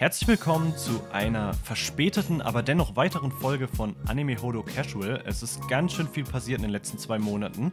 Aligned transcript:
Herzlich 0.00 0.28
willkommen 0.28 0.74
zu 0.78 1.02
einer 1.12 1.52
verspäteten, 1.52 2.40
aber 2.40 2.62
dennoch 2.62 2.96
weiteren 2.96 3.30
Folge 3.30 3.68
von 3.68 3.94
Anime 4.06 4.40
Hodo 4.40 4.62
Casual. 4.62 5.22
Es 5.26 5.42
ist 5.42 5.68
ganz 5.68 5.92
schön 5.92 6.08
viel 6.08 6.24
passiert 6.24 6.60
in 6.60 6.62
den 6.62 6.70
letzten 6.70 6.96
zwei 6.96 7.18
Monaten. 7.18 7.70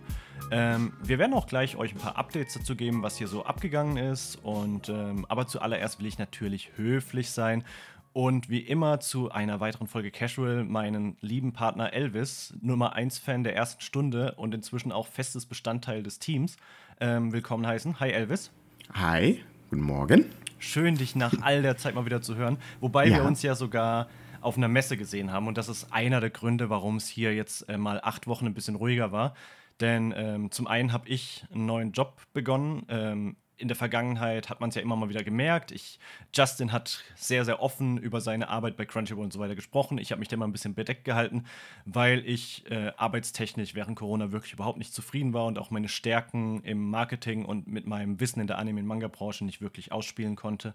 Ähm, 0.52 0.92
wir 1.02 1.20
werden 1.20 1.34
auch 1.34 1.48
gleich 1.48 1.78
euch 1.78 1.96
ein 1.96 2.00
paar 2.00 2.18
Updates 2.18 2.56
dazu 2.56 2.76
geben, 2.76 3.02
was 3.02 3.18
hier 3.18 3.30
so 3.30 3.46
abgegangen 3.46 3.96
ist. 3.96 4.44
Und 4.44 4.90
ähm, 4.90 5.26
aber 5.30 5.48
zuallererst 5.48 6.00
will 6.00 6.06
ich 6.06 6.18
natürlich 6.18 6.72
höflich 6.76 7.32
sein 7.32 7.64
und 8.12 8.50
wie 8.50 8.60
immer 8.60 9.00
zu 9.00 9.32
einer 9.32 9.62
weiteren 9.62 9.88
Folge 9.88 10.12
Casual 10.12 10.66
meinen 10.66 11.16
lieben 11.22 11.54
Partner 11.54 11.94
Elvis, 11.94 12.54
Nummer 12.60 12.92
1 12.92 13.20
Fan 13.20 13.46
der 13.46 13.56
ersten 13.56 13.82
Stunde 13.82 14.34
und 14.36 14.54
inzwischen 14.54 14.92
auch 14.92 15.08
festes 15.08 15.46
Bestandteil 15.46 16.04
des 16.04 16.20
Teams, 16.20 16.58
ähm, 17.00 17.32
willkommen 17.32 17.66
heißen. 17.66 18.02
Hi 18.02 18.12
Elvis. 18.12 18.52
Hi, 18.94 19.42
guten 19.70 19.82
Morgen. 19.82 20.26
Schön, 20.60 20.96
dich 20.96 21.16
nach 21.16 21.34
all 21.42 21.62
der 21.62 21.76
Zeit 21.78 21.94
mal 21.94 22.06
wieder 22.06 22.22
zu 22.22 22.36
hören. 22.36 22.58
Wobei 22.80 23.08
ja. 23.08 23.18
wir 23.18 23.26
uns 23.26 23.42
ja 23.42 23.54
sogar 23.54 24.08
auf 24.40 24.56
einer 24.56 24.70
Messe 24.70 24.96
gesehen 24.96 25.32
haben. 25.32 25.48
Und 25.48 25.58
das 25.58 25.68
ist 25.68 25.92
einer 25.92 26.22
der 26.22 26.30
Gründe, 26.30 26.70
warum 26.70 26.96
es 26.96 27.08
hier 27.08 27.36
jetzt 27.36 27.68
äh, 27.68 27.78
mal 27.78 28.00
acht 28.02 28.28
Wochen 28.28 28.46
ein 28.46 28.54
bisschen 28.54 28.76
ruhiger 28.76 29.12
war. 29.12 29.34
Denn 29.82 30.14
ähm, 30.16 30.52
zum 30.52 30.68
einen 30.68 30.94
habe 30.94 31.10
ich 31.10 31.46
einen 31.52 31.66
neuen 31.66 31.92
Job 31.92 32.22
begonnen. 32.34 32.86
Ähm, 32.88 33.36
in 33.58 33.68
der 33.68 33.76
Vergangenheit 33.76 34.50
hat 34.50 34.60
man 34.60 34.70
es 34.70 34.76
ja 34.76 34.82
immer 34.82 34.96
mal 34.96 35.10
wieder 35.10 35.24
gemerkt. 35.24 35.72
Ich, 35.72 36.00
Justin 36.34 36.72
hat 36.72 37.04
sehr, 37.16 37.44
sehr 37.44 37.62
offen 37.62 37.98
über 37.98 38.22
seine 38.22 38.50
Arbeit 38.50 38.78
bei 38.78 38.86
Crunchyroll 38.86 39.26
und 39.26 39.34
so 39.34 39.40
weiter 39.40 39.56
gesprochen. 39.56 39.98
Ich 39.98 40.12
habe 40.12 40.20
mich 40.20 40.28
da 40.28 40.38
mal 40.38 40.46
ein 40.46 40.52
bisschen 40.52 40.76
bedeckt 40.76 41.06
gehalten, 41.06 41.46
weil 41.86 42.24
ich 42.28 42.70
äh, 42.70 42.92
arbeitstechnisch 42.98 43.74
während 43.74 43.98
Corona 43.98 44.32
wirklich 44.32 44.54
überhaupt 44.54 44.78
nicht 44.78 44.94
zufrieden 44.94 45.34
war 45.34 45.46
und 45.46 45.58
auch 45.58 45.72
meine 45.72 45.90
Stärken 45.90 46.62
im 46.64 46.90
Marketing 46.90 47.46
und 47.46 47.68
mit 47.68 47.88
meinem 47.88 48.20
Wissen 48.20 48.40
in 48.40 48.48
der 48.48 48.60
Anime- 48.60 48.82
und 48.82 48.88
Manga-Branche 48.88 49.44
nicht 49.44 49.62
wirklich 49.62 49.92
ausspielen 49.92 50.36
konnte. 50.36 50.74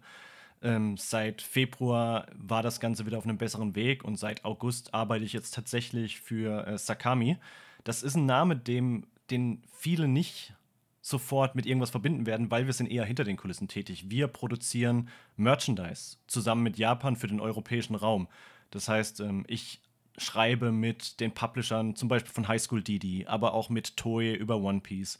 Ähm, 0.60 0.96
seit 0.96 1.42
Februar 1.42 2.26
war 2.34 2.62
das 2.62 2.80
Ganze 2.80 3.06
wieder 3.06 3.18
auf 3.18 3.24
einem 3.24 3.38
besseren 3.38 3.74
Weg 3.74 4.04
und 4.04 4.16
seit 4.16 4.44
August 4.44 4.92
arbeite 4.94 5.24
ich 5.24 5.32
jetzt 5.32 5.54
tatsächlich 5.54 6.20
für 6.20 6.66
äh, 6.66 6.78
Sakami. 6.78 7.36
Das 7.84 8.02
ist 8.02 8.16
ein 8.16 8.26
Name, 8.26 8.56
dem, 8.56 9.04
den 9.30 9.62
viele 9.72 10.08
nicht 10.08 10.54
sofort 11.02 11.56
mit 11.56 11.66
irgendwas 11.66 11.90
verbinden 11.90 12.26
werden, 12.26 12.50
weil 12.50 12.66
wir 12.66 12.72
sind 12.72 12.90
eher 12.90 13.04
hinter 13.04 13.24
den 13.24 13.36
Kulissen 13.36 13.68
tätig. 13.68 14.08
Wir 14.08 14.28
produzieren 14.28 15.08
Merchandise 15.36 16.16
zusammen 16.28 16.62
mit 16.62 16.78
Japan 16.78 17.16
für 17.16 17.26
den 17.26 17.40
europäischen 17.40 17.96
Raum. 17.96 18.28
Das 18.70 18.88
heißt, 18.88 19.20
ähm, 19.20 19.44
ich 19.48 19.80
schreibe 20.16 20.70
mit 20.70 21.18
den 21.20 21.32
Publishern, 21.32 21.96
zum 21.96 22.08
Beispiel 22.08 22.32
von 22.32 22.46
High 22.46 22.62
School 22.62 22.82
Didi, 22.82 23.26
aber 23.26 23.52
auch 23.52 23.68
mit 23.68 23.96
Toei 23.96 24.32
über 24.32 24.56
One 24.58 24.80
Piece. 24.80 25.18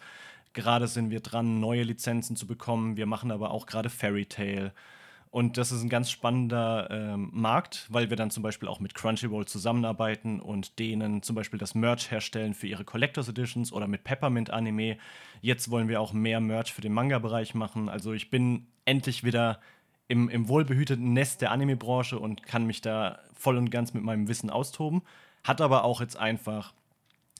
Gerade 0.53 0.87
sind 0.87 1.11
wir 1.11 1.21
dran, 1.21 1.61
neue 1.61 1.83
Lizenzen 1.83 2.37
zu 2.37 2.47
bekommen. 2.47 2.97
Wir 2.97 3.07
machen 3.07 3.31
aber 3.33 3.51
auch 3.51 3.67
gerade 3.67 3.91
Fairy 3.91 4.27
Tale. 4.27 4.73
Und 5.33 5.57
das 5.57 5.73
ist 5.73 5.83
ein 5.83 5.89
ganz 5.89 6.11
spannender 6.11 6.89
ähm, 6.91 7.31
Markt, 7.33 7.87
weil 7.89 8.11
wir 8.11 8.19
dann 8.19 8.31
zum 8.31 8.43
Beispiel 8.43 8.69
auch 8.69 8.81
mit 8.81 8.95
Crunchyroll 8.95 9.47
zusammenarbeiten 9.47 10.41
und 10.41 10.79
denen 10.79 11.23
zum 11.23 11.35
Beispiel 11.35 11.59
das 11.59 11.75
Merch 11.75 12.11
herstellen 12.11 12.53
für 12.53 12.67
ihre 12.67 12.85
Collectors 12.85 13.31
Editions 13.31 13.73
oder 13.73 13.87
mit 13.87 14.05
Peppermint 14.05 14.51
Anime. 14.51 14.99
Jetzt 15.41 15.71
wollen 15.71 15.89
wir 15.89 16.03
auch 16.03 16.13
mehr 16.13 16.41
Merch 16.41 16.75
für 16.75 16.83
den 16.83 16.93
Manga-Bereich 16.93 17.55
machen. 17.55 17.89
Also 17.89 18.13
ich 18.13 18.29
bin 18.29 18.67
endlich 18.85 19.25
wieder 19.25 19.61
im, 20.07 20.29
im 20.29 20.49
wohlbehüteten 20.49 21.15
Nest 21.15 21.41
der 21.41 21.51
Anime-Branche 21.51 22.19
und 22.19 22.43
kann 22.43 22.67
mich 22.67 22.83
da 22.83 23.19
voll 23.33 23.57
und 23.57 23.71
ganz 23.71 23.95
mit 23.95 24.05
meinem 24.05 24.29
Wissen 24.29 24.51
austoben. 24.51 25.01
Hat 25.45 25.63
aber 25.63 25.85
auch 25.85 26.03
jetzt 26.03 26.19
einfach 26.19 26.75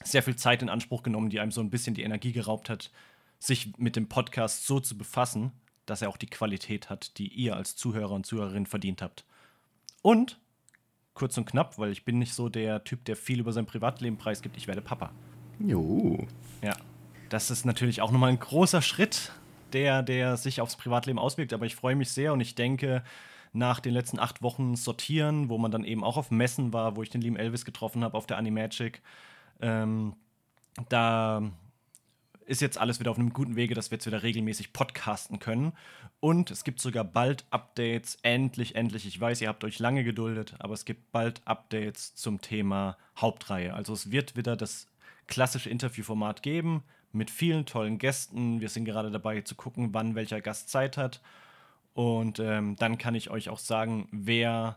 sehr 0.03 0.23
viel 0.23 0.37
Zeit 0.37 0.63
in 0.63 0.71
Anspruch 0.71 1.03
genommen, 1.03 1.29
die 1.29 1.41
einem 1.41 1.53
so 1.53 1.61
ein 1.61 1.69
bisschen 1.69 1.95
die 1.95 2.05
Energie 2.05 2.33
geraubt 2.33 2.71
hat, 2.71 2.91
sich 3.39 3.77
mit 3.77 3.97
dem 3.97 4.09
Podcast 4.09 4.67
so 4.67 4.81
zu 4.81 4.97
befassen, 4.97 5.53
dass 5.87 6.03
er 6.03 6.09
auch 6.09 6.17
die 6.17 6.27
Qualität 6.27 6.91
hat, 6.91 7.19
die 7.19 7.29
ihr 7.29 7.57
als 7.57 7.77
Zuhörer 7.77 8.13
und 8.13 8.27
Zuhörerin 8.27 8.67
verdient 8.67 9.03
habt. 9.03 9.25
Und, 10.03 10.39
kurz 11.15 11.37
und 11.37 11.45
knapp, 11.45 11.79
weil 11.79 11.93
ich 11.93 12.05
bin 12.05 12.19
nicht 12.19 12.35
so 12.35 12.49
der 12.49 12.85
Typ, 12.85 13.05
der 13.05 13.17
viel 13.17 13.41
über 13.41 13.53
sein 13.53 13.67
Privatleben 13.67 14.17
preisgibt, 14.17 14.57
ich 14.57 14.67
werde 14.67 14.81
Papa. 14.81 15.13
Jo. 15.59 16.27
Ja. 16.63 16.75
Das 17.29 17.51
ist 17.51 17.65
natürlich 17.65 18.03
auch 18.03 18.11
nochmal 18.11 18.31
ein 18.31 18.39
großer 18.39 18.83
Schritt, 18.83 19.33
der, 19.73 20.03
der 20.03 20.37
sich 20.37 20.61
aufs 20.61 20.77
Privatleben 20.77 21.19
auswirkt, 21.19 21.53
aber 21.53 21.67
ich 21.67 21.77
freue 21.77 21.97
mich 21.97 22.11
sehr 22.11 22.33
und 22.33 22.41
ich 22.41 22.55
denke, 22.55 23.03
nach 23.53 23.81
den 23.81 23.93
letzten 23.93 24.19
acht 24.19 24.43
Wochen 24.43 24.77
sortieren, 24.77 25.49
wo 25.49 25.59
man 25.59 25.71
dann 25.71 25.85
eben 25.85 26.05
auch 26.05 26.17
auf 26.17 26.31
Messen 26.31 26.73
war, 26.73 26.97
wo 26.97 27.03
ich 27.03 27.11
den 27.11 27.21
lieben 27.21 27.37
Elvis 27.37 27.65
getroffen 27.65 28.03
habe 28.03 28.17
auf 28.17 28.27
der 28.27 28.39
Animagic, 28.39 29.03
ähm, 29.61 30.15
da 30.89 31.43
ist 32.47 32.61
jetzt 32.61 32.79
alles 32.79 33.01
wieder 33.01 33.11
auf 33.11 33.19
einem 33.19 33.33
guten 33.33 33.57
Wege, 33.57 33.75
dass 33.75 33.91
wir 33.91 33.97
jetzt 33.97 34.07
wieder 34.07 34.23
regelmäßig 34.23 34.73
podcasten 34.73 35.39
können. 35.39 35.73
Und 36.21 36.51
es 36.51 36.65
gibt 36.65 36.81
sogar 36.81 37.05
bald 37.05 37.45
Updates. 37.51 38.19
Endlich, 38.23 38.75
endlich. 38.75 39.07
Ich 39.07 39.21
weiß, 39.21 39.41
ihr 39.41 39.49
habt 39.49 39.65
euch 39.65 39.79
lange 39.79 40.05
geduldet, 40.05 40.55
aber 40.59 40.75
es 40.75 40.85
gibt 40.85 41.13
bald 41.13 41.41
Updates 41.47 42.15
zum 42.15 42.41
Thema 42.41 42.97
Hauptreihe. 43.17 43.75
Also 43.75 43.93
es 43.93 44.11
wird 44.11 44.37
wieder 44.37 44.57
das 44.57 44.87
klassische 45.27 45.71
Interviewformat 45.71 46.43
geben 46.43 46.83
mit 47.13 47.31
vielen 47.31 47.67
tollen 47.67 47.99
Gästen. 47.99 48.61
Wir 48.61 48.69
sind 48.69 48.85
gerade 48.85 49.11
dabei 49.11 49.41
zu 49.43 49.55
gucken, 49.55 49.93
wann 49.93 50.15
welcher 50.15 50.41
Gast 50.41 50.69
Zeit 50.69 50.97
hat. 50.97 51.21
Und 51.95 52.39
ähm, 52.39 52.77
dann 52.77 52.99
kann 52.99 53.15
ich 53.15 53.31
euch 53.31 53.49
auch 53.49 53.59
sagen, 53.59 54.09
wer 54.13 54.77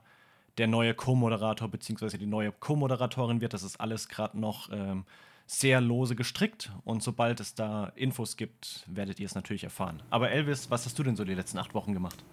der 0.58 0.68
neue 0.68 0.94
Co-Moderator 0.94 1.68
bzw. 1.68 2.18
die 2.18 2.26
neue 2.26 2.52
Co-Moderatorin 2.52 3.42
wird. 3.42 3.54
Das 3.54 3.64
ist 3.64 3.80
alles 3.80 4.10
gerade 4.10 4.40
noch 4.40 4.72
ähm, 4.72 5.06
sehr 5.48 5.80
lose 5.80 6.16
gestrickt 6.16 6.72
und 6.84 7.04
sobald 7.04 7.40
es 7.40 7.54
da 7.54 7.92
Infos 7.96 8.36
gibt, 8.36 8.84
werdet 8.88 9.20
ihr 9.20 9.28
es 9.28 9.36
natürlich 9.36 9.64
erfahren. 9.64 10.02
Aber 10.10 10.32
Elvis, 10.32 10.72
was 10.72 10.86
hast 10.86 10.98
du 10.98 11.04
denn 11.04 11.16
so 11.16 11.24
die 11.24 11.36
letzten 11.36 11.60
acht 11.60 11.74
Wochen 11.74 11.94
gemacht? 11.94 12.24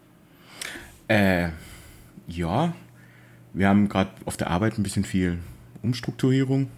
Äh, 1.08 1.50
ja, 2.26 2.74
wir 3.52 3.68
haben 3.68 3.88
gerade 3.88 4.10
auf 4.24 4.36
der 4.36 4.48
Arbeit 4.48 4.78
ein 4.78 4.82
bisschen 4.82 5.04
viel 5.04 5.38
Umstrukturierung. 5.82 6.70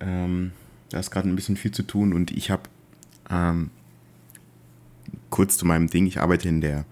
Ähm, 0.00 0.52
da 0.90 1.00
ist 1.00 1.10
gerade 1.10 1.28
ein 1.28 1.34
bisschen 1.34 1.56
viel 1.56 1.72
zu 1.72 1.82
tun 1.82 2.12
und 2.12 2.30
ich 2.30 2.50
habe 2.50 2.62
ähm, 3.28 3.70
kurz 5.30 5.58
zu 5.58 5.66
meinem 5.66 5.88
Ding, 5.88 6.06
ich 6.06 6.20
arbeite 6.20 6.48
in 6.48 6.60
der 6.60 6.84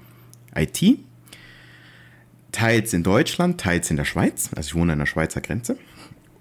IT, 0.57 0.99
teils 2.51 2.93
in 2.93 3.05
Deutschland, 3.05 3.61
teils 3.61 3.91
in 3.91 3.97
der 3.97 4.05
Schweiz. 4.05 4.51
Also 4.57 4.69
ich 4.69 4.75
wohne 4.75 4.95
an 4.95 4.99
der 4.99 5.07
Schweizer 5.07 5.41
Grenze 5.41 5.79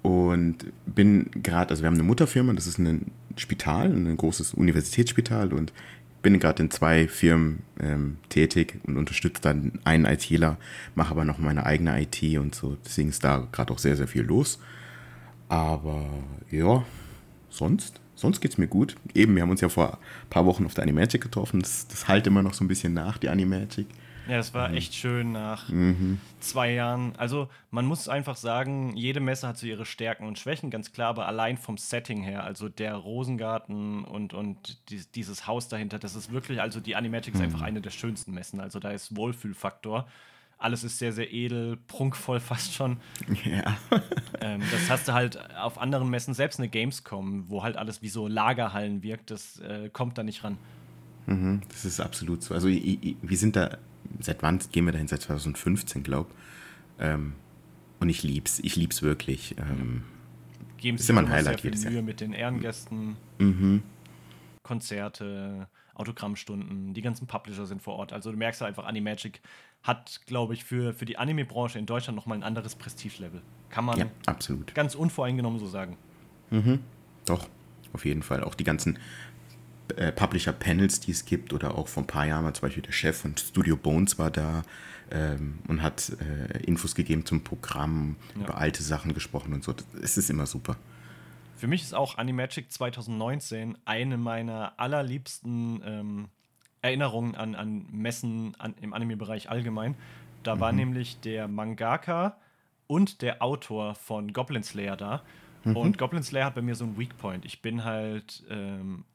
und 0.01 0.57
bin 0.85 1.29
gerade, 1.43 1.71
also 1.71 1.83
wir 1.83 1.87
haben 1.87 1.95
eine 1.95 2.03
Mutterfirma, 2.03 2.53
das 2.53 2.67
ist 2.67 2.79
ein 2.79 3.11
Spital, 3.37 3.91
ein 3.91 4.17
großes 4.17 4.53
Universitätsspital 4.53 5.53
und 5.53 5.71
bin 6.21 6.39
gerade 6.39 6.63
in 6.63 6.71
zwei 6.71 7.07
Firmen 7.07 7.63
ähm, 7.79 8.17
tätig 8.29 8.79
und 8.85 8.97
unterstütze 8.97 9.41
dann 9.41 9.79
einen 9.83 10.05
ITler, 10.05 10.57
mache 10.95 11.11
aber 11.11 11.25
noch 11.25 11.37
meine 11.37 11.65
eigene 11.65 11.99
IT 12.01 12.21
und 12.37 12.53
so. 12.53 12.77
Deswegen 12.85 13.09
ist 13.09 13.23
da 13.23 13.47
gerade 13.51 13.73
auch 13.73 13.79
sehr, 13.79 13.97
sehr 13.97 14.07
viel 14.07 14.21
los. 14.21 14.59
Aber 15.49 16.05
ja, 16.49 16.85
sonst, 17.49 17.99
sonst 18.15 18.39
geht 18.39 18.51
es 18.51 18.57
mir 18.57 18.67
gut. 18.67 18.95
Eben, 19.13 19.35
wir 19.35 19.41
haben 19.41 19.49
uns 19.49 19.61
ja 19.61 19.69
vor 19.69 19.93
ein 19.93 20.29
paar 20.29 20.45
Wochen 20.45 20.65
auf 20.65 20.73
der 20.73 20.83
Animagic 20.83 21.21
getroffen. 21.21 21.59
Das, 21.61 21.87
das 21.87 22.07
halt 22.07 22.27
immer 22.27 22.43
noch 22.43 22.53
so 22.53 22.63
ein 22.63 22.67
bisschen 22.67 22.93
nach, 22.93 23.17
die 23.17 23.29
Animagic. 23.29 23.87
Ja, 24.27 24.37
das 24.37 24.53
war 24.53 24.69
mhm. 24.69 24.75
echt 24.75 24.93
schön 24.93 25.31
nach 25.31 25.69
mhm. 25.69 26.19
zwei 26.39 26.71
Jahren. 26.71 27.13
Also 27.17 27.49
man 27.71 27.85
muss 27.85 28.07
einfach 28.07 28.35
sagen, 28.35 28.95
jede 28.95 29.19
Messe 29.19 29.47
hat 29.47 29.57
so 29.57 29.65
ihre 29.65 29.85
Stärken 29.85 30.27
und 30.27 30.37
Schwächen, 30.37 30.69
ganz 30.69 30.91
klar, 30.91 31.09
aber 31.09 31.27
allein 31.27 31.57
vom 31.57 31.77
Setting 31.77 32.21
her, 32.21 32.43
also 32.43 32.69
der 32.69 32.95
Rosengarten 32.95 34.03
und, 34.03 34.33
und 34.33 34.79
dieses 35.15 35.47
Haus 35.47 35.67
dahinter, 35.67 35.99
das 35.99 36.15
ist 36.15 36.31
wirklich, 36.31 36.61
also 36.61 36.79
die 36.79 36.95
Animatic 36.95 37.33
ist 37.33 37.39
mhm. 37.39 37.45
einfach 37.45 37.61
eine 37.61 37.81
der 37.81 37.89
schönsten 37.89 38.33
Messen. 38.33 38.59
Also 38.59 38.79
da 38.79 38.91
ist 38.91 39.15
Wohlfühlfaktor. 39.15 40.07
Alles 40.57 40.83
ist 40.83 40.99
sehr, 40.99 41.11
sehr 41.11 41.33
edel, 41.33 41.77
prunkvoll 41.87 42.39
fast 42.41 42.73
schon. 42.73 42.97
Ja. 43.43 43.75
ähm, 44.41 44.61
das 44.71 44.89
hast 44.89 45.07
du 45.07 45.13
halt 45.13 45.39
auf 45.55 45.79
anderen 45.79 46.09
Messen, 46.09 46.35
selbst 46.35 46.59
eine 46.59 46.69
Gamescom, 46.69 47.49
wo 47.49 47.63
halt 47.63 47.77
alles 47.77 48.03
wie 48.03 48.09
so 48.09 48.27
Lagerhallen 48.27 49.01
wirkt, 49.01 49.31
das 49.31 49.59
äh, 49.59 49.89
kommt 49.89 50.19
da 50.19 50.23
nicht 50.23 50.43
ran. 50.43 50.57
Mhm, 51.25 51.61
das 51.69 51.85
ist 51.85 51.99
absolut 51.99 52.43
so. 52.43 52.53
Also 52.53 52.67
wir 52.67 53.37
sind 53.37 53.55
da 53.55 53.77
seit 54.19 54.43
wann 54.43 54.59
gehen 54.71 54.85
wir 54.85 54.91
dahin? 54.91 55.07
Seit 55.07 55.21
2015, 55.21 56.03
glaube 56.03 56.31
ähm, 56.99 57.33
Und 57.99 58.09
ich 58.09 58.23
lieb's. 58.23 58.59
Ich 58.59 58.75
lieb's 58.75 59.01
wirklich. 59.01 59.55
Ähm, 59.57 60.03
Geben 60.77 60.97
Sie 60.97 61.11
immer 61.11 61.21
ein 61.21 61.29
Highlight 61.29 61.61
sehr 61.61 61.71
viel 61.71 61.79
Mühe 61.83 61.93
Jahr. 61.95 62.03
mit 62.03 62.21
den 62.21 62.33
Ehrengästen. 62.33 63.17
Mhm. 63.37 63.83
Konzerte, 64.63 65.67
Autogrammstunden, 65.93 66.93
die 66.93 67.01
ganzen 67.01 67.27
Publisher 67.27 67.65
sind 67.65 67.81
vor 67.81 67.95
Ort. 67.95 68.13
Also 68.13 68.31
du 68.31 68.37
merkst 68.37 68.61
einfach, 68.63 68.85
Animagic 68.85 69.41
hat, 69.83 70.21
glaube 70.25 70.53
ich, 70.53 70.63
für, 70.63 70.93
für 70.93 71.05
die 71.05 71.17
Anime-Branche 71.17 71.79
in 71.79 71.85
Deutschland 71.85 72.15
nochmal 72.15 72.37
ein 72.37 72.43
anderes 72.43 72.75
Prestigelevel. 72.75 73.41
Kann 73.69 73.85
man 73.85 73.97
ja, 73.97 74.05
absolut. 74.25 74.73
ganz 74.75 74.95
unvoreingenommen 74.95 75.59
so 75.59 75.67
sagen. 75.67 75.97
Mhm. 76.49 76.79
Doch, 77.25 77.47
auf 77.93 78.05
jeden 78.05 78.23
Fall. 78.23 78.43
Auch 78.43 78.55
die 78.55 78.63
ganzen 78.63 78.99
äh, 79.97 80.11
Publisher-Panels, 80.11 80.99
die 81.01 81.11
es 81.11 81.25
gibt, 81.25 81.53
oder 81.53 81.77
auch 81.77 81.87
vor 81.87 82.03
ein 82.03 82.07
paar 82.07 82.25
Jahren 82.25 82.43
war 82.45 82.53
zum 82.53 82.67
Beispiel 82.67 82.83
der 82.83 82.91
Chef 82.91 83.17
von 83.17 83.35
Studio 83.37 83.75
Bones 83.75 84.17
war 84.17 84.31
da 84.31 84.63
ähm, 85.11 85.59
und 85.67 85.81
hat 85.81 86.11
äh, 86.19 86.63
Infos 86.63 86.95
gegeben 86.95 87.25
zum 87.25 87.43
Programm, 87.43 88.15
ja. 88.35 88.43
über 88.43 88.57
alte 88.57 88.83
Sachen 88.83 89.13
gesprochen 89.13 89.53
und 89.53 89.63
so. 89.63 89.73
Es 90.01 90.17
ist 90.17 90.29
immer 90.29 90.45
super. 90.45 90.77
Für 91.55 91.67
mich 91.67 91.83
ist 91.83 91.93
auch 91.93 92.17
Animagic 92.17 92.71
2019 92.71 93.77
eine 93.85 94.17
meiner 94.17 94.73
allerliebsten 94.79 95.81
ähm, 95.85 96.27
Erinnerungen 96.81 97.35
an, 97.35 97.55
an 97.55 97.85
Messen 97.91 98.55
an, 98.57 98.73
im 98.81 98.93
Anime-Bereich 98.93 99.49
allgemein, 99.49 99.95
Da 100.43 100.55
mhm. 100.55 100.59
war 100.59 100.71
nämlich 100.71 101.19
der 101.19 101.47
Mangaka 101.47 102.37
und 102.87 103.21
der 103.21 103.41
Autor 103.41 103.95
von 103.95 104.33
Goblin 104.33 104.63
Slayer 104.63 104.97
da. 104.97 105.21
Mhm. 105.63 105.77
Und 105.77 105.97
Goblin 105.97 106.23
Slayer 106.23 106.47
hat 106.47 106.55
bei 106.55 106.61
mir 106.61 106.75
so 106.75 106.85
einen 106.85 106.97
Weakpoint. 106.97 107.45
Ich 107.45 107.61
bin 107.61 107.83
halt, 107.83 108.43
ähm, 108.49 109.05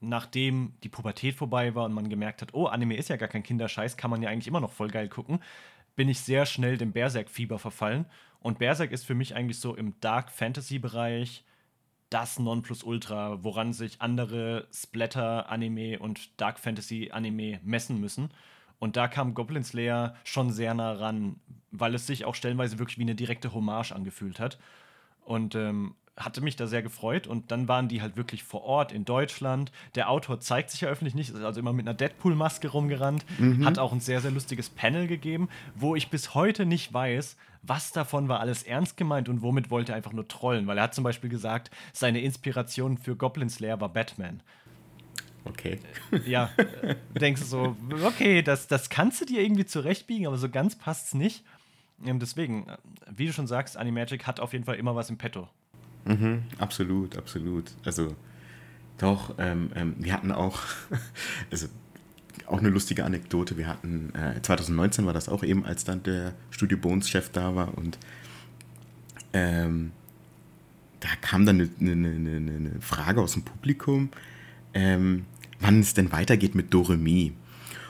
nachdem 0.00 0.74
die 0.82 0.88
Pubertät 0.88 1.34
vorbei 1.34 1.74
war 1.74 1.84
und 1.84 1.92
man 1.92 2.08
gemerkt 2.08 2.42
hat, 2.42 2.54
oh, 2.54 2.66
Anime 2.66 2.96
ist 2.96 3.08
ja 3.08 3.16
gar 3.16 3.28
kein 3.28 3.42
Kinderscheiß, 3.42 3.96
kann 3.96 4.10
man 4.10 4.22
ja 4.22 4.30
eigentlich 4.30 4.48
immer 4.48 4.60
noch 4.60 4.72
voll 4.72 4.88
geil 4.88 5.08
gucken, 5.08 5.40
bin 5.94 6.08
ich 6.08 6.20
sehr 6.20 6.46
schnell 6.46 6.76
dem 6.76 6.92
Berserk-Fieber 6.92 7.58
verfallen. 7.58 8.06
Und 8.40 8.58
Berserk 8.58 8.92
ist 8.92 9.06
für 9.06 9.14
mich 9.14 9.34
eigentlich 9.34 9.58
so 9.58 9.74
im 9.74 9.98
Dark 10.00 10.30
Fantasy-Bereich 10.30 11.44
das 12.10 12.38
Nonplusultra, 12.38 13.42
woran 13.42 13.72
sich 13.72 14.00
andere 14.00 14.68
Splatter-Anime 14.72 15.98
und 15.98 16.40
Dark 16.40 16.60
Fantasy-Anime 16.60 17.60
messen 17.64 18.00
müssen. 18.00 18.30
Und 18.78 18.96
da 18.96 19.08
kam 19.08 19.34
Goblin 19.34 19.64
Slayer 19.64 20.14
schon 20.22 20.50
sehr 20.50 20.74
nah 20.74 20.92
ran, 20.92 21.40
weil 21.70 21.94
es 21.94 22.06
sich 22.06 22.24
auch 22.24 22.34
stellenweise 22.34 22.78
wirklich 22.78 22.98
wie 22.98 23.02
eine 23.02 23.14
direkte 23.14 23.52
Hommage 23.54 23.92
angefühlt 23.92 24.38
hat. 24.38 24.58
Und 25.24 25.54
ähm, 25.54 25.94
hatte 26.16 26.40
mich 26.40 26.56
da 26.56 26.66
sehr 26.66 26.82
gefreut 26.82 27.26
und 27.26 27.50
dann 27.50 27.68
waren 27.68 27.88
die 27.88 28.00
halt 28.00 28.16
wirklich 28.16 28.42
vor 28.42 28.64
Ort 28.64 28.90
in 28.90 29.04
Deutschland. 29.04 29.70
Der 29.94 30.08
Autor 30.08 30.40
zeigt 30.40 30.70
sich 30.70 30.80
ja 30.80 30.88
öffentlich 30.88 31.14
nicht, 31.14 31.30
ist 31.30 31.42
also 31.42 31.60
immer 31.60 31.74
mit 31.74 31.86
einer 31.86 31.94
Deadpool-Maske 31.94 32.68
rumgerannt, 32.68 33.24
mhm. 33.38 33.66
hat 33.66 33.78
auch 33.78 33.92
ein 33.92 34.00
sehr, 34.00 34.20
sehr 34.20 34.30
lustiges 34.30 34.70
Panel 34.70 35.06
gegeben, 35.06 35.48
wo 35.74 35.94
ich 35.94 36.08
bis 36.08 36.34
heute 36.34 36.64
nicht 36.64 36.92
weiß, 36.92 37.36
was 37.62 37.92
davon 37.92 38.28
war 38.28 38.40
alles 38.40 38.62
ernst 38.62 38.96
gemeint 38.96 39.28
und 39.28 39.42
womit 39.42 39.70
wollte 39.70 39.92
er 39.92 39.96
einfach 39.96 40.12
nur 40.12 40.26
trollen, 40.26 40.66
weil 40.66 40.78
er 40.78 40.84
hat 40.84 40.94
zum 40.94 41.04
Beispiel 41.04 41.28
gesagt, 41.28 41.70
seine 41.92 42.20
Inspiration 42.20 42.96
für 42.96 43.16
Goblin 43.16 43.50
Slayer 43.50 43.80
war 43.80 43.90
Batman. 43.90 44.40
Okay. 45.44 45.78
Äh, 46.12 46.28
ja, 46.28 46.50
denkst 47.20 47.42
du 47.42 47.46
so, 47.46 47.76
okay, 48.04 48.42
das, 48.42 48.68
das 48.68 48.88
kannst 48.88 49.20
du 49.20 49.26
dir 49.26 49.42
irgendwie 49.42 49.66
zurechtbiegen, 49.66 50.26
aber 50.26 50.38
so 50.38 50.48
ganz 50.48 50.76
passt 50.76 51.08
es 51.08 51.14
nicht. 51.14 51.44
Ähm, 52.04 52.18
deswegen, 52.18 52.68
äh, 52.68 52.76
wie 53.14 53.26
du 53.26 53.32
schon 53.32 53.46
sagst, 53.46 53.76
Animagic 53.76 54.26
hat 54.26 54.40
auf 54.40 54.52
jeden 54.52 54.64
Fall 54.64 54.76
immer 54.76 54.96
was 54.96 55.10
im 55.10 55.18
Petto. 55.18 55.48
Mhm, 56.06 56.42
absolut, 56.58 57.16
absolut. 57.18 57.64
Also 57.84 58.14
doch, 58.98 59.34
ähm, 59.38 59.70
ähm, 59.74 59.94
wir 59.98 60.12
hatten 60.12 60.32
auch, 60.32 60.60
also 61.50 61.66
auch 62.46 62.58
eine 62.58 62.70
lustige 62.70 63.04
Anekdote. 63.04 63.56
Wir 63.56 63.66
hatten, 63.66 64.12
äh, 64.14 64.40
2019 64.40 65.04
war 65.04 65.12
das 65.12 65.28
auch 65.28 65.42
eben, 65.42 65.64
als 65.66 65.84
dann 65.84 66.02
der 66.02 66.34
Studio 66.50 66.78
Bones-Chef 66.78 67.30
da 67.30 67.54
war 67.54 67.76
und 67.76 67.98
ähm, 69.32 69.92
da 71.00 71.08
kam 71.20 71.44
dann 71.44 71.60
eine, 71.60 71.92
eine, 71.92 72.08
eine, 72.08 72.36
eine, 72.36 72.80
Frage 72.80 73.20
aus 73.20 73.34
dem 73.34 73.42
Publikum, 73.42 74.10
ähm, 74.72 75.26
wann 75.60 75.80
es 75.80 75.94
denn 75.94 76.10
weitergeht 76.12 76.54
mit 76.54 76.72
Doremi. 76.72 77.32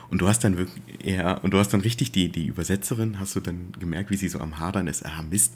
Und 0.09 0.21
du 0.21 0.27
hast 0.27 0.43
dann 0.43 0.57
wirklich, 0.57 0.83
ja, 1.03 1.33
und 1.37 1.53
du 1.53 1.57
hast 1.57 1.69
dann 1.69 1.81
richtig 1.81 2.11
die, 2.11 2.29
die 2.29 2.47
Übersetzerin, 2.47 3.19
hast 3.19 3.35
du 3.35 3.39
dann 3.39 3.71
gemerkt, 3.79 4.09
wie 4.09 4.17
sie 4.17 4.29
so 4.29 4.39
am 4.39 4.59
Hadern 4.59 4.87
ist. 4.87 5.05
Ah, 5.05 5.21
Mist, 5.21 5.53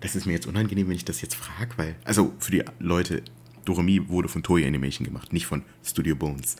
das 0.00 0.16
ist 0.16 0.26
mir 0.26 0.32
jetzt 0.32 0.46
unangenehm, 0.46 0.88
wenn 0.88 0.96
ich 0.96 1.04
das 1.04 1.20
jetzt 1.20 1.34
frage, 1.34 1.70
weil, 1.76 1.96
also 2.04 2.34
für 2.38 2.50
die 2.50 2.64
Leute, 2.78 3.22
Doremi 3.64 4.08
wurde 4.08 4.28
von 4.28 4.42
Toei 4.42 4.66
Animation 4.66 5.04
gemacht, 5.04 5.32
nicht 5.32 5.46
von 5.46 5.62
Studio 5.84 6.16
Bones. 6.16 6.56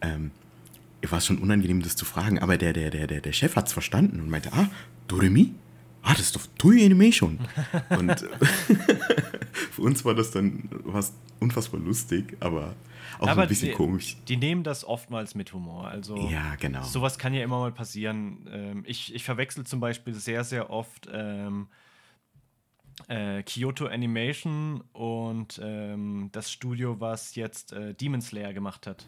Ähm, 0.00 0.32
war 1.08 1.18
es 1.18 1.26
schon 1.26 1.38
unangenehm, 1.38 1.82
das 1.82 1.96
zu 1.96 2.04
fragen, 2.04 2.38
aber 2.38 2.56
der, 2.56 2.72
der, 2.72 2.90
der, 2.90 3.06
der, 3.06 3.20
der 3.20 3.32
Chef 3.32 3.56
hat 3.56 3.66
es 3.66 3.72
verstanden 3.72 4.20
und 4.20 4.30
meinte, 4.30 4.52
ah, 4.52 4.68
Doremi? 5.08 5.54
Ah, 6.02 6.12
das 6.12 6.22
ist 6.22 6.36
doch 6.36 6.46
Toei 6.58 6.84
Animation. 6.84 7.38
und 7.90 8.20
für 9.70 9.82
uns 9.82 10.04
war 10.04 10.14
das 10.14 10.30
dann 10.32 10.68
was 10.84 11.12
unfassbar 11.38 11.80
lustig, 11.80 12.36
aber 12.40 12.74
auch 13.18 13.28
aber 13.28 13.42
ein 13.42 13.48
bisschen 13.48 13.70
die, 13.70 13.74
komisch. 13.74 14.16
Die 14.26 14.36
nehmen 14.36 14.64
das 14.64 14.84
oftmals 14.84 15.34
mit 15.34 15.52
Humor. 15.52 15.86
Also 15.86 16.16
ja, 16.28 16.56
genau. 16.56 16.82
Sowas 16.82 17.18
kann 17.18 17.34
ja 17.34 17.42
immer 17.42 17.58
mal 17.60 17.72
passieren. 17.72 18.48
Ähm, 18.50 18.82
ich, 18.86 19.14
ich 19.14 19.22
verwechsel 19.22 19.64
zum 19.64 19.80
Beispiel 19.80 20.14
sehr, 20.14 20.42
sehr 20.44 20.70
oft 20.70 21.08
ähm, 21.12 21.68
äh, 23.08 23.42
Kyoto 23.42 23.86
Animation 23.86 24.82
und 24.92 25.60
ähm, 25.62 26.30
das 26.32 26.50
Studio, 26.50 27.00
was 27.00 27.34
jetzt 27.34 27.72
äh, 27.72 27.94
Demon 27.94 28.20
Slayer 28.20 28.52
gemacht 28.52 28.86
hat. 28.86 29.06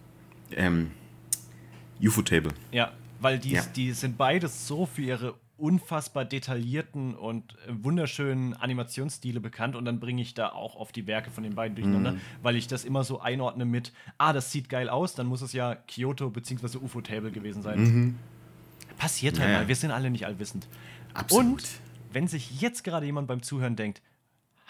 Ähm, 0.52 0.90
UFO-Table. 2.02 2.52
Ja, 2.72 2.92
weil 3.20 3.38
die, 3.38 3.52
ja. 3.52 3.62
die 3.74 3.92
sind 3.92 4.16
beides 4.16 4.66
so 4.66 4.86
für 4.86 5.02
ihre 5.02 5.34
unfassbar 5.56 6.24
detaillierten 6.24 7.14
und 7.14 7.54
äh, 7.66 7.72
wunderschönen 7.82 8.54
Animationsstile 8.54 9.40
bekannt 9.40 9.76
und 9.76 9.84
dann 9.84 10.00
bringe 10.00 10.20
ich 10.20 10.34
da 10.34 10.48
auch 10.48 10.74
oft 10.74 10.96
die 10.96 11.06
Werke 11.06 11.30
von 11.30 11.44
den 11.44 11.54
beiden 11.54 11.76
durcheinander, 11.76 12.12
mhm. 12.12 12.20
weil 12.42 12.56
ich 12.56 12.66
das 12.66 12.84
immer 12.84 13.04
so 13.04 13.20
einordne 13.20 13.64
mit, 13.64 13.92
ah, 14.18 14.32
das 14.32 14.50
sieht 14.50 14.68
geil 14.68 14.88
aus, 14.88 15.14
dann 15.14 15.26
muss 15.26 15.42
es 15.42 15.52
ja 15.52 15.76
Kyoto 15.76 16.30
bzw. 16.30 16.78
UFO-Table 16.78 17.30
gewesen 17.30 17.62
sein. 17.62 17.80
Mhm. 17.80 18.18
Passiert 18.98 19.38
halt 19.38 19.50
ja. 19.50 19.58
mal, 19.58 19.68
wir 19.68 19.76
sind 19.76 19.92
alle 19.92 20.10
nicht 20.10 20.26
allwissend. 20.26 20.66
Absolut. 21.14 21.44
Und 21.44 21.68
wenn 22.14 22.28
sich 22.28 22.60
jetzt 22.60 22.84
gerade 22.84 23.06
jemand 23.06 23.28
beim 23.28 23.42
Zuhören 23.42 23.76
denkt, 23.76 24.00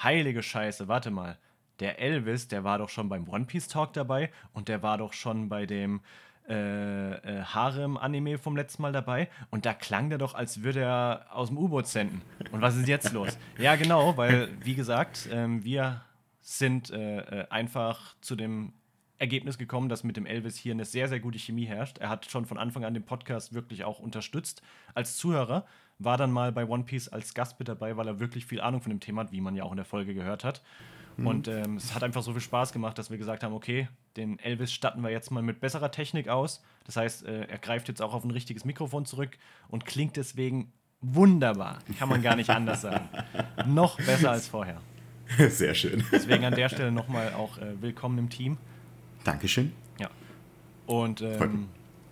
heilige 0.02 0.42
Scheiße, 0.42 0.88
warte 0.88 1.10
mal, 1.10 1.38
der 1.80 1.98
Elvis, 1.98 2.48
der 2.48 2.64
war 2.64 2.78
doch 2.78 2.88
schon 2.88 3.08
beim 3.08 3.28
One 3.28 3.44
Piece 3.44 3.68
Talk 3.68 3.92
dabei 3.92 4.30
und 4.52 4.68
der 4.68 4.82
war 4.82 4.98
doch 4.98 5.12
schon 5.12 5.48
bei 5.48 5.66
dem 5.66 6.00
äh, 6.48 7.12
äh, 7.12 7.42
Harem-Anime 7.42 8.38
vom 8.38 8.56
letzten 8.56 8.82
Mal 8.82 8.92
dabei 8.92 9.28
und 9.50 9.66
da 9.66 9.74
klang 9.74 10.08
der 10.08 10.18
doch, 10.18 10.34
als 10.34 10.62
würde 10.62 10.80
er 10.80 11.26
aus 11.30 11.48
dem 11.48 11.58
U-Boot 11.58 11.86
senden. 11.86 12.22
Und 12.52 12.60
was 12.60 12.76
ist 12.76 12.88
jetzt 12.88 13.12
los? 13.12 13.38
Ja, 13.58 13.76
genau, 13.76 14.16
weil, 14.16 14.50
wie 14.62 14.74
gesagt, 14.74 15.28
ähm, 15.32 15.64
wir 15.64 16.02
sind 16.40 16.90
äh, 16.90 17.18
äh, 17.18 17.48
einfach 17.48 18.14
zu 18.20 18.36
dem 18.36 18.74
Ergebnis 19.18 19.58
gekommen, 19.58 19.88
dass 19.88 20.04
mit 20.04 20.16
dem 20.16 20.26
Elvis 20.26 20.56
hier 20.56 20.72
eine 20.72 20.84
sehr, 20.84 21.08
sehr 21.08 21.20
gute 21.20 21.38
Chemie 21.38 21.64
herrscht. 21.64 21.98
Er 21.98 22.10
hat 22.10 22.30
schon 22.30 22.44
von 22.44 22.58
Anfang 22.58 22.84
an 22.84 22.94
den 22.94 23.04
Podcast 23.04 23.54
wirklich 23.54 23.84
auch 23.84 23.98
unterstützt 23.98 24.60
als 24.92 25.16
Zuhörer 25.16 25.64
war 25.98 26.16
dann 26.16 26.32
mal 26.32 26.52
bei 26.52 26.66
One 26.66 26.84
Piece 26.84 27.08
als 27.08 27.34
Gast 27.34 27.58
mit 27.58 27.68
dabei, 27.68 27.96
weil 27.96 28.08
er 28.08 28.20
wirklich 28.20 28.46
viel 28.46 28.60
Ahnung 28.60 28.80
von 28.80 28.90
dem 28.90 29.00
Thema 29.00 29.22
hat, 29.22 29.32
wie 29.32 29.40
man 29.40 29.54
ja 29.54 29.64
auch 29.64 29.70
in 29.70 29.76
der 29.76 29.84
Folge 29.84 30.14
gehört 30.14 30.44
hat. 30.44 30.62
Mhm. 31.16 31.26
Und 31.26 31.48
ähm, 31.48 31.76
es 31.76 31.94
hat 31.94 32.02
einfach 32.02 32.22
so 32.22 32.32
viel 32.32 32.40
Spaß 32.40 32.72
gemacht, 32.72 32.98
dass 32.98 33.10
wir 33.10 33.18
gesagt 33.18 33.42
haben, 33.42 33.54
okay, 33.54 33.88
den 34.16 34.38
Elvis 34.38 34.72
statten 34.72 35.02
wir 35.02 35.10
jetzt 35.10 35.30
mal 35.30 35.42
mit 35.42 35.60
besserer 35.60 35.90
Technik 35.90 36.28
aus. 36.28 36.62
Das 36.84 36.96
heißt, 36.96 37.24
äh, 37.24 37.44
er 37.44 37.58
greift 37.58 37.88
jetzt 37.88 38.02
auch 38.02 38.14
auf 38.14 38.24
ein 38.24 38.30
richtiges 38.30 38.64
Mikrofon 38.64 39.06
zurück 39.06 39.38
und 39.68 39.84
klingt 39.84 40.16
deswegen 40.16 40.72
wunderbar. 41.00 41.78
Kann 41.98 42.08
man 42.08 42.22
gar 42.22 42.36
nicht 42.36 42.50
anders 42.50 42.82
sagen. 42.82 43.08
Noch 43.66 43.96
besser 43.98 44.32
als 44.32 44.48
vorher. 44.48 44.80
Sehr 45.48 45.74
schön. 45.74 46.04
Deswegen 46.12 46.44
an 46.44 46.54
der 46.54 46.68
Stelle 46.68 46.92
nochmal 46.92 47.32
auch 47.32 47.56
äh, 47.58 47.80
willkommen 47.80 48.18
im 48.18 48.28
Team. 48.28 48.58
Dankeschön. 49.24 49.72
Ja. 49.98 50.10
Und 50.86 51.22
ähm, 51.22 51.68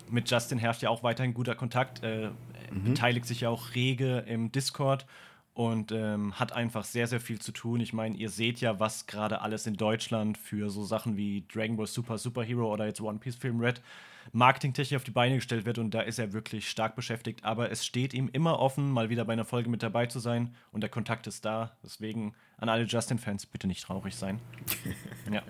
mit 0.09 0.29
Justin 0.29 0.57
herrscht 0.57 0.81
ja 0.81 0.89
auch 0.89 1.03
weiterhin 1.03 1.33
guter 1.33 1.53
Kontakt. 1.53 2.03
Äh, 2.03 2.29
mhm. 2.73 2.83
beteiligt 2.85 3.25
sich 3.25 3.41
ja 3.41 3.49
auch 3.49 3.75
rege 3.75 4.19
im 4.19 4.51
Discord 4.51 5.05
und 5.53 5.91
ähm, 5.91 6.39
hat 6.39 6.51
einfach 6.51 6.83
sehr, 6.83 7.07
sehr 7.07 7.19
viel 7.19 7.39
zu 7.39 7.51
tun. 7.51 7.79
Ich 7.79 7.93
meine, 7.93 8.15
ihr 8.15 8.29
seht 8.29 8.59
ja, 8.59 8.79
was 8.79 9.05
gerade 9.05 9.41
alles 9.41 9.67
in 9.67 9.75
Deutschland 9.75 10.37
für 10.37 10.69
so 10.69 10.83
Sachen 10.83 11.15
wie 11.15 11.45
Dragon 11.51 11.77
Ball 11.77 11.87
Super, 11.87 12.17
Superhero 12.17 12.71
oder 12.71 12.85
jetzt 12.85 13.01
One 13.01 13.19
Piece 13.19 13.35
Film 13.35 13.59
Red 13.59 13.81
marketingtechnisch 14.31 14.95
auf 14.95 15.03
die 15.03 15.11
Beine 15.11 15.35
gestellt 15.35 15.65
wird 15.65 15.77
und 15.77 15.91
da 15.91 16.01
ist 16.01 16.17
er 16.17 16.33
wirklich 16.33 16.69
stark 16.69 16.95
beschäftigt. 16.95 17.43
Aber 17.43 17.71
es 17.71 17.85
steht 17.85 18.13
ihm 18.13 18.29
immer 18.31 18.59
offen, 18.59 18.91
mal 18.91 19.09
wieder 19.09 19.25
bei 19.25 19.33
einer 19.33 19.45
Folge 19.45 19.69
mit 19.69 19.83
dabei 19.83 20.05
zu 20.05 20.19
sein 20.19 20.55
und 20.71 20.81
der 20.81 20.89
Kontakt 20.89 21.27
ist 21.27 21.45
da. 21.45 21.75
Deswegen 21.83 22.33
an 22.57 22.69
alle 22.69 22.85
Justin-Fans 22.85 23.45
bitte 23.47 23.67
nicht 23.67 23.83
traurig 23.83 24.15
sein. 24.15 24.39
ja. 25.31 25.43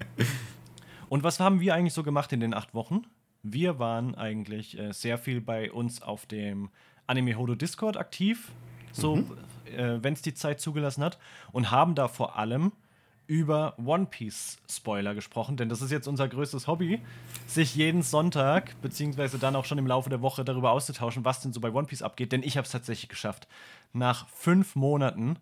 Und 1.09 1.23
was 1.23 1.39
haben 1.39 1.59
wir 1.59 1.75
eigentlich 1.75 1.93
so 1.93 2.03
gemacht 2.03 2.33
in 2.33 2.39
den 2.39 2.53
acht 2.53 2.73
Wochen? 2.73 3.03
Wir 3.43 3.77
waren 3.77 4.15
eigentlich 4.15 4.77
äh, 4.79 4.93
sehr 4.93 5.17
viel 5.17 5.41
bei 5.41 5.71
uns 5.71 6.01
auf 6.01 6.25
dem 6.25 6.69
Anime 7.07 7.35
Hodo 7.35 7.55
Discord 7.55 7.97
aktiv, 7.97 8.51
so 8.91 9.17
mhm. 9.17 9.37
äh, 9.75 10.03
wenn 10.03 10.13
es 10.13 10.21
die 10.21 10.33
Zeit 10.33 10.59
zugelassen 10.59 11.03
hat, 11.03 11.17
und 11.51 11.71
haben 11.71 11.95
da 11.95 12.07
vor 12.07 12.37
allem 12.37 12.71
über 13.25 13.75
One 13.83 14.05
Piece 14.05 14.57
Spoiler 14.69 15.15
gesprochen, 15.15 15.55
denn 15.55 15.69
das 15.69 15.81
ist 15.81 15.91
jetzt 15.91 16.07
unser 16.07 16.27
größtes 16.27 16.67
Hobby, 16.67 16.99
sich 17.47 17.75
jeden 17.75 18.01
Sonntag 18.01 18.79
beziehungsweise 18.81 19.39
dann 19.39 19.55
auch 19.55 19.65
schon 19.65 19.77
im 19.77 19.87
Laufe 19.87 20.09
der 20.09 20.21
Woche 20.21 20.43
darüber 20.43 20.71
auszutauschen, 20.71 21.23
was 21.23 21.39
denn 21.39 21.53
so 21.53 21.61
bei 21.61 21.71
One 21.71 21.87
Piece 21.87 22.01
abgeht, 22.01 22.31
denn 22.31 22.43
ich 22.43 22.57
habe 22.57 22.65
es 22.65 22.71
tatsächlich 22.71 23.09
geschafft. 23.09 23.47
Nach 23.93 24.27
fünf 24.27 24.75
Monaten 24.75 25.37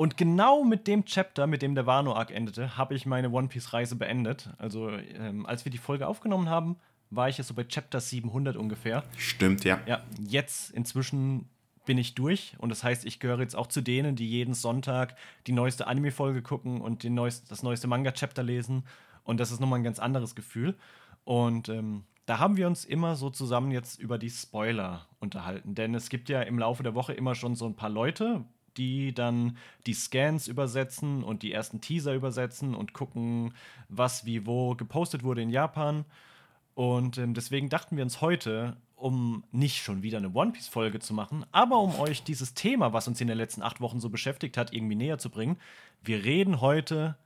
und 0.00 0.16
genau 0.16 0.64
mit 0.64 0.86
dem 0.86 1.04
Chapter, 1.04 1.46
mit 1.46 1.60
dem 1.60 1.74
der 1.74 1.84
Wano 1.84 2.14
Arc 2.14 2.30
endete, 2.30 2.78
habe 2.78 2.94
ich 2.94 3.04
meine 3.04 3.28
One 3.30 3.48
Piece 3.48 3.74
Reise 3.74 3.96
beendet. 3.96 4.48
Also 4.56 4.88
ähm, 4.90 5.44
als 5.44 5.66
wir 5.66 5.72
die 5.72 5.76
Folge 5.76 6.06
aufgenommen 6.06 6.48
haben, 6.48 6.76
war 7.10 7.28
ich 7.28 7.38
jetzt 7.38 7.48
so 7.48 7.54
bei 7.54 7.64
Chapter 7.64 8.00
700 8.00 8.56
ungefähr. 8.56 9.04
Stimmt, 9.16 9.64
ja. 9.64 9.80
Ja, 9.86 10.02
jetzt 10.26 10.70
inzwischen 10.70 11.48
bin 11.84 11.98
ich 11.98 12.14
durch 12.14 12.54
und 12.58 12.68
das 12.68 12.84
heißt, 12.84 13.04
ich 13.04 13.18
gehöre 13.18 13.40
jetzt 13.40 13.56
auch 13.56 13.66
zu 13.66 13.80
denen, 13.80 14.14
die 14.14 14.28
jeden 14.28 14.54
Sonntag 14.54 15.16
die 15.46 15.52
neueste 15.52 15.86
Anime-Folge 15.86 16.42
gucken 16.42 16.80
und 16.80 17.02
den 17.02 17.14
neuest, 17.14 17.50
das 17.50 17.62
neueste 17.62 17.88
Manga-Chapter 17.88 18.42
lesen 18.42 18.84
und 19.24 19.40
das 19.40 19.50
ist 19.50 19.60
nochmal 19.60 19.80
ein 19.80 19.84
ganz 19.84 19.98
anderes 19.98 20.34
Gefühl. 20.34 20.76
Und 21.24 21.68
ähm, 21.68 22.04
da 22.26 22.38
haben 22.38 22.56
wir 22.56 22.66
uns 22.66 22.84
immer 22.84 23.16
so 23.16 23.30
zusammen 23.30 23.72
jetzt 23.72 23.98
über 23.98 24.18
die 24.18 24.30
Spoiler 24.30 25.06
unterhalten, 25.18 25.74
denn 25.74 25.94
es 25.94 26.10
gibt 26.10 26.28
ja 26.28 26.42
im 26.42 26.58
Laufe 26.58 26.82
der 26.82 26.94
Woche 26.94 27.12
immer 27.12 27.34
schon 27.34 27.56
so 27.56 27.66
ein 27.66 27.74
paar 27.74 27.90
Leute, 27.90 28.44
die 28.76 29.12
dann 29.12 29.56
die 29.86 29.94
Scans 29.94 30.46
übersetzen 30.46 31.24
und 31.24 31.42
die 31.42 31.52
ersten 31.52 31.80
Teaser 31.80 32.14
übersetzen 32.14 32.74
und 32.74 32.92
gucken, 32.92 33.52
was 33.88 34.24
wie 34.26 34.46
wo 34.46 34.74
gepostet 34.74 35.24
wurde 35.24 35.42
in 35.42 35.50
Japan. 35.50 36.04
Und 36.74 37.18
ähm, 37.18 37.34
deswegen 37.34 37.68
dachten 37.68 37.96
wir 37.96 38.04
uns 38.04 38.20
heute, 38.20 38.76
um 38.96 39.44
nicht 39.50 39.82
schon 39.82 40.02
wieder 40.02 40.18
eine 40.18 40.32
One 40.32 40.52
Piece-Folge 40.52 41.00
zu 41.00 41.14
machen, 41.14 41.44
aber 41.52 41.78
um 41.78 41.98
euch 41.98 42.22
dieses 42.22 42.54
Thema, 42.54 42.92
was 42.92 43.08
uns 43.08 43.20
in 43.20 43.28
den 43.28 43.36
letzten 43.36 43.62
acht 43.62 43.80
Wochen 43.80 44.00
so 44.00 44.10
beschäftigt 44.10 44.56
hat, 44.56 44.72
irgendwie 44.72 44.94
näher 44.94 45.18
zu 45.18 45.30
bringen. 45.30 45.58
Wir 46.02 46.24
reden 46.24 46.60
heute 46.60 47.16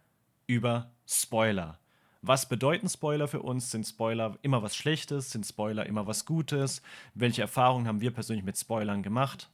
über 0.46 0.90
Spoiler. 1.06 1.78
Was 2.22 2.48
bedeuten 2.48 2.88
Spoiler 2.88 3.28
für 3.28 3.42
uns? 3.42 3.70
Sind 3.70 3.86
Spoiler 3.86 4.38
immer 4.40 4.62
was 4.62 4.74
Schlechtes? 4.74 5.30
Sind 5.30 5.44
Spoiler 5.44 5.84
immer 5.84 6.06
was 6.06 6.24
Gutes? 6.24 6.80
Welche 7.14 7.42
Erfahrungen 7.42 7.86
haben 7.86 8.00
wir 8.00 8.12
persönlich 8.12 8.44
mit 8.44 8.56
Spoilern 8.56 9.02
gemacht? 9.02 9.50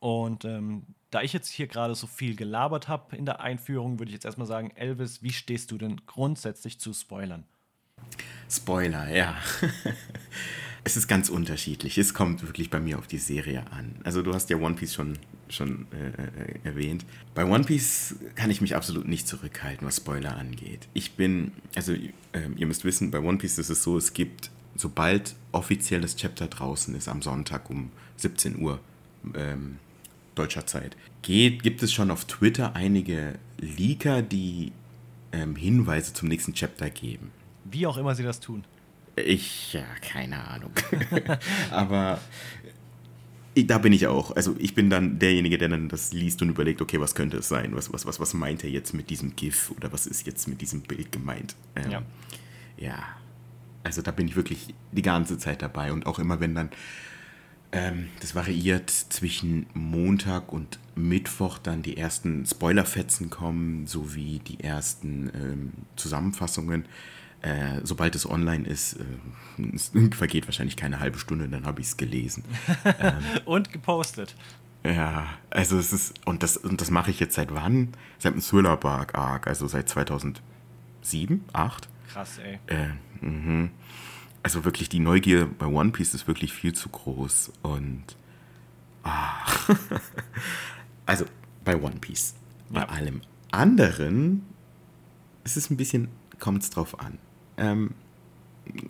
Und 0.00 0.44
ähm, 0.44 0.82
da 1.10 1.22
ich 1.22 1.32
jetzt 1.32 1.48
hier 1.48 1.68
gerade 1.68 1.94
so 1.94 2.06
viel 2.06 2.34
gelabert 2.34 2.88
habe 2.88 3.16
in 3.16 3.24
der 3.24 3.40
Einführung, 3.40 3.98
würde 3.98 4.10
ich 4.10 4.14
jetzt 4.14 4.24
erstmal 4.24 4.48
sagen, 4.48 4.72
Elvis, 4.74 5.22
wie 5.22 5.32
stehst 5.32 5.70
du 5.70 5.78
denn 5.78 6.00
grundsätzlich 6.06 6.80
zu 6.80 6.92
Spoilern? 6.92 7.44
Spoiler, 8.48 9.08
ja. 9.14 9.36
es 10.84 10.96
ist 10.96 11.08
ganz 11.08 11.28
unterschiedlich. 11.28 11.98
Es 11.98 12.14
kommt 12.14 12.42
wirklich 12.42 12.70
bei 12.70 12.78
mir 12.78 12.98
auf 12.98 13.08
die 13.08 13.18
Serie 13.18 13.64
an. 13.72 13.96
Also 14.04 14.22
du 14.22 14.32
hast 14.32 14.50
ja 14.50 14.56
One 14.56 14.76
Piece 14.76 14.94
schon, 14.94 15.18
schon 15.48 15.86
äh, 15.92 16.08
äh, 16.08 16.58
erwähnt. 16.62 17.04
Bei 17.34 17.44
One 17.44 17.64
Piece 17.64 18.14
kann 18.36 18.50
ich 18.50 18.60
mich 18.60 18.76
absolut 18.76 19.08
nicht 19.08 19.26
zurückhalten, 19.26 19.86
was 19.86 19.96
Spoiler 19.96 20.36
angeht. 20.36 20.86
Ich 20.94 21.12
bin, 21.12 21.52
also 21.74 21.92
äh, 21.92 22.08
ihr 22.56 22.66
müsst 22.66 22.84
wissen, 22.84 23.10
bei 23.10 23.18
One 23.18 23.38
Piece 23.38 23.58
ist 23.58 23.68
es 23.68 23.82
so, 23.82 23.98
es 23.98 24.12
gibt, 24.12 24.50
sobald 24.76 25.34
offizielles 25.50 26.14
Chapter 26.14 26.46
draußen 26.46 26.94
ist, 26.94 27.08
am 27.08 27.20
Sonntag 27.20 27.68
um 27.68 27.90
17 28.18 28.60
Uhr, 28.60 28.78
ähm, 29.34 29.78
deutscher 30.36 30.66
Zeit, 30.66 30.96
geht, 31.22 31.64
gibt 31.64 31.82
es 31.82 31.92
schon 31.92 32.12
auf 32.12 32.26
Twitter 32.26 32.76
einige 32.76 33.40
Leaker, 33.58 34.22
die 34.22 34.70
ähm, 35.32 35.56
Hinweise 35.56 36.12
zum 36.12 36.28
nächsten 36.28 36.54
Chapter 36.54 36.90
geben. 36.90 37.32
Wie 37.70 37.86
auch 37.86 37.96
immer 37.96 38.14
sie 38.14 38.22
das 38.22 38.40
tun. 38.40 38.64
Ich, 39.16 39.72
ja, 39.72 39.84
keine 40.02 40.46
Ahnung. 40.46 40.72
Aber 41.70 42.20
da 43.54 43.78
bin 43.78 43.92
ich 43.92 44.06
auch. 44.06 44.36
Also 44.36 44.54
ich 44.58 44.74
bin 44.74 44.90
dann 44.90 45.18
derjenige, 45.18 45.56
der 45.56 45.70
dann 45.70 45.88
das 45.88 46.12
liest 46.12 46.42
und 46.42 46.50
überlegt, 46.50 46.82
okay, 46.82 47.00
was 47.00 47.14
könnte 47.14 47.38
es 47.38 47.48
sein? 47.48 47.74
Was, 47.74 47.92
was, 47.92 48.04
was, 48.04 48.20
was 48.20 48.34
meint 48.34 48.62
er 48.64 48.70
jetzt 48.70 48.92
mit 48.92 49.08
diesem 49.08 49.34
GIF 49.34 49.70
oder 49.70 49.92
was 49.92 50.06
ist 50.06 50.26
jetzt 50.26 50.46
mit 50.48 50.60
diesem 50.60 50.82
Bild 50.82 51.10
gemeint? 51.10 51.56
Ähm, 51.74 51.90
ja. 51.90 52.02
ja. 52.76 52.98
Also 53.82 54.02
da 54.02 54.10
bin 54.10 54.28
ich 54.28 54.36
wirklich 54.36 54.74
die 54.92 55.02
ganze 55.02 55.38
Zeit 55.38 55.62
dabei 55.62 55.92
und 55.92 56.06
auch 56.06 56.18
immer, 56.18 56.40
wenn 56.40 56.54
dann 56.54 56.70
ähm, 57.72 58.08
das 58.20 58.34
variiert 58.34 58.90
zwischen 58.90 59.66
Montag 59.72 60.52
und 60.52 60.78
Mittwoch 60.94 61.58
dann 61.58 61.82
die 61.82 61.96
ersten 61.96 62.44
Spoilerfetzen 62.44 63.30
kommen, 63.30 63.86
sowie 63.86 64.40
die 64.40 64.60
ersten 64.60 65.30
ähm, 65.34 65.72
Zusammenfassungen. 65.96 66.84
Äh, 67.46 67.80
sobald 67.84 68.14
es 68.14 68.28
online 68.28 68.66
ist, 68.66 68.94
äh, 68.94 69.74
es 69.74 69.92
vergeht 70.12 70.46
wahrscheinlich 70.46 70.76
keine 70.76 71.00
halbe 71.00 71.18
Stunde, 71.18 71.48
dann 71.48 71.66
habe 71.66 71.80
ich 71.80 71.88
es 71.88 71.96
gelesen. 71.96 72.44
ähm, 72.98 73.22
und 73.44 73.72
gepostet. 73.72 74.34
Ja, 74.84 75.26
also 75.50 75.78
es 75.78 75.92
ist, 75.92 76.14
und 76.26 76.42
das, 76.42 76.56
und 76.56 76.80
das 76.80 76.90
mache 76.90 77.10
ich 77.10 77.20
jetzt 77.20 77.34
seit 77.34 77.52
wann? 77.52 77.88
Seit 78.18 78.34
dem 78.34 78.40
Thriller 78.40 78.76
Bark 78.76 79.16
Arc, 79.16 79.46
also 79.46 79.66
seit 79.66 79.88
2007, 79.88 80.40
2008. 81.02 81.88
Krass, 82.08 82.38
ey. 82.38 82.58
Äh, 82.66 82.88
mh 83.20 83.70
also 84.46 84.64
wirklich 84.64 84.88
die 84.88 85.00
Neugier 85.00 85.46
bei 85.46 85.66
One 85.66 85.90
Piece 85.90 86.14
ist 86.14 86.28
wirklich 86.28 86.52
viel 86.52 86.72
zu 86.72 86.88
groß 86.88 87.50
und 87.62 88.04
ah. 89.02 89.44
also 91.06 91.24
bei 91.64 91.74
One 91.74 91.96
Piece. 91.96 92.36
Bei 92.70 92.82
ja. 92.82 92.88
allem 92.88 93.22
anderen 93.50 94.46
ist 95.42 95.56
es 95.56 95.68
ein 95.68 95.76
bisschen, 95.76 96.06
kommt 96.38 96.62
es 96.62 96.70
drauf 96.70 97.00
an. 97.00 97.18
Ähm, 97.56 97.90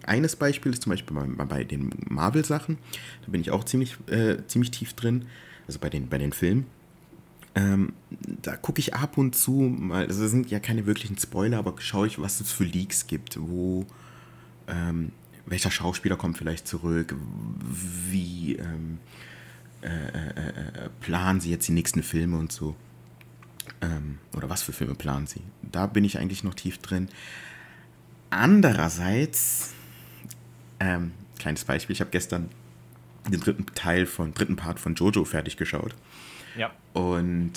eines 0.07 0.37
Beispiel 0.37 0.73
ist 0.73 0.83
zum 0.83 0.91
Beispiel 0.91 1.17
bei, 1.17 1.45
bei 1.45 1.65
den 1.65 1.91
Marvel-Sachen. 2.09 2.79
Da 3.25 3.31
bin 3.31 3.41
ich 3.41 3.51
auch 3.51 3.65
ziemlich, 3.65 3.97
äh, 4.09 4.39
ziemlich 4.47 4.71
tief 4.71 4.95
drin. 4.95 5.27
Also 5.67 5.79
bei 5.79 5.91
den, 5.91 6.09
bei 6.09 6.19
den 6.19 6.33
Filmen. 6.33 6.67
Ähm, 7.55 7.95
da 8.43 8.57
gucke 8.57 8.81
ich 8.81 8.95
ab 8.95 9.17
und 9.17 9.35
zu 9.35 9.53
mal, 9.53 10.07
also 10.07 10.23
das 10.23 10.31
sind 10.31 10.51
ja 10.51 10.61
keine 10.61 10.85
wirklichen 10.85 11.17
Spoiler, 11.19 11.59
aber 11.59 11.75
schaue 11.79 12.07
ich, 12.07 12.21
was 12.21 12.41
es 12.41 12.53
für 12.53 12.65
Leaks 12.65 13.07
gibt, 13.07 13.39
wo 13.41 13.87
ähm, 14.69 15.11
welcher 15.47 15.71
Schauspieler 15.71 16.17
kommt 16.17 16.37
vielleicht 16.37 16.69
zurück, 16.69 17.15
wie 18.11 18.57
ähm, 18.57 18.99
äh, 19.83 19.89
äh, 19.89 20.49
äh, 20.49 20.89
planen 21.01 21.41
sie 21.41 21.51
jetzt 21.51 21.69
die 21.69 21.73
nächsten 21.73 22.03
Filme 22.03 22.37
und 22.37 22.53
so. 22.53 22.77
Ähm, 23.81 24.19
oder 24.35 24.51
was 24.51 24.63
für 24.63 24.73
Filme 24.73 24.95
planen 24.95 25.27
sie. 25.27 25.41
Da 25.63 25.87
bin 25.87 26.05
ich 26.05 26.19
eigentlich 26.19 26.45
noch 26.45 26.55
tief 26.55 26.79
drin. 26.79 27.09
Andererseits, 28.31 29.75
ähm, 30.81 31.13
kleines 31.39 31.65
Beispiel, 31.65 31.95
ich 31.95 32.01
habe 32.01 32.11
gestern 32.11 32.49
den 33.29 33.41
dritten 33.41 33.67
Teil 33.75 34.07
von, 34.07 34.35
dritten 34.35 34.57
Part 34.57 34.79
von 34.81 34.95
Jojo 34.95 35.25
fertig 35.25 35.57
geschaut. 35.57 35.95
Ja. 36.57 36.71
Und. 36.93 37.53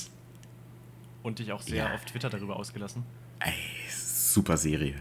Und 1.23 1.39
dich 1.39 1.51
auch 1.51 1.61
sehr 1.61 1.85
ja, 1.85 1.93
auf 1.93 2.05
Twitter 2.05 2.29
darüber 2.29 2.55
ausgelassen. 2.55 3.03
Ey, 3.39 3.53
super 3.89 4.57
Serie. 4.57 4.95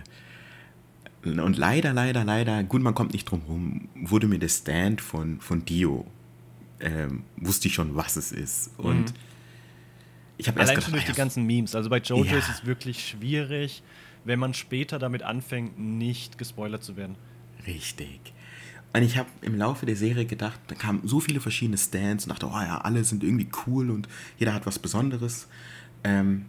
Und 1.24 1.58
leider, 1.58 1.92
leider, 1.92 2.24
leider, 2.24 2.62
gut, 2.64 2.82
man 2.82 2.94
kommt 2.94 3.12
nicht 3.12 3.24
drum 3.24 3.40
herum, 3.42 3.88
wurde 3.94 4.28
mir 4.28 4.38
der 4.38 4.48
Stand 4.48 5.00
von, 5.00 5.40
von 5.40 5.64
Dio, 5.64 6.06
ähm, 6.80 7.24
wusste 7.36 7.68
ich 7.68 7.74
schon, 7.74 7.96
was 7.96 8.16
es 8.16 8.30
ist. 8.30 8.70
Und 8.78 9.00
mhm. 9.00 9.14
ich 10.36 10.48
habe 10.48 10.60
erst 10.60 10.70
Allein 10.70 10.82
schon 10.82 10.92
durch 10.92 11.04
die 11.04 11.12
ganzen 11.12 11.44
Memes. 11.44 11.74
Also 11.74 11.90
bei 11.90 11.98
Jojo 11.98 12.24
ja. 12.24 12.38
ist 12.38 12.48
es 12.48 12.66
wirklich 12.66 13.06
schwierig, 13.08 13.82
wenn 14.28 14.38
man 14.38 14.52
später 14.52 14.98
damit 14.98 15.22
anfängt, 15.22 15.78
nicht 15.78 16.36
gespoilert 16.36 16.84
zu 16.84 16.96
werden. 16.96 17.16
Richtig. 17.66 18.20
Und 18.92 19.02
ich 19.02 19.16
habe 19.16 19.28
im 19.40 19.56
Laufe 19.56 19.86
der 19.86 19.96
Serie 19.96 20.26
gedacht, 20.26 20.60
da 20.68 20.74
kamen 20.74 21.00
so 21.04 21.18
viele 21.18 21.40
verschiedene 21.40 21.78
Stands 21.78 22.24
und 22.24 22.30
dachte, 22.30 22.46
oh 22.46 22.60
ja, 22.60 22.78
alle 22.82 23.04
sind 23.04 23.24
irgendwie 23.24 23.48
cool 23.66 23.90
und 23.90 24.06
jeder 24.38 24.52
hat 24.52 24.66
was 24.66 24.78
Besonderes. 24.78 25.48
Ähm, 26.04 26.44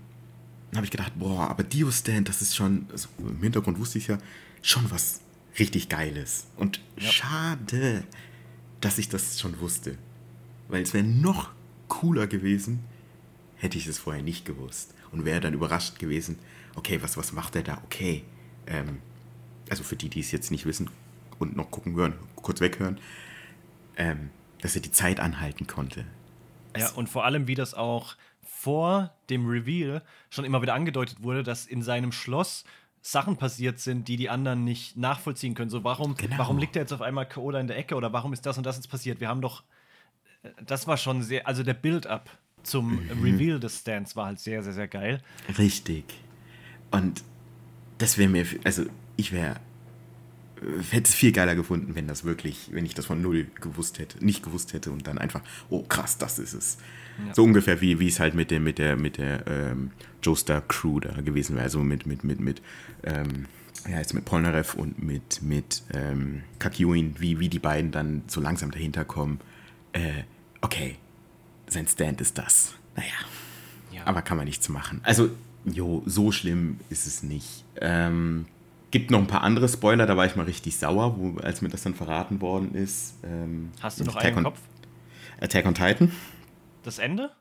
dann 0.70 0.78
habe 0.78 0.86
ich 0.86 0.92
gedacht, 0.92 1.14
boah, 1.18 1.50
aber 1.50 1.64
Dio 1.64 1.90
Stand, 1.90 2.28
das 2.28 2.42
ist 2.42 2.56
schon, 2.56 2.86
also 2.92 3.08
im 3.18 3.42
Hintergrund 3.42 3.80
wusste 3.80 3.98
ich 3.98 4.08
ja, 4.08 4.18
schon 4.62 4.90
was 4.92 5.22
richtig 5.58 5.88
Geiles. 5.88 6.48
Und 6.58 6.82
ja. 6.98 7.10
schade, 7.10 8.04
dass 8.82 8.98
ich 8.98 9.08
das 9.08 9.40
schon 9.40 9.60
wusste. 9.62 9.98
Weil 10.68 10.84
es 10.84 10.94
wäre 10.94 11.06
noch 11.06 11.52
cooler 11.88 12.28
gewesen, 12.28 12.80
hätte 13.56 13.78
ich 13.78 13.88
es 13.88 14.00
vorher 14.00 14.22
nicht 14.22 14.46
gewusst. 14.46 14.94
Und 15.12 15.24
wäre 15.24 15.40
dann 15.40 15.54
überrascht 15.54 15.98
gewesen, 15.98 16.38
okay, 16.76 17.02
was, 17.02 17.18
was 17.18 17.32
macht 17.32 17.56
er 17.56 17.64
da? 17.64 17.82
Okay. 17.86 18.24
Ähm, 18.68 19.00
also 19.70 19.84
für 19.84 19.96
die, 19.96 20.10
die 20.10 20.20
es 20.20 20.32
jetzt 20.32 20.52
nicht 20.52 20.66
wissen 20.66 20.90
und 21.38 21.56
noch 21.56 21.72
gucken 21.72 21.96
hören, 21.96 22.14
kurz 22.36 22.60
weghören, 22.62 23.00
ähm, 23.98 24.30
dass 24.62 24.76
er 24.76 24.82
die 24.82 24.92
Zeit 24.92 25.20
anhalten 25.20 25.68
konnte. 25.68 26.06
Ja, 26.78 26.90
und 26.92 27.10
vor 27.10 27.26
allem, 27.26 27.48
wie 27.48 27.56
das 27.56 27.74
auch 27.74 28.16
vor 28.42 29.14
dem 29.30 29.48
Reveal 29.48 30.04
schon 30.30 30.46
immer 30.46 30.62
wieder 30.62 30.74
angedeutet 30.74 31.24
wurde, 31.24 31.44
dass 31.44 31.66
in 31.66 31.82
seinem 31.82 32.12
Schloss 32.12 32.66
Sachen 33.02 33.38
passiert 33.38 33.80
sind, 33.80 34.08
die 34.08 34.18
die 34.18 34.30
anderen 34.30 34.66
nicht 34.66 34.98
nachvollziehen 34.98 35.54
können. 35.54 35.70
So, 35.70 35.84
warum, 35.84 36.16
genau. 36.16 36.38
warum 36.38 36.58
liegt 36.58 36.76
er 36.76 36.82
jetzt 36.82 36.92
auf 36.92 37.02
einmal 37.02 37.28
K.O. 37.28 37.52
in 37.52 37.68
der 37.68 37.78
Ecke 37.78 37.96
oder 37.96 38.12
warum 38.12 38.34
ist 38.34 38.46
das 38.46 38.58
und 38.58 38.66
das 38.66 38.76
jetzt 38.76 38.90
passiert? 38.90 39.22
Wir 39.22 39.30
haben 39.30 39.42
doch, 39.42 39.64
äh, 40.44 40.50
das 40.66 40.88
war 40.88 40.98
schon 40.98 41.24
sehr, 41.24 41.48
also 41.48 41.64
der 41.64 41.74
Build-up 41.74 42.30
zum 42.64 43.04
mhm. 43.06 43.24
Reveal 43.24 43.60
des 43.60 43.80
Stands 43.80 44.16
war 44.18 44.26
halt 44.26 44.40
sehr, 44.40 44.62
sehr, 44.64 44.74
sehr 44.74 44.88
geil. 44.88 45.22
Richtig. 45.58 46.04
Und 46.92 47.24
das 47.98 48.18
wäre 48.18 48.30
mir, 48.30 48.46
also 48.64 48.86
ich 49.18 49.32
wäre 49.32 49.60
hätte 50.92 51.10
es 51.10 51.16
viel 51.16 51.32
geiler 51.32 51.56
gefunden, 51.56 51.96
wenn 51.96 52.08
das 52.08 52.24
wirklich, 52.24 52.70
wenn 52.72 52.86
ich 52.86 52.94
das 52.94 53.06
von 53.06 53.22
null 53.22 53.48
gewusst 53.62 54.00
hätte, 54.00 54.24
nicht 54.24 54.44
gewusst 54.44 54.74
hätte 54.74 54.92
und 54.92 55.08
dann 55.08 55.18
einfach, 55.18 55.42
oh 55.70 55.84
krass, 55.84 56.18
das 56.18 56.40
ist 56.40 56.54
es. 56.54 56.78
Ja. 57.26 57.34
So 57.34 57.44
ungefähr 57.44 57.82
wie, 57.82 58.00
wie 58.00 58.08
es 58.08 58.20
halt 58.20 58.36
mit 58.36 58.52
der, 58.52 58.60
mit 58.60 58.78
der, 58.78 58.96
mit 58.96 59.18
der 59.18 59.46
ähm, 59.48 59.92
Joestar 60.22 60.62
Crew 60.62 61.00
da 61.00 61.22
gewesen 61.22 61.56
wäre. 61.56 61.64
Also 61.64 61.80
mit, 61.80 62.06
mit, 62.06 62.24
mit, 62.24 62.40
mit, 62.40 62.62
ähm, 63.04 63.46
ja, 63.90 63.98
jetzt 63.98 64.14
mit 64.14 64.26
Polnareff 64.26 64.74
und 64.74 65.02
mit, 65.02 65.42
mit 65.42 65.84
ähm, 65.94 66.44
Kakiuin, 66.60 67.16
wie, 67.20 67.40
wie 67.40 67.50
die 67.50 67.60
beiden 67.60 67.92
dann 67.92 68.24
so 68.28 68.42
langsam 68.42 68.72
dahinter 68.72 69.06
kommen. 69.06 69.40
Äh, 69.94 70.24
okay, 70.62 70.98
sein 71.68 71.88
Stand 71.88 72.22
ist 72.22 72.38
das. 72.38 72.74
Naja. 72.96 73.10
Ja. 73.92 74.06
Aber 74.06 74.22
kann 74.22 74.38
man 74.38 74.46
nichts 74.46 74.70
machen. 74.70 75.02
Also, 75.04 75.30
jo, 75.74 76.04
so 76.06 76.32
schlimm 76.32 76.80
ist 76.90 77.08
es 77.08 77.24
nicht. 77.24 77.64
Ähm, 77.80 78.46
Gibt 78.92 79.12
noch 79.12 79.20
ein 79.20 79.28
paar 79.28 79.44
andere 79.44 79.70
Spoiler, 79.70 80.08
da 80.08 80.18
war 80.18 80.26
ich 80.26 80.36
mal 80.36 80.46
richtig 80.46 80.78
sauer, 80.78 81.18
wo, 81.18 81.38
als 81.40 81.62
mir 81.62 81.70
das 81.70 81.84
dann 81.84 81.94
verraten 81.94 82.42
worden 82.42 82.74
ist. 82.74 83.16
Ähm, 83.24 83.72
Hast 83.82 84.00
du 84.00 84.04
noch 84.04 84.16
einen 84.16 84.38
im 84.40 84.44
Kopf? 84.46 84.60
Attack 85.40 85.66
on 85.66 85.76
Titan. 85.76 86.12
Das 86.84 86.98
Ende? 86.98 87.32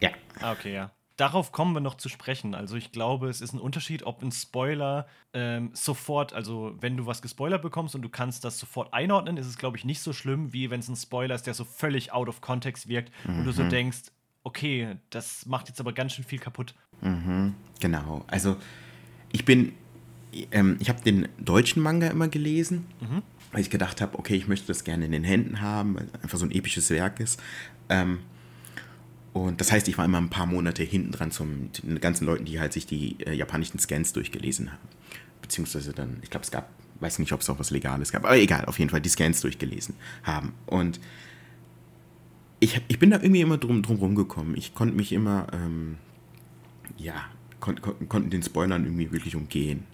Ja. 0.00 0.10
Ah, 0.40 0.52
okay, 0.52 0.72
ja. 0.72 0.92
Darauf 1.16 1.52
kommen 1.52 1.74
wir 1.74 1.80
noch 1.80 1.96
zu 1.96 2.08
sprechen. 2.08 2.54
Also 2.54 2.76
ich 2.76 2.90
glaube, 2.90 3.28
es 3.28 3.40
ist 3.40 3.52
ein 3.52 3.60
Unterschied, 3.60 4.04
ob 4.04 4.22
ein 4.22 4.32
Spoiler 4.32 5.06
ähm, 5.34 5.70
sofort, 5.74 6.32
also 6.32 6.74
wenn 6.80 6.96
du 6.96 7.06
was 7.06 7.20
gespoilert 7.20 7.62
bekommst 7.62 7.94
und 7.94 8.02
du 8.02 8.08
kannst 8.08 8.44
das 8.44 8.58
sofort 8.58 8.94
einordnen, 8.94 9.36
ist 9.36 9.46
es, 9.46 9.58
glaube 9.58 9.76
ich, 9.76 9.84
nicht 9.84 10.00
so 10.00 10.12
schlimm, 10.12 10.52
wie 10.52 10.70
wenn 10.70 10.80
es 10.80 10.88
ein 10.88 10.96
Spoiler 10.96 11.34
ist, 11.34 11.46
der 11.46 11.54
so 11.54 11.64
völlig 11.64 12.12
out 12.12 12.28
of 12.28 12.40
context 12.40 12.88
wirkt 12.88 13.12
mhm. 13.24 13.40
und 13.40 13.44
du 13.44 13.52
so 13.52 13.62
mhm. 13.62 13.68
denkst, 13.70 14.02
okay, 14.42 14.96
das 15.10 15.46
macht 15.46 15.68
jetzt 15.68 15.80
aber 15.80 15.92
ganz 15.92 16.12
schön 16.12 16.24
viel 16.24 16.38
kaputt. 16.38 16.74
Mhm, 17.02 17.54
genau. 17.80 18.24
Also 18.28 18.56
ich 19.32 19.44
bin 19.44 19.72
ähm, 20.50 20.76
ich 20.80 20.88
habe 20.88 21.02
den 21.02 21.28
deutschen 21.38 21.82
Manga 21.82 22.08
immer 22.08 22.28
gelesen, 22.28 22.86
mhm. 23.00 23.22
weil 23.52 23.60
ich 23.60 23.70
gedacht 23.70 24.00
habe, 24.00 24.18
okay, 24.18 24.34
ich 24.34 24.48
möchte 24.48 24.66
das 24.66 24.84
gerne 24.84 25.04
in 25.04 25.12
den 25.12 25.24
Händen 25.24 25.60
haben, 25.60 25.94
weil 25.94 26.06
es 26.06 26.22
einfach 26.22 26.38
so 26.38 26.46
ein 26.46 26.50
episches 26.50 26.90
Werk 26.90 27.20
ist. 27.20 27.40
Ähm, 27.88 28.20
und 29.32 29.60
das 29.60 29.72
heißt, 29.72 29.88
ich 29.88 29.96
war 29.96 30.04
immer 30.04 30.18
ein 30.18 30.30
paar 30.30 30.46
Monate 30.46 30.82
hinten 30.82 31.12
dran 31.12 31.30
zum 31.30 31.70
den 31.82 32.00
ganzen 32.00 32.26
Leuten, 32.26 32.44
die 32.44 32.60
halt 32.60 32.72
sich 32.72 32.86
die 32.86 33.16
äh, 33.24 33.32
japanischen 33.32 33.78
Scans 33.78 34.12
durchgelesen 34.12 34.72
haben. 34.72 34.88
Beziehungsweise 35.40 35.92
dann, 35.92 36.18
ich 36.22 36.30
glaube, 36.30 36.44
es 36.44 36.50
gab, 36.50 36.70
weiß 37.00 37.18
nicht, 37.18 37.32
ob 37.32 37.40
es 37.40 37.50
auch 37.50 37.58
was 37.58 37.70
Legales 37.70 38.12
gab, 38.12 38.24
aber 38.24 38.36
egal, 38.36 38.66
auf 38.66 38.78
jeden 38.78 38.90
Fall 38.90 39.00
die 39.00 39.08
Scans 39.08 39.40
durchgelesen 39.40 39.94
haben. 40.22 40.52
Und 40.66 41.00
ich, 42.60 42.80
ich 42.88 42.98
bin 42.98 43.10
da 43.10 43.20
irgendwie 43.20 43.40
immer 43.40 43.58
drum, 43.58 43.82
drum 43.82 43.96
rumgekommen. 43.96 44.56
Ich 44.56 44.74
konnte 44.74 44.94
mich 44.94 45.12
immer, 45.12 45.46
ähm, 45.52 45.96
ja, 46.98 47.24
kon, 47.60 47.80
kon, 47.80 48.08
konnten 48.08 48.30
den 48.30 48.42
Spoilern 48.42 48.84
irgendwie 48.84 49.10
wirklich 49.12 49.36
umgehen. 49.36 49.84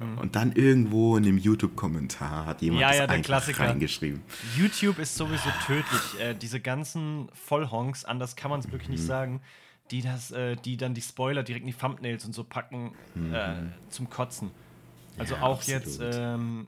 Mhm. 0.00 0.18
Und 0.18 0.36
dann 0.36 0.52
irgendwo 0.52 1.16
in 1.16 1.24
einem 1.24 1.38
YouTube-Kommentar 1.38 2.46
hat 2.46 2.62
jemand 2.62 2.80
ja, 2.82 2.88
das 2.88 2.96
ja, 2.98 3.04
einfach 3.04 3.24
Klassiker. 3.24 3.64
reingeschrieben. 3.68 4.22
YouTube 4.56 4.98
ist 4.98 5.14
sowieso 5.16 5.48
tödlich. 5.66 6.20
Äh, 6.20 6.34
diese 6.34 6.60
ganzen 6.60 7.28
Vollhonks, 7.34 8.04
anders 8.04 8.36
kann 8.36 8.50
man 8.50 8.60
es 8.60 8.66
wirklich 8.70 8.88
Mhm. 8.88 8.94
nicht 8.94 9.04
sagen, 9.06 9.40
die, 9.90 10.00
das, 10.02 10.30
äh, 10.30 10.56
die 10.56 10.76
dann 10.76 10.94
die 10.94 11.02
Spoiler 11.02 11.42
direkt 11.42 11.64
in 11.66 11.72
die 11.72 11.78
Thumbnails 11.78 12.24
und 12.24 12.34
so 12.34 12.44
packen 12.44 12.92
äh, 13.32 13.54
zum 13.90 14.08
Kotzen. 14.10 14.50
Also 15.18 15.34
Mhm. 15.36 15.40
Ja, 15.40 15.46
auch 15.46 15.58
absolut. 15.58 15.82
jetzt, 15.84 16.00
ähm, 16.02 16.66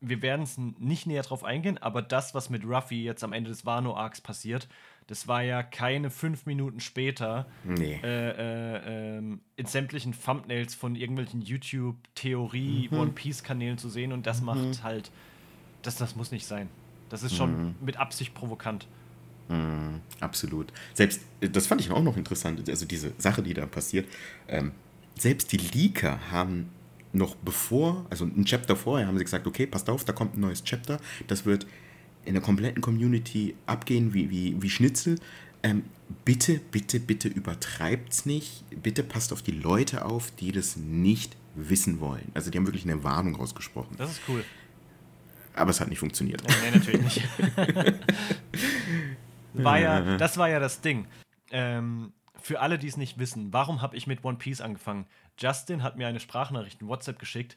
wir 0.00 0.22
werden 0.22 0.42
es 0.42 0.58
nicht 0.58 1.06
näher 1.06 1.22
drauf 1.22 1.44
eingehen, 1.44 1.78
aber 1.78 2.02
das, 2.02 2.34
was 2.34 2.50
mit 2.50 2.64
Ruffy 2.64 3.04
jetzt 3.04 3.22
am 3.22 3.32
Ende 3.32 3.50
des 3.50 3.64
Wano-Arcs 3.66 4.20
passiert, 4.20 4.66
das 5.06 5.28
war 5.28 5.42
ja 5.42 5.62
keine 5.62 6.10
fünf 6.10 6.46
Minuten 6.46 6.80
später 6.80 7.46
Nee. 7.64 8.00
äh, 8.02 8.30
äh, 8.30 9.16
ähm, 9.18 9.40
in 9.56 9.66
sämtlichen 9.66 10.14
Thumbnails 10.18 10.74
von 10.74 10.96
irgendwelchen 10.96 11.42
YouTube-Theorie, 11.42 12.88
Mhm. 12.90 12.98
One 12.98 13.10
Piece-Kanälen 13.12 13.78
zu 13.78 13.88
sehen 13.88 14.12
und 14.12 14.26
das 14.26 14.40
macht 14.42 14.82
halt, 14.82 15.10
das, 15.82 15.96
das 15.96 16.16
muss 16.16 16.30
nicht 16.30 16.46
sein. 16.46 16.68
Das 17.08 17.22
ist 17.22 17.32
Mhm. 17.32 17.36
schon 17.36 17.74
mit 17.80 17.96
Absicht 17.98 18.34
provokant. 18.34 18.86
Mm, 19.48 19.96
absolut. 20.20 20.72
Selbst, 20.94 21.20
äh, 21.40 21.48
das 21.48 21.66
fand 21.66 21.80
ich 21.80 21.90
auch 21.90 22.02
noch 22.02 22.16
interessant, 22.16 22.68
also 22.68 22.86
diese 22.86 23.12
Sache, 23.18 23.42
die 23.42 23.54
da 23.54 23.66
passiert. 23.66 24.06
Ähm, 24.48 24.72
selbst 25.18 25.52
die 25.52 25.58
Leaker 25.58 26.30
haben 26.30 26.70
noch 27.12 27.34
bevor, 27.36 28.06
also 28.08 28.24
ein 28.24 28.44
Chapter 28.46 28.76
vorher, 28.76 29.06
haben 29.06 29.18
sie 29.18 29.24
gesagt, 29.24 29.46
okay, 29.46 29.66
passt 29.66 29.90
auf, 29.90 30.04
da 30.04 30.12
kommt 30.14 30.36
ein 30.36 30.40
neues 30.40 30.64
Chapter. 30.64 30.98
Das 31.26 31.44
wird 31.44 31.66
in 32.24 32.34
der 32.34 32.42
kompletten 32.42 32.80
Community 32.80 33.54
abgehen 33.66 34.14
wie, 34.14 34.30
wie, 34.30 34.60
wie 34.60 34.70
Schnitzel. 34.70 35.18
Ähm, 35.62 35.84
bitte, 36.24 36.60
bitte, 36.70 37.00
bitte 37.00 37.28
übertreibt's 37.28 38.26
nicht. 38.26 38.64
Bitte 38.82 39.02
passt 39.02 39.32
auf 39.32 39.42
die 39.42 39.52
Leute 39.52 40.04
auf, 40.04 40.30
die 40.30 40.52
das 40.52 40.76
nicht 40.76 41.36
wissen 41.54 42.00
wollen. 42.00 42.30
Also 42.34 42.50
die 42.50 42.58
haben 42.58 42.66
wirklich 42.66 42.84
eine 42.84 43.04
Warnung 43.04 43.36
rausgesprochen. 43.36 43.96
Das 43.96 44.12
ist 44.12 44.20
cool. 44.28 44.44
Aber 45.54 45.70
es 45.70 45.80
hat 45.80 45.88
nicht 45.88 45.98
funktioniert. 45.98 46.42
Nee, 46.46 46.54
nee 46.64 46.78
natürlich 46.78 47.02
nicht. 47.02 47.28
war 49.52 49.78
ja, 49.78 50.16
das 50.16 50.38
war 50.38 50.48
ja 50.48 50.58
das 50.58 50.80
Ding. 50.80 51.06
Ähm, 51.50 52.12
für 52.40 52.60
alle, 52.60 52.78
die 52.78 52.88
es 52.88 52.96
nicht 52.96 53.18
wissen, 53.18 53.52
warum 53.52 53.82
habe 53.82 53.96
ich 53.96 54.06
mit 54.06 54.24
One 54.24 54.38
Piece 54.38 54.60
angefangen? 54.60 55.06
Justin 55.38 55.82
hat 55.82 55.96
mir 55.96 56.06
eine 56.06 56.20
Sprachnachricht 56.20 56.80
in 56.80 56.88
WhatsApp 56.88 57.18
geschickt. 57.18 57.56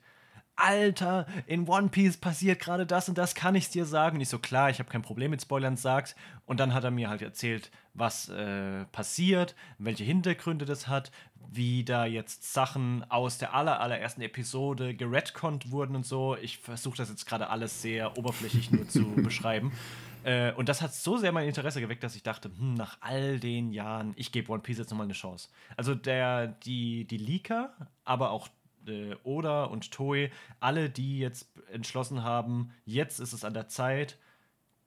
Alter, 0.56 1.26
in 1.48 1.68
One 1.68 1.90
Piece 1.90 2.18
passiert 2.18 2.60
gerade 2.60 2.86
das 2.86 3.10
und 3.10 3.18
das, 3.18 3.36
kann 3.36 3.56
ich 3.56 3.70
dir 3.70 3.86
sagen? 3.86 4.18
Und 4.18 4.22
ich 4.22 4.30
so, 4.30 4.40
klar, 4.40 4.70
ich 4.70 4.80
habe 4.80 4.90
kein 4.90 5.02
Problem 5.02 5.32
mit 5.32 5.42
Spoilern, 5.42 5.78
sag's. 5.78 6.16
Und 6.46 6.60
dann 6.60 6.74
hat 6.74 6.84
er 6.84 6.92
mir 6.92 7.10
halt 7.10 7.22
erzählt, 7.22 7.72
was 7.94 8.30
äh, 8.30 8.86
passiert, 8.86 9.56
welche 9.78 10.04
Hintergründe 10.04 10.66
das 10.66 10.88
hat, 10.88 11.12
wie 11.52 11.84
da 11.84 12.06
jetzt 12.06 12.54
Sachen 12.54 13.10
aus 13.10 13.38
der 13.38 13.54
aller, 13.54 13.80
allerersten 13.80 14.22
Episode 14.22 14.96
geredconnt 14.96 15.72
wurden 15.72 15.96
und 15.96 16.06
so. 16.06 16.36
Ich 16.38 16.58
versuche 16.60 16.98
das 16.98 17.10
jetzt 17.10 17.26
gerade 17.26 17.50
alles 17.50 17.82
sehr 17.82 18.18
oberflächlich 18.18 18.72
nur 18.72 18.88
zu 18.88 19.06
beschreiben. 19.16 19.72
Äh, 20.24 20.54
und 20.54 20.70
das 20.70 20.82
hat 20.82 20.94
so 20.94 21.18
sehr 21.18 21.32
mein 21.32 21.48
Interesse 21.48 21.82
geweckt, 21.82 22.04
dass 22.04 22.16
ich 22.16 22.24
dachte, 22.24 22.50
hm, 22.58 22.74
nach 22.74 22.98
all 23.02 23.40
den 23.40 23.72
Jahren, 23.72 24.14
ich 24.16 24.32
gebe 24.32 24.52
One 24.52 24.62
Piece 24.62 24.80
jetzt 24.80 24.90
nochmal 24.90 25.06
eine 25.06 25.14
Chance. 25.14 25.50
Also 25.78 25.96
der, 25.96 26.48
die, 26.48 27.06
die 27.06 27.18
Leaker, 27.18 27.74
aber 28.04 28.32
auch 28.32 28.48
äh, 28.88 29.16
Oda 29.24 29.66
und 29.66 29.92
Toei, 29.92 30.32
alle, 30.60 30.90
die 30.90 31.20
jetzt 31.20 31.50
entschlossen 31.72 32.24
haben, 32.24 32.72
jetzt 32.86 33.20
ist 33.20 33.34
es 33.34 33.44
an 33.44 33.54
der 33.54 33.68
Zeit, 33.68 34.18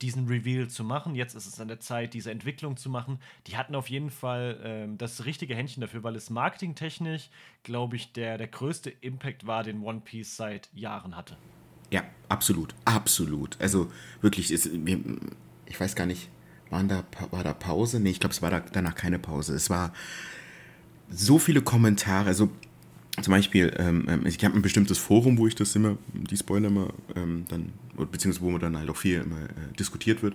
diesen 0.02 0.28
Reveal 0.28 0.68
zu 0.68 0.84
machen. 0.84 1.14
Jetzt 1.14 1.34
ist 1.34 1.46
es 1.46 1.60
an 1.60 1.68
der 1.68 1.80
Zeit, 1.80 2.14
diese 2.14 2.30
Entwicklung 2.30 2.76
zu 2.76 2.88
machen. 2.88 3.18
Die 3.46 3.56
hatten 3.56 3.74
auf 3.74 3.90
jeden 3.90 4.10
Fall 4.10 4.60
ähm, 4.62 4.98
das 4.98 5.24
richtige 5.24 5.54
Händchen 5.54 5.80
dafür, 5.80 6.02
weil 6.02 6.16
es 6.16 6.30
marketingtechnisch, 6.30 7.30
glaube 7.64 7.96
ich, 7.96 8.12
der, 8.12 8.38
der 8.38 8.46
größte 8.46 8.90
Impact 8.90 9.46
war, 9.46 9.64
den 9.64 9.82
One 9.82 10.00
Piece 10.00 10.36
seit 10.36 10.68
Jahren 10.72 11.16
hatte. 11.16 11.36
Ja, 11.90 12.04
absolut, 12.28 12.74
absolut. 12.84 13.60
Also 13.60 13.90
wirklich, 14.20 14.52
ist, 14.52 14.70
ich 15.66 15.80
weiß 15.80 15.96
gar 15.96 16.06
nicht, 16.06 16.28
waren 16.70 16.88
da, 16.88 17.04
war 17.30 17.42
da 17.42 17.54
Pause? 17.54 17.98
Nee, 17.98 18.10
ich 18.10 18.20
glaube, 18.20 18.34
es 18.34 18.42
war 18.42 18.50
da, 18.50 18.60
danach 18.60 18.94
keine 18.94 19.18
Pause. 19.18 19.54
Es 19.54 19.70
war 19.70 19.92
so 21.08 21.38
viele 21.38 21.62
Kommentare, 21.62 22.28
also 22.28 22.50
zum 23.22 23.32
Beispiel, 23.32 23.74
ähm, 23.78 24.06
ähm, 24.08 24.26
ich 24.26 24.42
habe 24.44 24.54
ein 24.56 24.62
bestimmtes 24.62 24.98
Forum, 24.98 25.38
wo 25.38 25.46
ich 25.46 25.54
das 25.54 25.74
immer, 25.76 25.96
die 26.12 26.36
Spoiler 26.36 26.68
immer 26.68 26.88
ähm, 27.16 27.44
dann, 27.48 27.72
beziehungsweise 28.10 28.44
wo 28.44 28.50
man 28.50 28.60
dann 28.60 28.76
halt 28.78 28.88
auch 28.90 28.96
viel 28.96 29.20
immer 29.20 29.42
äh, 29.42 29.72
diskutiert 29.78 30.22
wird. 30.22 30.34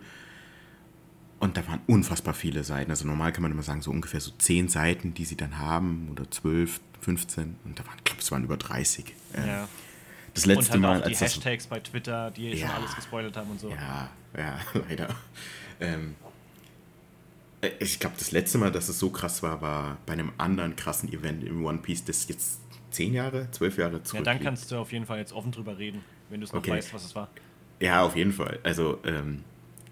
Und 1.40 1.58
da 1.58 1.68
waren 1.68 1.82
unfassbar 1.88 2.34
viele 2.34 2.64
Seiten. 2.64 2.90
Also 2.90 3.06
normal 3.06 3.34
kann 3.34 3.42
man 3.44 3.52
immer 3.52 3.64
sagen, 3.64 3.82
so 3.82 3.92
ungefähr 3.92 4.22
so 4.22 4.32
zehn 4.38 4.70
Seiten, 4.70 5.14
die 5.14 5.26
sie 5.26 5.36
dann 5.36 5.60
haben, 5.60 6.08
oder 6.12 6.30
12, 6.32 6.80
15. 7.02 7.56
Und 7.66 7.78
da 7.78 7.86
waren, 7.86 7.98
ich 7.98 8.04
glaube, 8.06 8.22
es 8.22 8.32
waren 8.32 8.44
über 8.46 8.56
30. 8.58 9.14
Ähm, 9.36 9.48
Ja. 9.48 9.68
Das 10.34 10.46
Und 10.46 10.54
letzte 10.56 10.72
halt 10.72 10.82
Mal, 10.82 10.98
auch 10.98 11.02
die 11.04 11.10
als 11.10 11.20
das 11.20 11.36
Hashtags 11.36 11.68
bei 11.68 11.80
Twitter, 11.80 12.32
die 12.32 12.48
eh 12.48 12.52
schon 12.58 12.70
Ja. 12.70 12.76
alles 12.76 12.96
gespoilert 12.96 13.38
haben 13.38 13.52
und 13.52 13.60
so. 13.60 13.70
Ja, 13.70 14.10
ja, 14.36 14.58
leider. 14.90 15.16
Ähm, 15.80 16.16
äh, 17.62 17.70
ich 17.80 18.00
glaube, 18.00 18.16
das 18.18 18.32
letzte 18.32 18.58
Mal, 18.58 18.72
dass 18.72 18.90
es 18.90 18.98
so 18.98 19.12
krass 19.12 19.44
war, 19.44 19.62
war 19.62 19.98
bei 20.08 20.14
einem 20.14 20.32
anderen 20.40 20.76
krassen 20.76 21.12
Event 21.14 21.44
im 21.44 21.64
One 21.66 21.78
Piece, 21.80 22.04
das 22.06 22.28
jetzt 22.28 22.62
zehn 22.94 23.14
Jahre, 23.14 23.50
zwölf 23.52 23.78
Jahre 23.78 23.98
Ja, 23.98 24.00
zurück. 24.04 24.26
dann 24.26 24.40
kannst 24.42 24.72
du 24.72 24.78
auf 24.78 24.92
jeden 24.92 25.06
Fall 25.06 25.20
jetzt 25.20 25.34
offen 25.34 25.52
drüber 25.52 25.78
reden, 25.78 26.02
wenn 26.30 26.40
du 26.40 26.46
es 26.46 26.54
noch 26.54 26.60
Okay. 26.60 26.72
weißt, 26.72 26.94
was 26.94 27.04
es 27.06 27.16
war. 27.16 27.30
Ja, 27.82 28.04
auf 28.04 28.16
jeden 28.16 28.32
Fall. 28.32 28.60
Also, 28.64 29.00
ähm, 29.06 29.44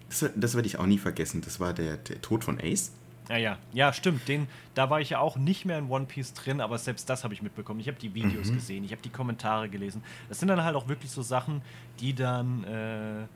das, 0.08 0.30
das 0.36 0.54
werde 0.54 0.66
ich 0.66 0.78
auch 0.78 0.86
nie 0.86 0.98
vergessen. 0.98 1.42
Das 1.44 1.60
war 1.60 1.72
der, 1.72 1.96
der 1.96 2.20
Tod 2.22 2.44
von 2.44 2.58
Ace. 2.60 2.92
Ja, 3.28 3.36
ja, 3.36 3.58
ja, 3.72 3.92
stimmt. 3.92 4.26
Den, 4.28 4.46
da 4.74 4.90
war 4.90 5.00
ich 5.00 5.10
ja 5.10 5.18
auch 5.20 5.36
nicht 5.36 5.64
mehr 5.64 5.78
in 5.78 5.88
One 5.88 6.06
Piece 6.06 6.34
drin, 6.34 6.60
aber 6.60 6.76
selbst 6.78 7.08
das 7.08 7.24
habe 7.24 7.34
ich 7.34 7.40
mitbekommen. 7.42 7.80
Ich 7.80 7.88
habe 7.88 7.98
die 7.98 8.14
Videos 8.14 8.50
Mhm. 8.50 8.54
gesehen, 8.54 8.84
ich 8.84 8.92
habe 8.92 9.02
die 9.02 9.10
Kommentare 9.10 9.68
gelesen. 9.68 10.02
Das 10.28 10.38
sind 10.38 10.48
dann 10.48 10.62
halt 10.64 10.74
auch 10.76 10.88
wirklich 10.88 11.10
so 11.10 11.22
Sachen, 11.22 11.62
die 12.00 12.14
dann 12.14 12.64
äh, 12.64 13.26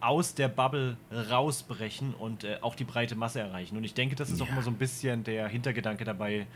aus 0.00 0.34
der 0.34 0.48
Bubble 0.48 0.96
rausbrechen 1.12 2.14
und 2.14 2.44
äh, 2.44 2.58
auch 2.60 2.74
die 2.74 2.84
breite 2.84 3.14
Masse 3.14 3.40
erreichen. 3.40 3.76
Und 3.76 3.84
ich 3.84 3.94
denke, 3.94 4.16
das 4.16 4.30
ist 4.30 4.40
auch 4.42 4.46
Ja. 4.46 4.52
immer 4.52 4.62
so 4.62 4.70
ein 4.70 4.76
bisschen 4.76 5.22
der 5.24 5.48
Hintergedanke 5.48 6.04
dabei, 6.04 6.46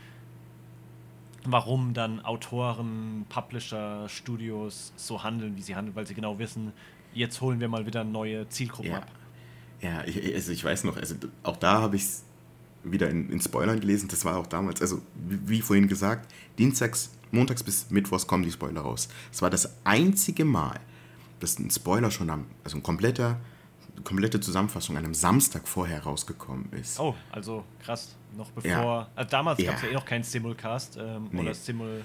warum 1.45 1.93
dann 1.93 2.19
Autoren, 2.23 3.25
Publisher, 3.29 4.07
Studios 4.09 4.93
so 4.95 5.23
handeln, 5.23 5.55
wie 5.55 5.61
sie 5.61 5.75
handeln, 5.75 5.95
weil 5.95 6.07
sie 6.07 6.13
genau 6.13 6.39
wissen, 6.39 6.73
jetzt 7.13 7.41
holen 7.41 7.59
wir 7.59 7.67
mal 7.67 7.85
wieder 7.85 8.03
neue 8.03 8.47
Zielgruppen 8.49 8.91
Ja. 8.91 8.97
ab. 8.99 9.11
Ja, 9.81 10.03
ich, 10.05 10.33
also 10.33 10.51
ich 10.51 10.63
weiß 10.63 10.85
noch, 10.85 10.97
also 10.97 11.15
auch 11.43 11.57
da 11.57 11.81
habe 11.81 11.95
ich 11.95 12.03
es 12.03 12.23
wieder 12.83 13.09
in, 13.09 13.29
in 13.29 13.39
Spoilern 13.41 13.79
gelesen. 13.79 14.07
Das 14.09 14.25
war 14.25 14.37
auch 14.37 14.47
damals, 14.47 14.81
also 14.81 15.01
wie, 15.15 15.49
wie 15.49 15.61
vorhin 15.61 15.87
gesagt, 15.87 16.31
dienstags, 16.57 17.11
montags 17.31 17.61
bis 17.63 17.89
mittwochs 17.91 18.25
kommen 18.25 18.43
die 18.43 18.51
Spoiler 18.51 18.81
raus. 18.81 19.07
Es 19.31 19.41
war 19.41 19.49
das 19.49 19.75
einzige 19.83 20.45
Mal, 20.45 20.79
dass 21.39 21.59
ein 21.59 21.69
Spoiler 21.69 22.09
schon 22.09 22.29
am, 22.29 22.45
also 22.63 22.77
ein 22.77 22.83
kompletter, 22.83 23.39
komplette 24.03 24.39
Zusammenfassung 24.39 24.97
an 24.97 25.05
einem 25.05 25.13
Samstag 25.13 25.67
vorher 25.67 26.01
rausgekommen 26.03 26.71
ist. 26.71 26.99
Oh, 26.99 27.15
also 27.31 27.63
krass. 27.83 28.15
Noch 28.37 28.51
bevor. 28.51 28.69
Ja. 28.71 29.07
Also 29.15 29.29
damals 29.31 29.59
Ja. 29.59 29.71
gab 29.71 29.77
es 29.77 29.81
ja 29.83 29.89
eh 29.89 29.93
noch 29.93 30.05
keinen 30.05 30.23
Simulcast 30.23 30.97
ähm, 31.01 31.27
Nee. 31.31 31.41
oder 31.41 31.53
Simul 31.53 32.03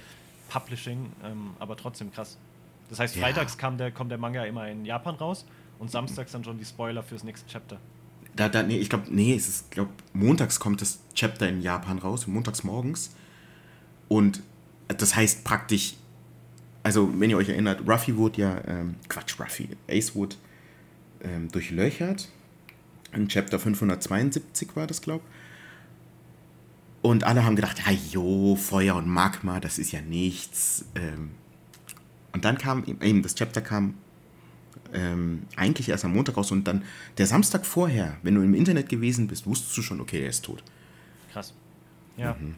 Publishing, 0.49 1.13
ähm, 1.25 1.51
aber 1.59 1.77
trotzdem 1.77 2.11
krass. 2.13 2.37
Das 2.89 2.99
heißt, 2.99 3.17
freitags 3.17 3.57
kam 3.57 3.79
der, 3.79 3.91
kommt 3.91 4.11
der 4.11 4.19
Manga 4.19 4.45
immer 4.45 4.69
in 4.69 4.85
Japan 4.85 5.15
raus 5.15 5.47
und 5.79 5.91
samstags 5.91 6.33
dann 6.33 6.45
schon 6.45 6.59
die 6.59 6.65
Spoiler 6.65 7.03
fürs 7.03 7.25
nächste 7.25 7.49
Chapter. 7.51 7.79
Da, 8.37 8.49
da, 8.49 8.63
nee, 8.63 8.79
ich 8.79 8.89
glaube, 8.89 9.05
nee, 9.11 9.35
es 9.35 9.49
ist, 9.49 9.71
glaube 9.71 9.91
montags 10.15 10.59
kommt 10.59 10.81
das 10.81 11.01
Chapter 11.15 11.49
in 11.49 11.61
Japan 11.61 11.99
raus, 11.99 12.27
montags 12.27 12.65
morgens. 12.65 13.15
Und 14.09 14.43
das 14.89 15.15
heißt 15.17 15.45
praktisch, 15.45 15.95
also 16.83 17.09
wenn 17.21 17.31
ihr 17.31 17.37
euch 17.37 17.49
erinnert, 17.49 17.87
Ruffy 17.89 18.17
wurde 18.17 18.41
ja, 18.43 18.61
ähm, 18.67 18.97
Quatsch, 19.09 19.39
Ruffy, 19.39 19.69
Ace 19.89 20.15
wurde 20.15 20.37
ähm, 21.23 21.51
durchlöchert. 21.51 22.29
In 23.13 23.29
Chapter 23.29 23.59
572 23.59 24.75
war 24.77 24.87
das, 24.87 25.01
glaube 25.03 25.23
Und 27.03 27.25
alle 27.25 27.45
haben 27.45 27.57
gedacht, 27.57 27.83
ja, 27.85 27.93
jo, 27.93 28.57
Feuer 28.57 28.95
und 28.95 29.09
Magma, 29.09 29.59
das 29.59 29.79
ist 29.79 29.91
ja 29.91 30.01
nichts. 30.01 30.87
Ähm, 30.95 31.33
und 32.33 32.45
dann 32.45 32.57
kam 32.59 32.85
eben, 32.85 33.23
das 33.23 33.35
Chapter 33.35 33.61
kam 33.61 33.95
ähm, 34.93 35.43
eigentlich 35.57 35.89
erst 35.89 36.05
am 36.05 36.13
Montag 36.13 36.37
raus 36.37 36.53
und 36.53 36.65
dann 36.67 36.85
der 37.19 37.27
Samstag 37.27 37.67
vorher, 37.67 38.17
wenn 38.23 38.35
du 38.35 38.43
im 38.43 38.55
Internet 38.55 38.89
gewesen 38.89 39.27
bist, 39.27 39.47
wusstest 39.47 39.77
du 39.77 39.83
schon, 39.83 40.01
okay, 40.01 40.23
er 40.23 40.29
ist 40.29 40.45
tot. 40.45 40.63
Krass. 41.33 41.55
Ja. 42.17 42.37
Mhm. 42.41 42.55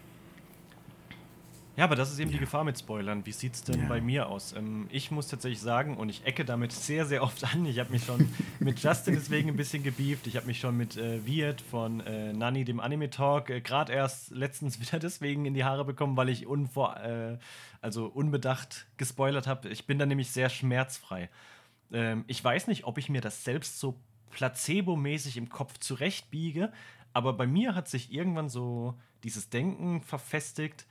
Ja, 1.76 1.84
aber 1.84 1.96
das 1.96 2.12
ist 2.12 2.20
eben 2.20 2.30
ja. 2.30 2.34
die 2.34 2.40
Gefahr 2.40 2.62
mit 2.62 2.78
Spoilern. 2.78 3.26
Wie 3.26 3.32
sieht 3.32 3.54
es 3.54 3.64
denn 3.64 3.80
ja. 3.80 3.88
bei 3.88 4.00
mir 4.00 4.28
aus? 4.28 4.52
Ähm, 4.52 4.86
ich 4.90 5.10
muss 5.10 5.26
tatsächlich 5.26 5.60
sagen, 5.60 5.96
und 5.96 6.08
ich 6.08 6.24
ecke 6.24 6.44
damit 6.44 6.70
sehr, 6.70 7.04
sehr 7.04 7.22
oft 7.22 7.42
an, 7.52 7.66
ich 7.66 7.80
habe 7.80 7.90
mich 7.90 8.04
schon 8.04 8.28
mit 8.60 8.80
Justin 8.80 9.14
deswegen 9.16 9.48
ein 9.48 9.56
bisschen 9.56 9.82
gebieft. 9.82 10.28
Ich 10.28 10.36
habe 10.36 10.46
mich 10.46 10.60
schon 10.60 10.76
mit 10.76 10.96
äh, 10.96 11.26
Viet 11.26 11.60
von 11.60 12.00
äh, 12.00 12.32
Nani, 12.32 12.64
dem 12.64 12.78
Anime 12.78 13.10
Talk, 13.10 13.50
äh, 13.50 13.60
gerade 13.60 13.92
erst 13.92 14.30
letztens 14.30 14.80
wieder 14.86 15.00
deswegen 15.00 15.46
in 15.46 15.54
die 15.54 15.64
Haare 15.64 15.84
bekommen, 15.84 16.16
weil 16.16 16.28
ich 16.28 16.46
unvor, 16.46 16.96
äh, 17.00 17.38
also 17.80 18.06
unbedacht 18.06 18.86
gespoilert 18.96 19.48
habe. 19.48 19.68
Ich 19.68 19.86
bin 19.86 19.98
da 19.98 20.06
nämlich 20.06 20.30
sehr 20.30 20.50
schmerzfrei. 20.50 21.28
Ähm, 21.92 22.24
ich 22.28 22.42
weiß 22.42 22.68
nicht, 22.68 22.84
ob 22.84 22.98
ich 22.98 23.08
mir 23.08 23.20
das 23.20 23.42
selbst 23.42 23.80
so 23.80 23.98
placebo-mäßig 24.30 25.36
im 25.36 25.48
Kopf 25.48 25.78
zurechtbiege, 25.78 26.72
aber 27.12 27.32
bei 27.32 27.48
mir 27.48 27.74
hat 27.74 27.88
sich 27.88 28.12
irgendwann 28.12 28.48
so 28.48 28.94
dieses 29.24 29.48
Denken 29.48 30.02
verfestigt, 30.02 30.86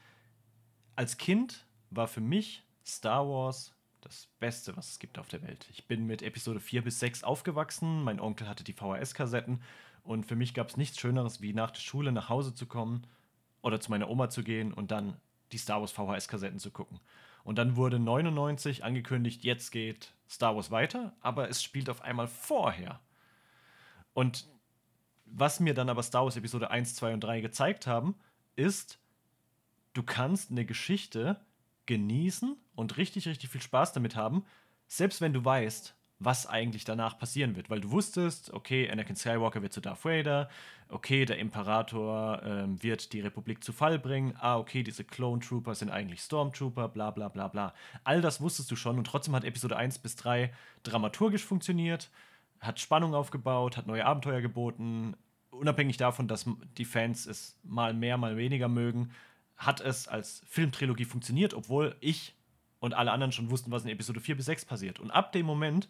als 0.95 1.17
Kind 1.17 1.65
war 1.89 2.08
für 2.08 2.21
mich 2.21 2.63
Star 2.86 3.27
Wars 3.27 3.73
das 4.01 4.27
Beste, 4.39 4.75
was 4.75 4.91
es 4.91 4.99
gibt 4.99 5.17
auf 5.17 5.29
der 5.29 5.41
Welt. 5.43 5.67
Ich 5.71 5.88
bin 5.88 6.06
mit 6.06 6.21
Episode 6.21 6.60
4 6.60 6.84
bis 6.84 6.99
6 6.99 7.23
aufgewachsen, 7.23 8.03
mein 8.03 8.19
Onkel 8.19 8.47
hatte 8.47 8.63
die 8.63 8.73
VHS-Kassetten 8.73 9.62
und 10.03 10.25
für 10.25 10.36
mich 10.36 10.53
gab 10.53 10.69
es 10.69 10.77
nichts 10.77 10.99
Schöneres, 10.99 11.41
wie 11.41 11.53
nach 11.53 11.71
der 11.71 11.79
Schule 11.79 12.12
nach 12.12 12.29
Hause 12.29 12.53
zu 12.53 12.65
kommen 12.65 13.08
oder 13.62 13.79
zu 13.79 13.91
meiner 13.91 14.10
Oma 14.10 14.29
zu 14.29 14.43
gehen 14.43 14.73
und 14.73 14.91
dann 14.91 15.15
die 15.51 15.58
Star 15.58 15.79
Wars 15.79 15.91
VHS-Kassetten 15.93 16.60
zu 16.60 16.71
gucken. 16.71 16.99
Und 17.43 17.58
dann 17.58 17.75
wurde 17.75 17.99
99 17.99 18.84
angekündigt, 18.84 19.43
jetzt 19.43 19.71
geht 19.71 20.13
Star 20.29 20.56
Wars 20.56 20.71
weiter, 20.71 21.15
aber 21.21 21.49
es 21.49 21.63
spielt 21.63 21.89
auf 21.89 22.01
einmal 22.01 22.27
vorher. 22.27 22.99
Und 24.13 24.47
was 25.25 25.60
mir 25.60 25.73
dann 25.73 25.89
aber 25.89 26.03
Star 26.03 26.23
Wars 26.23 26.36
Episode 26.36 26.69
1, 26.69 26.95
2 26.95 27.13
und 27.13 27.21
3 27.21 27.41
gezeigt 27.41 27.88
haben, 27.88 28.15
ist, 28.56 28.99
du 29.93 30.03
kannst 30.03 30.51
eine 30.51 30.65
Geschichte 30.65 31.39
genießen 31.86 32.56
und 32.75 32.97
richtig, 32.97 33.27
richtig 33.27 33.49
viel 33.49 33.62
Spaß 33.62 33.93
damit 33.93 34.15
haben, 34.15 34.45
selbst 34.88 35.21
wenn 35.21 35.34
du 35.34 35.43
weißt, 35.43 35.95
was 36.19 36.47
eigentlich 36.47 36.86
danach 36.86 37.17
passieren 37.17 37.56
wird. 37.56 37.69
Weil 37.69 37.82
du 37.82 37.91
wusstest, 37.91 38.53
okay, 38.53 38.89
Anakin 38.89 39.15
Skywalker 39.15 39.62
wird 39.62 39.73
zu 39.73 39.82
Darth 39.82 40.06
Vader, 40.06 40.49
okay, 40.89 41.25
der 41.25 41.39
Imperator 41.39 42.41
ähm, 42.43 42.82
wird 42.82 43.13
die 43.13 43.19
Republik 43.19 43.63
zu 43.63 43.73
Fall 43.73 43.99
bringen, 43.99 44.36
ah, 44.39 44.58
okay, 44.58 44.84
diese 44.84 45.03
Clone 45.03 45.41
Trooper 45.41 45.75
sind 45.75 45.89
eigentlich 45.89 46.21
Stormtrooper, 46.21 46.88
bla 46.88 47.12
bla 47.12 47.27
bla 47.29 47.47
bla. 47.47 47.73
All 48.03 48.21
das 48.21 48.41
wusstest 48.41 48.71
du 48.71 48.75
schon 48.75 48.97
und 48.97 49.06
trotzdem 49.06 49.36
hat 49.36 49.43
Episode 49.43 49.75
1 49.75 49.99
bis 49.99 50.15
3 50.15 50.53
dramaturgisch 50.84 51.43
funktioniert, 51.43 52.10
hat 52.60 52.79
Spannung 52.79 53.13
aufgebaut, 53.13 53.75
hat 53.75 53.88
neue 53.88 54.06
Abenteuer 54.06 54.41
geboten, 54.41 55.15
unabhängig 55.51 55.97
davon, 55.97 56.27
dass 56.27 56.45
die 56.77 56.86
Fans 56.86 57.25
es 57.25 57.60
mal 57.63 57.93
mehr, 57.93 58.17
mal 58.17 58.38
weniger 58.38 58.67
mögen, 58.67 59.12
hat 59.58 59.82
es 59.82 60.08
als 60.08 60.42
Filmtrilogie 60.48 61.06
funktioniert, 61.06 61.54
obwohl 61.54 61.96
ich 62.00 62.36
und 62.80 62.94
alle 62.94 63.12
anderen 63.12 63.32
schon 63.32 63.50
wussten, 63.50 63.72
was 63.72 63.84
in 63.84 63.89
Episode 63.89 64.20
4 64.20 64.36
bis 64.36 64.46
6 64.46 64.66
passiert. 64.66 65.00
Und 65.00 65.12
ab 65.12 65.32
dem 65.32 65.46
Moment 65.46 65.88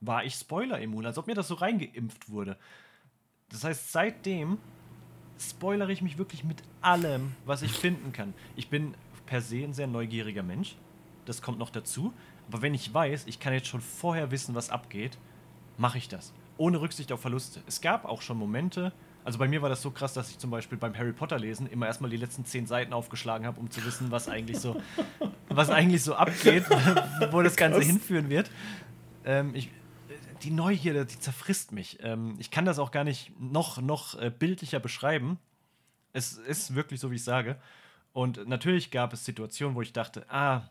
war 0.00 0.24
ich 0.24 0.34
Spoiler-immun, 0.34 1.06
als 1.06 1.16
ob 1.16 1.26
mir 1.26 1.34
das 1.34 1.48
so 1.48 1.54
reingeimpft 1.54 2.28
wurde. 2.28 2.58
Das 3.48 3.64
heißt, 3.64 3.92
seitdem 3.92 4.58
spoilere 5.38 5.92
ich 5.92 6.02
mich 6.02 6.18
wirklich 6.18 6.44
mit 6.44 6.62
allem, 6.82 7.34
was 7.44 7.62
ich 7.62 7.72
finden 7.72 8.12
kann. 8.12 8.34
Ich 8.56 8.68
bin 8.68 8.94
per 9.26 9.40
se 9.40 9.64
ein 9.64 9.72
sehr 9.72 9.86
neugieriger 9.86 10.42
Mensch. 10.42 10.76
Das 11.24 11.42
kommt 11.42 11.58
noch 11.58 11.70
dazu. 11.70 12.12
Aber 12.48 12.62
wenn 12.62 12.74
ich 12.74 12.92
weiß, 12.92 13.26
ich 13.26 13.40
kann 13.40 13.52
jetzt 13.52 13.68
schon 13.68 13.80
vorher 13.80 14.30
wissen, 14.30 14.54
was 14.54 14.70
abgeht, 14.70 15.18
mache 15.78 15.98
ich 15.98 16.08
das. 16.08 16.32
Ohne 16.58 16.80
Rücksicht 16.80 17.12
auf 17.12 17.20
Verluste. 17.20 17.62
Es 17.66 17.80
gab 17.80 18.04
auch 18.04 18.22
schon 18.22 18.36
Momente, 18.38 18.92
also 19.26 19.40
bei 19.40 19.48
mir 19.48 19.60
war 19.60 19.68
das 19.68 19.82
so 19.82 19.90
krass, 19.90 20.14
dass 20.14 20.30
ich 20.30 20.38
zum 20.38 20.50
Beispiel 20.50 20.78
beim 20.78 20.96
Harry 20.96 21.12
Potter 21.12 21.36
lesen 21.36 21.66
immer 21.66 21.86
erstmal 21.86 22.08
die 22.08 22.16
letzten 22.16 22.44
zehn 22.44 22.64
Seiten 22.68 22.92
aufgeschlagen 22.92 23.44
habe, 23.44 23.58
um 23.58 23.68
zu 23.72 23.84
wissen, 23.84 24.12
was 24.12 24.28
eigentlich 24.28 24.60
so, 24.60 24.80
was 25.48 25.68
eigentlich 25.68 26.04
so 26.04 26.14
abgeht, 26.14 26.64
wo 27.32 27.42
das 27.42 27.56
Ganze 27.56 27.80
krass. 27.80 27.88
hinführen 27.88 28.28
wird. 28.28 28.52
Ähm, 29.24 29.52
ich, 29.56 29.68
die 30.44 30.52
Neugierde, 30.52 31.04
die 31.04 31.18
zerfrisst 31.18 31.72
mich. 31.72 31.98
Ähm, 32.02 32.36
ich 32.38 32.52
kann 32.52 32.66
das 32.66 32.78
auch 32.78 32.92
gar 32.92 33.02
nicht 33.02 33.32
noch, 33.40 33.82
noch 33.82 34.14
äh, 34.14 34.30
bildlicher 34.30 34.78
beschreiben. 34.78 35.40
Es 36.12 36.34
ist 36.34 36.76
wirklich 36.76 37.00
so, 37.00 37.10
wie 37.10 37.16
ich 37.16 37.24
sage. 37.24 37.56
Und 38.12 38.46
natürlich 38.46 38.92
gab 38.92 39.12
es 39.12 39.24
Situationen, 39.24 39.74
wo 39.74 39.82
ich 39.82 39.92
dachte, 39.92 40.24
ah, 40.30 40.70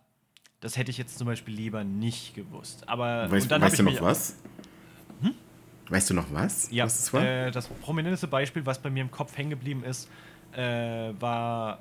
das 0.61 0.77
hätte 0.77 0.91
ich 0.91 0.97
jetzt 0.97 1.17
zum 1.17 1.27
Beispiel 1.27 1.53
lieber 1.53 1.83
nicht 1.83 2.35
gewusst. 2.35 2.87
Aber 2.87 3.29
weißt, 3.29 3.49
weißt 3.49 3.79
du 3.79 3.83
noch 3.83 4.01
was? 4.01 4.37
Weißt 5.89 6.09
du 6.09 6.13
noch 6.13 6.31
was? 6.33 6.71
Ja, 6.71 6.85
was 6.85 6.97
das, 6.97 7.13
war? 7.13 7.23
Äh, 7.23 7.51
das 7.51 7.67
prominenteste 7.67 8.27
Beispiel, 8.27 8.65
was 8.65 8.81
bei 8.81 8.89
mir 8.89 9.01
im 9.01 9.11
Kopf 9.11 9.37
hängen 9.37 9.51
geblieben 9.51 9.83
ist, 9.83 10.09
äh, 10.53 11.13
war, 11.19 11.79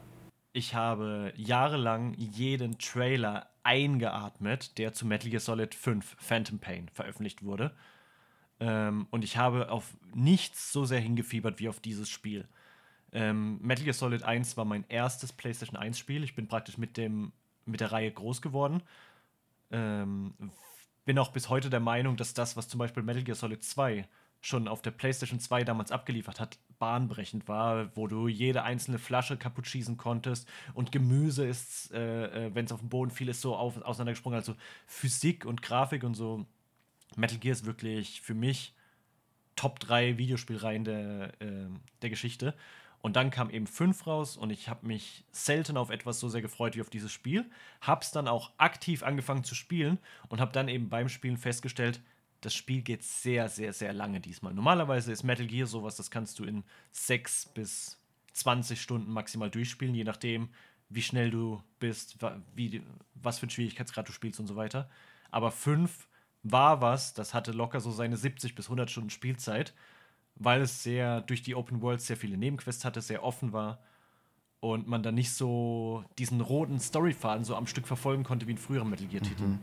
ich 0.52 0.74
habe 0.74 1.32
jahrelang 1.36 2.14
jeden 2.14 2.78
Trailer 2.78 3.48
eingeatmet, 3.62 4.76
der 4.78 4.92
zu 4.92 5.06
Metal 5.06 5.30
Gear 5.30 5.40
Solid 5.40 5.74
5 5.74 6.16
Phantom 6.18 6.58
Pain 6.58 6.88
veröffentlicht 6.92 7.42
wurde. 7.42 7.72
Ähm, 8.60 9.06
und 9.10 9.24
ich 9.24 9.36
habe 9.36 9.70
auf 9.70 9.96
nichts 10.14 10.72
so 10.72 10.84
sehr 10.84 11.00
hingefiebert 11.00 11.58
wie 11.58 11.68
auf 11.68 11.80
dieses 11.80 12.08
Spiel. 12.08 12.46
Ähm, 13.12 13.58
Metal 13.62 13.84
Gear 13.84 13.94
Solid 13.94 14.22
1 14.22 14.56
war 14.56 14.64
mein 14.64 14.84
erstes 14.88 15.32
PlayStation 15.32 15.76
1 15.76 15.98
Spiel. 15.98 16.24
Ich 16.24 16.34
bin 16.34 16.46
praktisch 16.46 16.78
mit, 16.78 16.96
dem, 16.96 17.32
mit 17.64 17.80
der 17.80 17.92
Reihe 17.92 18.10
groß 18.10 18.42
geworden. 18.42 18.82
Ähm, 19.70 20.34
bin 21.04 21.18
auch 21.18 21.32
bis 21.32 21.48
heute 21.48 21.70
der 21.70 21.80
Meinung, 21.80 22.16
dass 22.16 22.34
das, 22.34 22.56
was 22.56 22.68
zum 22.68 22.78
Beispiel 22.78 23.02
Metal 23.02 23.22
Gear 23.22 23.36
Solid 23.36 23.62
2 23.62 24.06
schon 24.40 24.68
auf 24.68 24.82
der 24.82 24.90
PlayStation 24.90 25.40
2 25.40 25.64
damals 25.64 25.90
abgeliefert 25.90 26.38
hat, 26.38 26.58
bahnbrechend 26.78 27.48
war, 27.48 27.96
wo 27.96 28.06
du 28.06 28.28
jede 28.28 28.62
einzelne 28.62 28.98
Flasche 28.98 29.38
kaputt 29.38 29.66
schießen 29.66 29.96
konntest 29.96 30.46
und 30.74 30.92
Gemüse 30.92 31.46
ist, 31.46 31.92
äh, 31.92 32.46
äh 32.46 32.54
wenn 32.54 32.66
es 32.66 32.72
auf 32.72 32.80
den 32.80 32.90
Boden 32.90 33.10
fiel, 33.10 33.28
ist 33.28 33.40
so 33.40 33.56
auf, 33.56 33.80
auseinandergesprungen. 33.80 34.38
Also 34.38 34.54
Physik 34.86 35.46
und 35.46 35.62
Grafik 35.62 36.04
und 36.04 36.14
so. 36.14 36.44
Metal 37.16 37.38
Gear 37.38 37.52
ist 37.52 37.64
wirklich 37.64 38.20
für 38.20 38.34
mich 38.34 38.74
Top 39.56 39.80
3 39.80 40.18
Videospielreihen 40.18 40.84
der, 40.84 41.40
äh, 41.40 41.68
der 42.02 42.10
Geschichte. 42.10 42.54
Und 43.04 43.16
dann 43.16 43.30
kam 43.30 43.50
eben 43.50 43.66
5 43.66 44.06
raus 44.06 44.38
und 44.38 44.48
ich 44.48 44.70
habe 44.70 44.86
mich 44.86 45.24
selten 45.30 45.76
auf 45.76 45.90
etwas 45.90 46.20
so 46.20 46.30
sehr 46.30 46.40
gefreut 46.40 46.74
wie 46.74 46.80
auf 46.80 46.88
dieses 46.88 47.12
Spiel. 47.12 47.44
Hab's 47.82 48.12
dann 48.12 48.26
auch 48.26 48.52
aktiv 48.56 49.02
angefangen 49.02 49.44
zu 49.44 49.54
spielen 49.54 49.98
und 50.30 50.40
habe 50.40 50.52
dann 50.52 50.68
eben 50.68 50.88
beim 50.88 51.10
Spielen 51.10 51.36
festgestellt, 51.36 52.00
das 52.40 52.54
Spiel 52.54 52.80
geht 52.80 53.02
sehr, 53.02 53.50
sehr, 53.50 53.74
sehr 53.74 53.92
lange 53.92 54.20
diesmal. 54.20 54.54
Normalerweise 54.54 55.12
ist 55.12 55.22
Metal 55.22 55.46
Gear 55.46 55.66
sowas, 55.66 55.96
das 55.96 56.10
kannst 56.10 56.38
du 56.38 56.44
in 56.44 56.64
6 56.92 57.50
bis 57.52 58.00
20 58.32 58.80
Stunden 58.80 59.12
maximal 59.12 59.50
durchspielen, 59.50 59.94
je 59.94 60.04
nachdem, 60.04 60.48
wie 60.88 61.02
schnell 61.02 61.30
du 61.30 61.62
bist, 61.80 62.16
wie, 62.54 62.82
was 63.16 63.38
für 63.38 63.42
einen 63.42 63.50
Schwierigkeitsgrad 63.50 64.08
du 64.08 64.12
spielst 64.12 64.40
und 64.40 64.46
so 64.46 64.56
weiter. 64.56 64.88
Aber 65.30 65.50
5 65.50 66.08
war 66.42 66.80
was, 66.80 67.12
das 67.12 67.34
hatte 67.34 67.52
locker 67.52 67.80
so 67.80 67.90
seine 67.90 68.16
70 68.16 68.54
bis 68.54 68.64
100 68.64 68.90
Stunden 68.90 69.10
Spielzeit 69.10 69.74
weil 70.36 70.62
es 70.62 70.82
sehr 70.82 71.20
durch 71.22 71.42
die 71.42 71.54
Open 71.54 71.80
World 71.82 72.00
sehr 72.00 72.16
viele 72.16 72.36
Nebenquests 72.36 72.84
hatte, 72.84 73.00
sehr 73.00 73.22
offen 73.22 73.52
war 73.52 73.78
und 74.60 74.88
man 74.88 75.02
dann 75.02 75.14
nicht 75.14 75.32
so 75.32 76.04
diesen 76.18 76.40
roten 76.40 76.80
Storyfaden 76.80 77.44
so 77.44 77.54
am 77.54 77.66
Stück 77.66 77.86
verfolgen 77.86 78.24
konnte 78.24 78.46
wie 78.46 78.52
in 78.52 78.58
früheren 78.58 78.88
Metal 78.88 79.06
Gear 79.06 79.22
Titeln. 79.22 79.52
Mhm. 79.52 79.60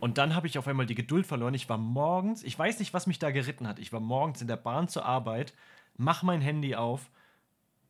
Und 0.00 0.18
dann 0.18 0.34
habe 0.34 0.46
ich 0.46 0.58
auf 0.58 0.68
einmal 0.68 0.86
die 0.86 0.94
Geduld 0.94 1.26
verloren. 1.26 1.54
Ich 1.54 1.68
war 1.68 1.78
morgens, 1.78 2.42
ich 2.42 2.58
weiß 2.58 2.78
nicht, 2.78 2.94
was 2.94 3.06
mich 3.06 3.18
da 3.18 3.30
geritten 3.30 3.66
hat. 3.66 3.78
Ich 3.78 3.92
war 3.92 4.00
morgens 4.00 4.40
in 4.40 4.48
der 4.48 4.56
Bahn 4.56 4.88
zur 4.88 5.04
Arbeit, 5.04 5.52
mach 5.96 6.22
mein 6.22 6.40
Handy 6.40 6.74
auf, 6.74 7.10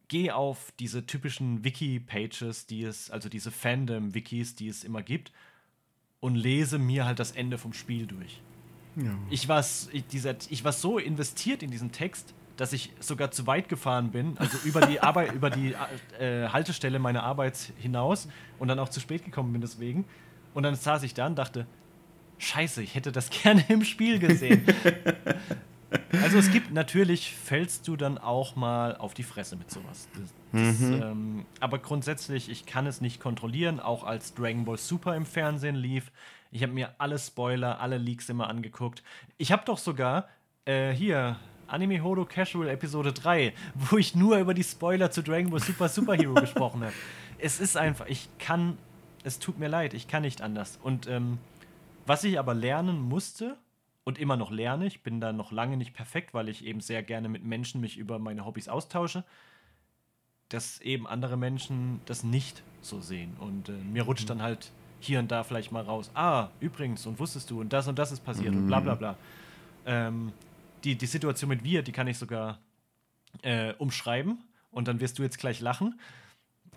gehe 0.08 0.34
auf 0.34 0.72
diese 0.80 1.06
typischen 1.06 1.64
Wiki-Pages, 1.64 2.66
die 2.66 2.82
es, 2.82 3.10
also 3.10 3.28
diese 3.28 3.50
Fandom-Wikis, 3.50 4.56
die 4.56 4.68
es 4.68 4.84
immer 4.84 5.02
gibt, 5.02 5.32
und 6.20 6.34
lese 6.34 6.78
mir 6.78 7.04
halt 7.04 7.18
das 7.18 7.32
Ende 7.32 7.58
vom 7.58 7.74
Spiel 7.74 8.06
durch. 8.06 8.42
Ja. 8.98 9.12
Ich, 9.30 9.48
war, 9.48 9.64
ich, 9.92 10.06
dieser, 10.06 10.34
ich 10.48 10.64
war 10.64 10.72
so 10.72 10.98
investiert 10.98 11.62
in 11.62 11.70
diesen 11.70 11.92
Text, 11.92 12.34
dass 12.56 12.72
ich 12.72 12.92
sogar 12.98 13.30
zu 13.30 13.46
weit 13.46 13.68
gefahren 13.68 14.10
bin, 14.10 14.36
also 14.38 14.58
über 14.64 14.80
die 14.80 15.00
Arbeit, 15.00 15.32
über 15.34 15.50
die 15.50 15.74
äh, 16.18 16.48
Haltestelle 16.48 16.98
meiner 16.98 17.22
Arbeit 17.22 17.72
hinaus 17.78 18.28
und 18.58 18.68
dann 18.68 18.78
auch 18.78 18.88
zu 18.88 19.00
spät 19.00 19.24
gekommen 19.24 19.52
bin 19.52 19.60
deswegen. 19.60 20.04
Und 20.54 20.64
dann 20.64 20.74
saß 20.74 21.04
ich 21.04 21.14
da 21.14 21.26
und 21.26 21.36
dachte, 21.36 21.66
Scheiße, 22.38 22.82
ich 22.82 22.94
hätte 22.94 23.12
das 23.12 23.30
gerne 23.42 23.64
im 23.68 23.84
Spiel 23.84 24.18
gesehen. 24.18 24.64
also 26.12 26.38
es 26.38 26.50
gibt 26.50 26.72
natürlich, 26.72 27.34
fällst 27.34 27.86
du 27.86 27.96
dann 27.96 28.18
auch 28.18 28.56
mal 28.56 28.96
auf 28.96 29.14
die 29.14 29.22
Fresse 29.22 29.56
mit 29.56 29.70
sowas. 29.70 30.08
Das, 30.14 30.34
das, 30.52 30.80
mhm. 30.80 31.02
ähm, 31.02 31.46
aber 31.60 31.78
grundsätzlich, 31.78 32.48
ich 32.48 32.66
kann 32.66 32.86
es 32.86 33.00
nicht 33.00 33.20
kontrollieren, 33.20 33.80
auch 33.80 34.04
als 34.04 34.34
Dragon 34.34 34.64
Ball 34.64 34.78
Super 34.78 35.14
im 35.14 35.26
Fernsehen 35.26 35.76
lief. 35.76 36.10
Ich 36.50 36.62
habe 36.62 36.72
mir 36.72 36.94
alle 36.98 37.18
Spoiler, 37.18 37.80
alle 37.80 37.98
Leaks 37.98 38.28
immer 38.28 38.48
angeguckt. 38.48 39.02
Ich 39.36 39.52
habe 39.52 39.64
doch 39.64 39.78
sogar 39.78 40.28
äh, 40.64 40.92
hier 40.92 41.36
Anime 41.66 42.02
Hodo 42.02 42.24
Casual 42.24 42.68
Episode 42.68 43.12
3, 43.12 43.52
wo 43.74 43.98
ich 43.98 44.14
nur 44.14 44.38
über 44.38 44.54
die 44.54 44.64
Spoiler 44.64 45.10
zu 45.10 45.22
Dragon 45.22 45.50
Ball 45.50 45.60
Super 45.60 45.88
Superhero 45.88 46.34
gesprochen 46.40 46.82
habe. 46.82 46.94
Es 47.38 47.60
ist 47.60 47.76
einfach, 47.76 48.06
ich 48.06 48.28
kann, 48.38 48.78
es 49.24 49.38
tut 49.38 49.58
mir 49.58 49.68
leid, 49.68 49.94
ich 49.94 50.08
kann 50.08 50.22
nicht 50.22 50.40
anders. 50.40 50.78
Und 50.82 51.06
ähm, 51.06 51.38
was 52.06 52.24
ich 52.24 52.38
aber 52.38 52.54
lernen 52.54 53.00
musste 53.00 53.58
und 54.04 54.18
immer 54.18 54.36
noch 54.36 54.50
lerne, 54.50 54.86
ich 54.86 55.02
bin 55.02 55.20
da 55.20 55.32
noch 55.34 55.52
lange 55.52 55.76
nicht 55.76 55.92
perfekt, 55.92 56.32
weil 56.32 56.48
ich 56.48 56.64
eben 56.64 56.80
sehr 56.80 57.02
gerne 57.02 57.28
mit 57.28 57.44
Menschen 57.44 57.80
mich 57.82 57.98
über 57.98 58.18
meine 58.18 58.46
Hobbys 58.46 58.68
austausche. 58.68 59.24
dass 60.48 60.80
eben 60.80 61.06
andere 61.06 61.36
Menschen 61.36 62.00
das 62.06 62.24
nicht 62.24 62.62
so 62.80 63.02
sehen. 63.02 63.36
Und 63.38 63.68
äh, 63.68 63.72
mir 63.72 64.04
rutscht 64.04 64.24
mhm. 64.24 64.28
dann 64.28 64.42
halt 64.42 64.72
hier 65.00 65.18
und 65.18 65.30
da 65.30 65.44
vielleicht 65.44 65.72
mal 65.72 65.82
raus, 65.82 66.10
ah, 66.14 66.48
übrigens, 66.60 67.06
und 67.06 67.18
wusstest 67.18 67.50
du, 67.50 67.60
und 67.60 67.72
das 67.72 67.88
und 67.88 67.98
das 67.98 68.12
ist 68.12 68.24
passiert 68.24 68.52
mhm. 68.52 68.62
und 68.62 68.66
bla 68.66 68.80
bla 68.80 68.94
mhm. 68.94 68.98
bla. 68.98 69.16
Ähm, 69.86 70.32
die, 70.84 70.96
die 70.96 71.06
Situation 71.06 71.48
mit 71.48 71.64
wir, 71.64 71.82
die 71.82 71.92
kann 71.92 72.06
ich 72.06 72.18
sogar 72.18 72.58
äh, 73.42 73.72
umschreiben 73.74 74.38
und 74.70 74.88
dann 74.88 75.00
wirst 75.00 75.18
du 75.18 75.22
jetzt 75.22 75.38
gleich 75.38 75.60
lachen. 75.60 75.98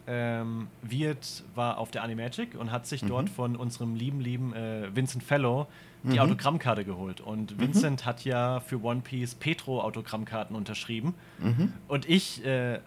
Ähm, 0.08 0.68
Wirt 0.82 1.44
war 1.54 1.78
auf 1.78 1.92
der 1.92 2.04
Animagic 2.04 2.56
und 2.56 2.72
hat 2.72 2.88
sich 2.88 3.04
mhm. 3.04 3.08
dort 3.08 3.30
von 3.30 3.56
unserem 3.56 3.96
lieben, 3.96 4.20
lieben 4.20 4.54
äh, 4.54 4.96
Vincent 4.96 5.24
Fellow 5.24 5.68
die 6.04 6.14
mhm. 6.14 6.20
Autogrammkarte 6.20 6.84
geholt. 6.84 7.22
Und 7.22 7.56
mhm. 7.56 7.62
Vincent 7.62 8.06
hat 8.06 8.26
ja 8.26 8.60
für 8.60 8.84
One 8.84 9.02
Piece 9.02 9.36
Petro-Autogrammkarten 9.36 10.56
unterschrieben. 10.56 11.14
Mhm. 11.40 11.74
Und 11.88 12.10
ich 12.10 12.44
äh, 12.44 12.80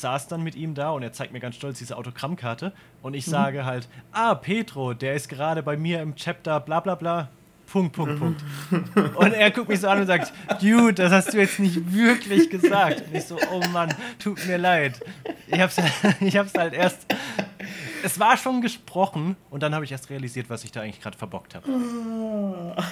saß 0.00 0.28
dann 0.28 0.42
mit 0.42 0.54
ihm 0.54 0.74
da 0.74 0.90
und 0.90 1.02
er 1.02 1.12
zeigt 1.12 1.32
mir 1.32 1.40
ganz 1.40 1.56
stolz 1.56 1.78
diese 1.78 1.96
Autogrammkarte. 1.96 2.72
Und 3.02 3.14
ich 3.14 3.26
mhm. 3.26 3.32
sage 3.32 3.64
halt: 3.64 3.88
Ah, 4.12 4.34
Petro, 4.34 4.94
der 4.94 5.14
ist 5.14 5.28
gerade 5.28 5.62
bei 5.62 5.76
mir 5.76 6.00
im 6.00 6.14
Chapter, 6.16 6.60
bla 6.60 6.80
bla 6.80 6.94
bla. 6.94 7.28
Punkt, 7.72 7.96
Punkt, 7.96 8.18
Punkt. 8.18 8.42
Und 9.16 9.32
er 9.32 9.50
guckt 9.50 9.70
mich 9.70 9.80
so 9.80 9.88
an 9.88 10.00
und 10.00 10.06
sagt, 10.06 10.30
Dude, 10.60 10.92
das 10.92 11.10
hast 11.10 11.32
du 11.32 11.38
jetzt 11.38 11.58
nicht 11.58 11.90
wirklich 11.90 12.50
gesagt. 12.50 13.02
Und 13.06 13.14
ich 13.14 13.24
so, 13.24 13.38
oh 13.50 13.66
Mann, 13.72 13.94
tut 14.18 14.46
mir 14.46 14.58
leid. 14.58 15.00
Ich 15.46 15.58
hab's, 15.58 15.78
ich 16.20 16.36
hab's 16.36 16.52
halt 16.52 16.74
erst. 16.74 17.06
Es 18.02 18.20
war 18.20 18.36
schon 18.36 18.60
gesprochen 18.60 19.36
und 19.48 19.62
dann 19.62 19.74
habe 19.74 19.86
ich 19.86 19.92
erst 19.92 20.10
realisiert, 20.10 20.50
was 20.50 20.64
ich 20.64 20.72
da 20.72 20.82
eigentlich 20.82 21.00
gerade 21.00 21.16
verbockt 21.16 21.54
habe. 21.54 21.66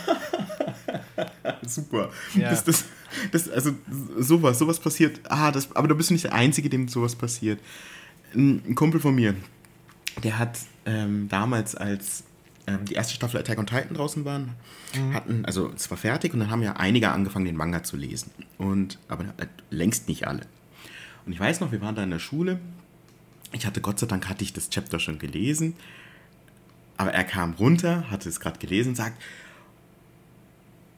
Super. 1.66 2.08
Ja. 2.34 2.48
Das, 2.48 2.64
das, 2.64 2.84
das, 3.33 3.49
also 3.49 3.73
sowas, 4.18 4.59
sowas 4.59 4.81
passiert. 4.81 5.20
Ah, 5.29 5.51
das, 5.51 5.75
aber 5.75 5.88
du 5.88 5.94
bist 5.94 6.11
nicht 6.11 6.25
der 6.25 6.35
Einzige, 6.35 6.68
dem 6.68 6.88
sowas 6.88 7.14
passiert. 7.14 7.61
Ein, 8.35 8.62
ein 8.66 8.75
Kumpel 8.75 9.01
von 9.01 9.14
mir, 9.14 9.35
der 10.23 10.38
hat 10.38 10.59
ähm, 10.87 11.29
damals 11.29 11.75
als 11.75 12.25
ähm, 12.66 12.85
die 12.85 12.94
erste 12.94 13.14
Staffel 13.14 13.40
Attack 13.40 13.59
on 13.59 13.66
Titan 13.66 13.94
draußen 13.94 14.25
waren, 14.25 14.55
mhm. 14.94 15.14
hatten, 15.14 15.44
also 15.44 15.73
es 15.75 15.90
war 15.90 15.99
fertig 15.99 16.33
und 16.33 16.40
dann 16.40 16.51
haben 16.51 16.62
ja 16.62 16.75
einige 16.75 17.11
angefangen, 17.11 17.44
den 17.44 17.57
Manga 17.57 17.83
zu 17.83 17.96
lesen. 17.96 18.31
Und, 18.59 18.99
aber 19.09 19.25
äh, 19.38 19.46
längst 19.70 20.09
nicht 20.09 20.27
alle. 20.27 20.42
Und 21.27 21.33
ich 21.33 21.40
weiß 21.40 21.61
noch, 21.61 21.73
wir 21.73 21.81
waren 21.81 21.94
da 21.94 22.03
in 22.03 22.11
der 22.11 22.18
Schule. 22.18 22.61
Ich 23.53 23.66
hatte 23.66 23.81
Gott 23.81 23.99
sei 23.99 24.07
Dank 24.07 24.29
hatte 24.29 24.44
ich 24.44 24.53
das 24.53 24.70
Chapter 24.70 25.01
schon 25.01 25.18
gelesen. 25.18 25.75
Aber 26.96 27.12
er 27.12 27.25
kam 27.25 27.55
runter, 27.55 28.11
hatte 28.11 28.29
es 28.29 28.40
gerade 28.40 28.59
gelesen 28.59 28.90
und 28.90 28.94
sagt, 28.96 29.20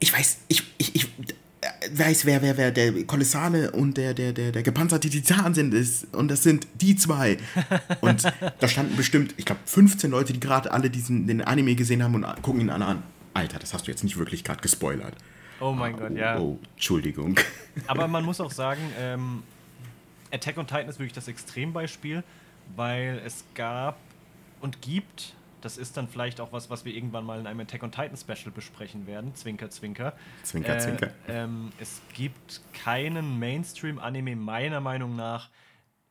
ich 0.01 0.13
weiß, 0.13 0.39
ich, 0.49 0.65
ich, 0.79 0.97
ich, 0.97 1.09
weiß, 1.93 2.27
wer, 2.27 2.43
wer, 2.43 2.57
wer 2.57 2.71
der 2.71 3.05
Kolossale 3.05 3.71
und 3.71 3.97
der, 3.97 4.15
der, 4.15 4.33
der, 4.33 4.53
der 4.53 4.63
gepanzerte 4.63 5.09
Titan 5.09 5.55
sind. 5.55 5.75
Ist, 5.75 6.15
und 6.15 6.29
das 6.29 6.43
sind 6.43 6.67
die 6.75 6.97
zwei. 6.97 7.39
Und 8.01 8.25
da 8.59 8.69
standen 8.69 8.97
bestimmt, 8.97 9.35
ich 9.37 9.45
glaube, 9.45 9.61
15 9.67 10.11
Leute, 10.11 10.33
die 10.33 10.41
gerade 10.41 10.73
alle 10.73 10.91
diesen, 10.91 11.27
den 11.27 11.43
Anime 11.43 11.75
gesehen 11.75 12.03
haben 12.03 12.15
und 12.15 12.25
gucken 12.43 12.61
ihn 12.61 12.71
alle 12.71 12.85
an. 12.85 13.03
Alter, 13.35 13.59
das 13.59 13.73
hast 13.75 13.87
du 13.87 13.91
jetzt 13.91 14.03
nicht 14.03 14.19
wirklich 14.19 14.45
gerade 14.45 14.61
gespoilert. 14.61 15.15
Oh 15.61 15.73
mein 15.73 15.95
oh, 15.95 15.99
Gott, 15.99 16.17
ja. 16.17 16.39
Oh, 16.39 16.59
Entschuldigung. 16.75 17.39
Aber 17.87 18.09
man 18.09 18.25
muss 18.27 18.41
auch 18.41 18.51
sagen, 18.51 18.81
ähm, 18.99 19.43
Attack 20.33 20.59
on 20.59 20.67
Titan 20.67 20.89
ist 20.89 20.99
wirklich 20.99 21.13
das 21.13 21.29
Extrembeispiel, 21.29 22.25
weil 22.75 23.23
es 23.25 23.45
gab 23.55 23.99
und 24.61 24.83
gibt 24.83 25.35
das 25.65 25.79
ist 25.79 25.97
dann 25.97 26.09
vielleicht 26.09 26.41
auch 26.41 26.53
was, 26.53 26.71
was 26.71 26.85
wir 26.85 26.95
irgendwann 26.95 27.25
mal 27.25 27.41
in 27.41 27.47
einem 27.47 27.61
Attack 27.61 27.83
on 27.83 27.91
Titan 27.91 28.17
Special 28.17 28.51
besprechen 28.53 29.07
werden. 29.07 29.35
Zwinker, 29.35 29.71
zwinker. 29.71 30.15
Zwinker, 30.43 30.77
äh, 30.77 30.79
zwinker. 30.79 31.11
Ähm, 31.29 31.73
es 31.79 32.03
gibt 32.15 32.61
keinen 32.73 33.39
Mainstream-Anime 33.39 34.37
meiner 34.37 34.81
Meinung 34.81 35.17
nach. 35.17 35.51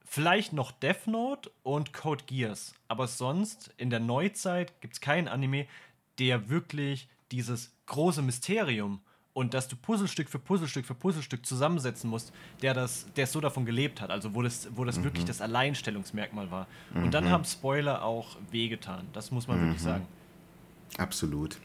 Vielleicht 0.04 0.54
noch 0.54 0.72
Death 0.72 1.08
Note 1.08 1.52
und 1.64 1.94
Code 1.94 2.24
Geass. 2.26 2.74
Aber 2.88 3.08
sonst 3.08 3.74
in 3.78 3.90
der 3.90 4.00
Neuzeit 4.00 4.82
gibt 4.82 4.96
es 4.96 5.02
keinen 5.02 5.28
Anime, 5.28 5.68
der 6.20 6.50
wirklich 6.50 7.08
dieses 7.32 7.74
große 7.86 8.22
Mysterium 8.22 9.02
und 9.34 9.54
dass 9.54 9.67
du 9.67 9.76
Puzzlestück 9.76 10.30
für 10.30 10.39
Puzzlestück 10.39 10.86
für 10.86 10.94
Puzzlestück 10.94 11.46
zusammensetzen 11.46 12.10
musst, 12.10 12.34
der 12.62 12.74
das, 12.74 13.06
der 13.15 13.28
so 13.28 13.39
davon 13.39 13.65
gelebt 13.65 14.02
hat, 14.02 14.10
also 14.10 14.36
wo 14.36 14.41
das, 14.41 14.70
wo 14.76 14.84
das 14.84 15.00
mhm. 15.00 15.06
wirklich 15.06 15.26
das 15.26 15.41
Alleinstellungsmerkmal 15.41 16.52
war. 16.52 16.67
Mhm. 16.94 17.04
Und 17.04 17.13
dann 17.13 17.26
mhm. 17.26 17.30
haben 17.30 17.46
Spoiler 17.46 18.04
auch 18.04 18.38
wehgetan, 18.52 19.08
das 19.13 19.32
muss 19.32 19.48
man 19.48 19.60
mhm. 19.60 19.65
wirklich 19.67 19.82
sagen. 19.82 20.06
Absolut. 20.98 21.58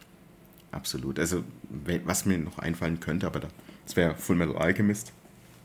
Absolut. 0.72 1.18
Also, 1.18 1.42
was 2.04 2.26
mir 2.26 2.38
noch 2.38 2.58
einfallen 2.58 3.00
könnte, 3.00 3.26
aber 3.26 3.40
das 3.40 3.96
wäre 3.96 4.14
Full 4.14 4.36
Metal 4.36 4.56
Alchemist. 4.56 5.12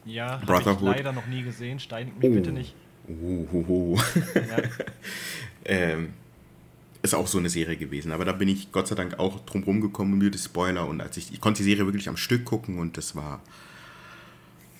Ja, 0.05 0.41
habe 0.41 0.71
ich 0.71 0.79
leider 0.79 1.11
noch 1.11 1.27
nie 1.27 1.43
gesehen. 1.43 1.79
Steinig 1.79 2.15
mich 2.17 2.29
oh. 2.29 2.33
bitte 2.33 2.51
nicht. 2.51 2.75
Oh, 3.07 3.47
oh, 3.51 3.65
oh. 3.67 3.99
Ja. 4.35 4.63
ähm, 5.65 6.13
ist 7.01 7.13
auch 7.13 7.27
so 7.27 7.37
eine 7.37 7.49
Serie 7.49 7.77
gewesen. 7.77 8.11
Aber 8.11 8.25
da 8.25 8.31
bin 8.31 8.47
ich 8.47 8.71
Gott 8.71 8.87
sei 8.87 8.95
Dank 8.95 9.19
auch 9.19 9.39
drum 9.45 9.63
rumgekommen, 9.63 10.17
müde 10.17 10.37
Spoiler. 10.37 10.87
Und 10.87 11.01
als 11.01 11.17
ich, 11.17 11.33
ich 11.33 11.41
konnte 11.41 11.63
die 11.63 11.69
Serie 11.69 11.85
wirklich 11.85 12.09
am 12.09 12.17
Stück 12.17 12.45
gucken 12.45 12.79
und 12.79 12.97
das 12.97 13.15
war. 13.15 13.41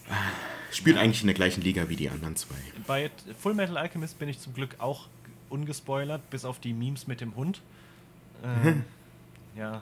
Äh, 0.08 0.14
spielt 0.74 0.98
ja. 0.98 1.02
eigentlich 1.02 1.22
in 1.22 1.28
der 1.28 1.36
gleichen 1.36 1.62
Liga 1.62 1.90
wie 1.90 1.96
die 1.96 2.10
anderen 2.10 2.36
zwei. 2.36 2.56
Bei 2.86 3.10
Full 3.40 3.54
Metal 3.54 3.78
Alchemist 3.78 4.20
bin 4.20 4.30
ich 4.30 4.40
zum 4.40 4.54
Glück 4.54 4.76
auch 4.80 5.08
ungespoilert, 5.50 6.30
bis 6.30 6.46
auf 6.46 6.60
die 6.60 6.74
Memes 6.74 7.08
mit 7.08 7.22
dem 7.22 7.36
Hund. 7.36 7.62
Ähm, 8.44 8.84
ja. 9.56 9.82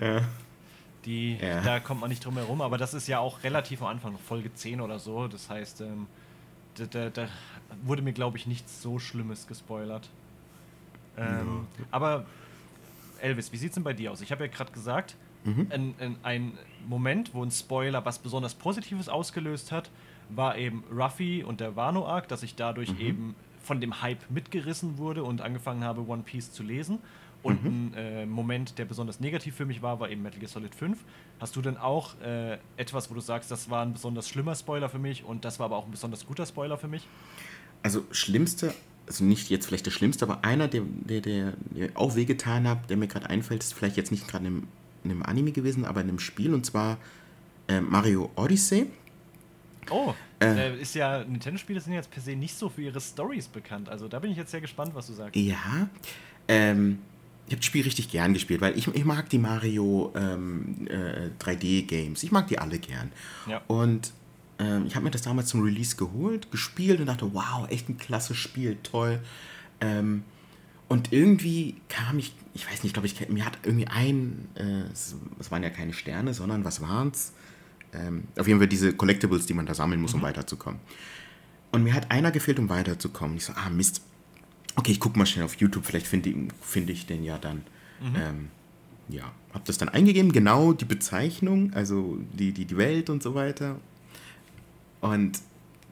Ja. 0.00 0.28
Die, 1.04 1.36
ja. 1.36 1.60
Da 1.60 1.80
kommt 1.80 2.00
man 2.00 2.08
nicht 2.08 2.24
drum 2.24 2.36
herum, 2.36 2.62
aber 2.62 2.78
das 2.78 2.94
ist 2.94 3.08
ja 3.08 3.18
auch 3.18 3.42
relativ 3.42 3.82
am 3.82 3.88
Anfang, 3.88 4.16
Folge 4.18 4.54
10 4.54 4.80
oder 4.80 4.98
so. 4.98 5.28
Das 5.28 5.50
heißt, 5.50 5.82
ähm, 5.82 6.06
da, 6.76 6.86
da, 6.86 7.10
da 7.10 7.28
wurde 7.82 8.00
mir, 8.00 8.12
glaube 8.12 8.38
ich, 8.38 8.46
nichts 8.46 8.80
so 8.80 8.98
Schlimmes 8.98 9.46
gespoilert. 9.46 10.08
Ähm, 11.16 11.66
ja. 11.78 11.84
Aber 11.90 12.26
Elvis, 13.20 13.52
wie 13.52 13.56
sieht 13.56 13.70
es 13.70 13.74
denn 13.74 13.84
bei 13.84 13.92
dir 13.92 14.12
aus? 14.12 14.20
Ich 14.20 14.32
habe 14.32 14.44
ja 14.44 14.50
gerade 14.50 14.72
gesagt, 14.72 15.16
mhm. 15.44 15.66
ein, 15.70 15.94
ein, 15.98 16.16
ein, 16.22 16.58
Moment, 16.86 17.32
wo 17.32 17.42
ein 17.42 17.50
Spoiler 17.50 18.04
was 18.04 18.18
besonders 18.18 18.54
Positives 18.54 19.08
ausgelöst 19.08 19.72
hat, 19.72 19.90
war 20.28 20.58
eben 20.58 20.84
Ruffy 20.92 21.42
und 21.42 21.60
der 21.60 21.76
Wano-Arc, 21.76 22.28
dass 22.28 22.42
ich 22.42 22.56
dadurch 22.56 22.92
mhm. 22.92 23.00
eben 23.00 23.34
von 23.62 23.80
dem 23.80 24.02
Hype 24.02 24.30
mitgerissen 24.30 24.98
wurde 24.98 25.24
und 25.24 25.40
angefangen 25.40 25.82
habe, 25.82 26.06
One 26.06 26.22
Piece 26.22 26.52
zu 26.52 26.62
lesen. 26.62 26.98
Und 27.42 27.62
mhm. 27.62 27.70
ein 27.70 27.94
äh, 27.94 28.26
Moment, 28.26 28.78
der 28.78 28.86
besonders 28.86 29.20
negativ 29.20 29.54
für 29.54 29.66
mich 29.66 29.82
war, 29.82 30.00
war 30.00 30.08
eben 30.08 30.22
Metal 30.22 30.40
Gear 30.40 30.48
Solid 30.48 30.74
5. 30.74 30.98
Hast 31.40 31.54
du 31.56 31.60
denn 31.60 31.76
auch 31.76 32.18
äh, 32.20 32.58
etwas, 32.78 33.10
wo 33.10 33.14
du 33.14 33.20
sagst, 33.20 33.50
das 33.50 33.68
war 33.68 33.82
ein 33.84 33.92
besonders 33.92 34.28
schlimmer 34.28 34.54
Spoiler 34.54 34.88
für 34.88 34.98
mich 34.98 35.24
und 35.24 35.44
das 35.44 35.58
war 35.58 35.66
aber 35.66 35.76
auch 35.76 35.84
ein 35.84 35.90
besonders 35.90 36.26
guter 36.26 36.46
Spoiler 36.46 36.78
für 36.78 36.88
mich? 36.88 37.06
Also 37.82 38.04
schlimmste 38.12 38.74
also 39.06 39.24
nicht 39.24 39.50
jetzt 39.50 39.66
vielleicht 39.66 39.86
der 39.86 39.90
schlimmste, 39.90 40.24
aber 40.24 40.44
einer, 40.44 40.68
der, 40.68 40.82
der, 40.84 41.20
der, 41.20 41.52
der 41.70 41.90
auch 41.94 42.16
wehgetan 42.16 42.68
hat, 42.68 42.88
der 42.90 42.96
mir 42.96 43.06
gerade 43.06 43.28
einfällt, 43.28 43.62
ist 43.62 43.74
vielleicht 43.74 43.96
jetzt 43.96 44.10
nicht 44.10 44.26
gerade 44.28 44.46
in, 44.46 44.66
in, 45.04 45.10
einem 45.10 45.22
Anime 45.22 45.52
gewesen, 45.52 45.84
aber 45.84 46.00
in 46.00 46.08
einem 46.08 46.18
Spiel 46.18 46.54
und 46.54 46.64
zwar 46.64 46.98
äh, 47.68 47.80
Mario 47.80 48.30
Odyssey. 48.36 48.86
Oh, 49.90 50.14
äh, 50.40 50.70
äh 50.70 50.80
ist 50.80 50.94
ja, 50.94 51.24
Nintendo-Spiele 51.24 51.80
sind 51.80 51.92
jetzt 51.92 52.10
per 52.10 52.22
se 52.22 52.34
nicht 52.34 52.56
so 52.56 52.68
für 52.68 52.82
ihre 52.82 53.00
Stories 53.00 53.48
bekannt. 53.48 53.88
Also 53.88 54.08
da 54.08 54.18
bin 54.18 54.30
ich 54.30 54.36
jetzt 54.36 54.50
sehr 54.50 54.62
gespannt, 54.62 54.94
was 54.94 55.06
du 55.08 55.12
sagst. 55.12 55.36
Ja, 55.36 55.88
ähm, 56.48 57.00
ich 57.46 57.52
habe 57.52 57.56
das 57.56 57.66
Spiel 57.66 57.82
richtig 57.82 58.10
gern 58.10 58.32
gespielt, 58.32 58.62
weil 58.62 58.76
ich, 58.78 58.88
ich 58.88 59.04
mag 59.04 59.28
die 59.28 59.38
Mario 59.38 60.12
ähm, 60.16 60.86
äh, 60.88 61.28
3D-Games. 61.42 62.22
Ich 62.22 62.32
mag 62.32 62.48
die 62.48 62.58
alle 62.58 62.78
gern. 62.78 63.12
Ja. 63.46 63.60
Und 63.66 64.12
ähm, 64.58 64.86
ich 64.86 64.94
habe 64.94 65.04
mir 65.04 65.10
das 65.10 65.22
damals 65.22 65.48
zum 65.48 65.62
Release 65.62 65.96
geholt, 65.96 66.50
gespielt 66.50 67.00
und 67.00 67.06
dachte, 67.06 67.32
wow, 67.34 67.68
echt 67.68 67.88
ein 67.88 67.98
klasse 67.98 68.34
Spiel, 68.34 68.76
toll. 68.82 69.20
Ähm, 69.80 70.24
und 70.88 71.12
irgendwie 71.12 71.76
kam 71.88 72.18
ich, 72.18 72.34
ich 72.52 72.70
weiß 72.70 72.82
nicht, 72.82 72.92
glaube 72.92 73.06
ich, 73.06 73.28
mir 73.28 73.44
hat 73.44 73.58
irgendwie 73.64 73.88
ein, 73.88 74.48
äh, 74.54 74.92
es, 74.92 75.16
es, 75.38 75.50
waren 75.50 75.62
ja 75.62 75.70
keine 75.70 75.92
Sterne, 75.92 76.34
sondern 76.34 76.64
was 76.64 76.80
waren 76.80 77.08
es? 77.08 77.32
Ähm, 77.92 78.24
auf 78.38 78.46
jeden 78.46 78.58
Fall 78.58 78.68
diese 78.68 78.92
Collectibles, 78.92 79.46
die 79.46 79.54
man 79.54 79.66
da 79.66 79.74
sammeln 79.74 80.00
muss, 80.00 80.14
um 80.14 80.20
mhm. 80.20 80.24
weiterzukommen. 80.24 80.80
Und 81.72 81.82
mir 81.82 81.94
hat 81.94 82.10
einer 82.10 82.30
gefehlt, 82.30 82.58
um 82.58 82.68
weiterzukommen. 82.68 83.36
Ich 83.36 83.46
so, 83.46 83.52
ah, 83.54 83.70
Mist. 83.70 84.02
Okay, 84.76 84.92
ich 84.92 85.00
gucke 85.00 85.18
mal 85.18 85.26
schnell 85.26 85.44
auf 85.44 85.56
YouTube, 85.56 85.86
vielleicht 85.86 86.06
finde 86.06 86.48
find 86.60 86.90
ich 86.90 87.06
den 87.06 87.24
ja 87.24 87.38
dann. 87.38 87.62
Mhm. 88.00 88.16
Ähm, 88.16 88.48
ja, 89.08 89.32
habe 89.52 89.64
das 89.66 89.78
dann 89.78 89.88
eingegeben, 89.88 90.32
genau 90.32 90.72
die 90.72 90.84
Bezeichnung, 90.84 91.72
also 91.74 92.18
die, 92.32 92.52
die, 92.52 92.64
die 92.64 92.76
Welt 92.76 93.10
und 93.10 93.22
so 93.22 93.34
weiter. 93.34 93.80
Und 95.04 95.38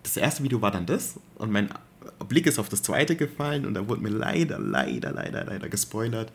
das 0.05 0.17
erste 0.17 0.43
Video 0.43 0.63
war 0.63 0.71
dann 0.71 0.87
das 0.87 1.21
und 1.35 1.53
mein 1.53 1.69
Blick 2.29 2.47
ist 2.47 2.59
auf 2.59 2.71
das 2.71 2.83
zweite 2.83 3.15
gefallen 3.15 3.67
und 3.67 3.75
da 3.75 3.87
wurde 3.87 4.01
mir 4.01 4.09
leider, 4.09 4.59
leider, 4.59 5.13
leider, 5.13 5.45
leider 5.45 5.69
gespoilert, 5.69 6.33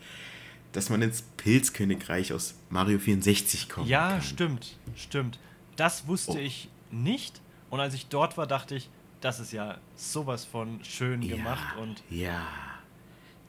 dass 0.70 0.88
man 0.88 1.02
ins 1.02 1.22
Pilzkönigreich 1.38 2.32
aus 2.32 2.54
Mario 2.70 3.00
64 3.00 3.68
kommt. 3.68 3.88
Ja, 3.88 4.10
kann. 4.10 4.22
stimmt, 4.22 4.76
stimmt. 4.94 5.40
Das 5.74 6.06
wusste 6.06 6.34
oh. 6.34 6.38
ich 6.38 6.68
nicht 6.92 7.40
und 7.68 7.80
als 7.80 7.94
ich 7.94 8.06
dort 8.06 8.38
war, 8.38 8.46
dachte 8.46 8.76
ich, 8.76 8.88
das 9.20 9.40
ist 9.40 9.52
ja 9.52 9.78
sowas 9.96 10.44
von 10.44 10.78
schön 10.84 11.20
ja, 11.22 11.34
gemacht 11.34 11.76
und 11.78 12.04
ja. 12.10 12.46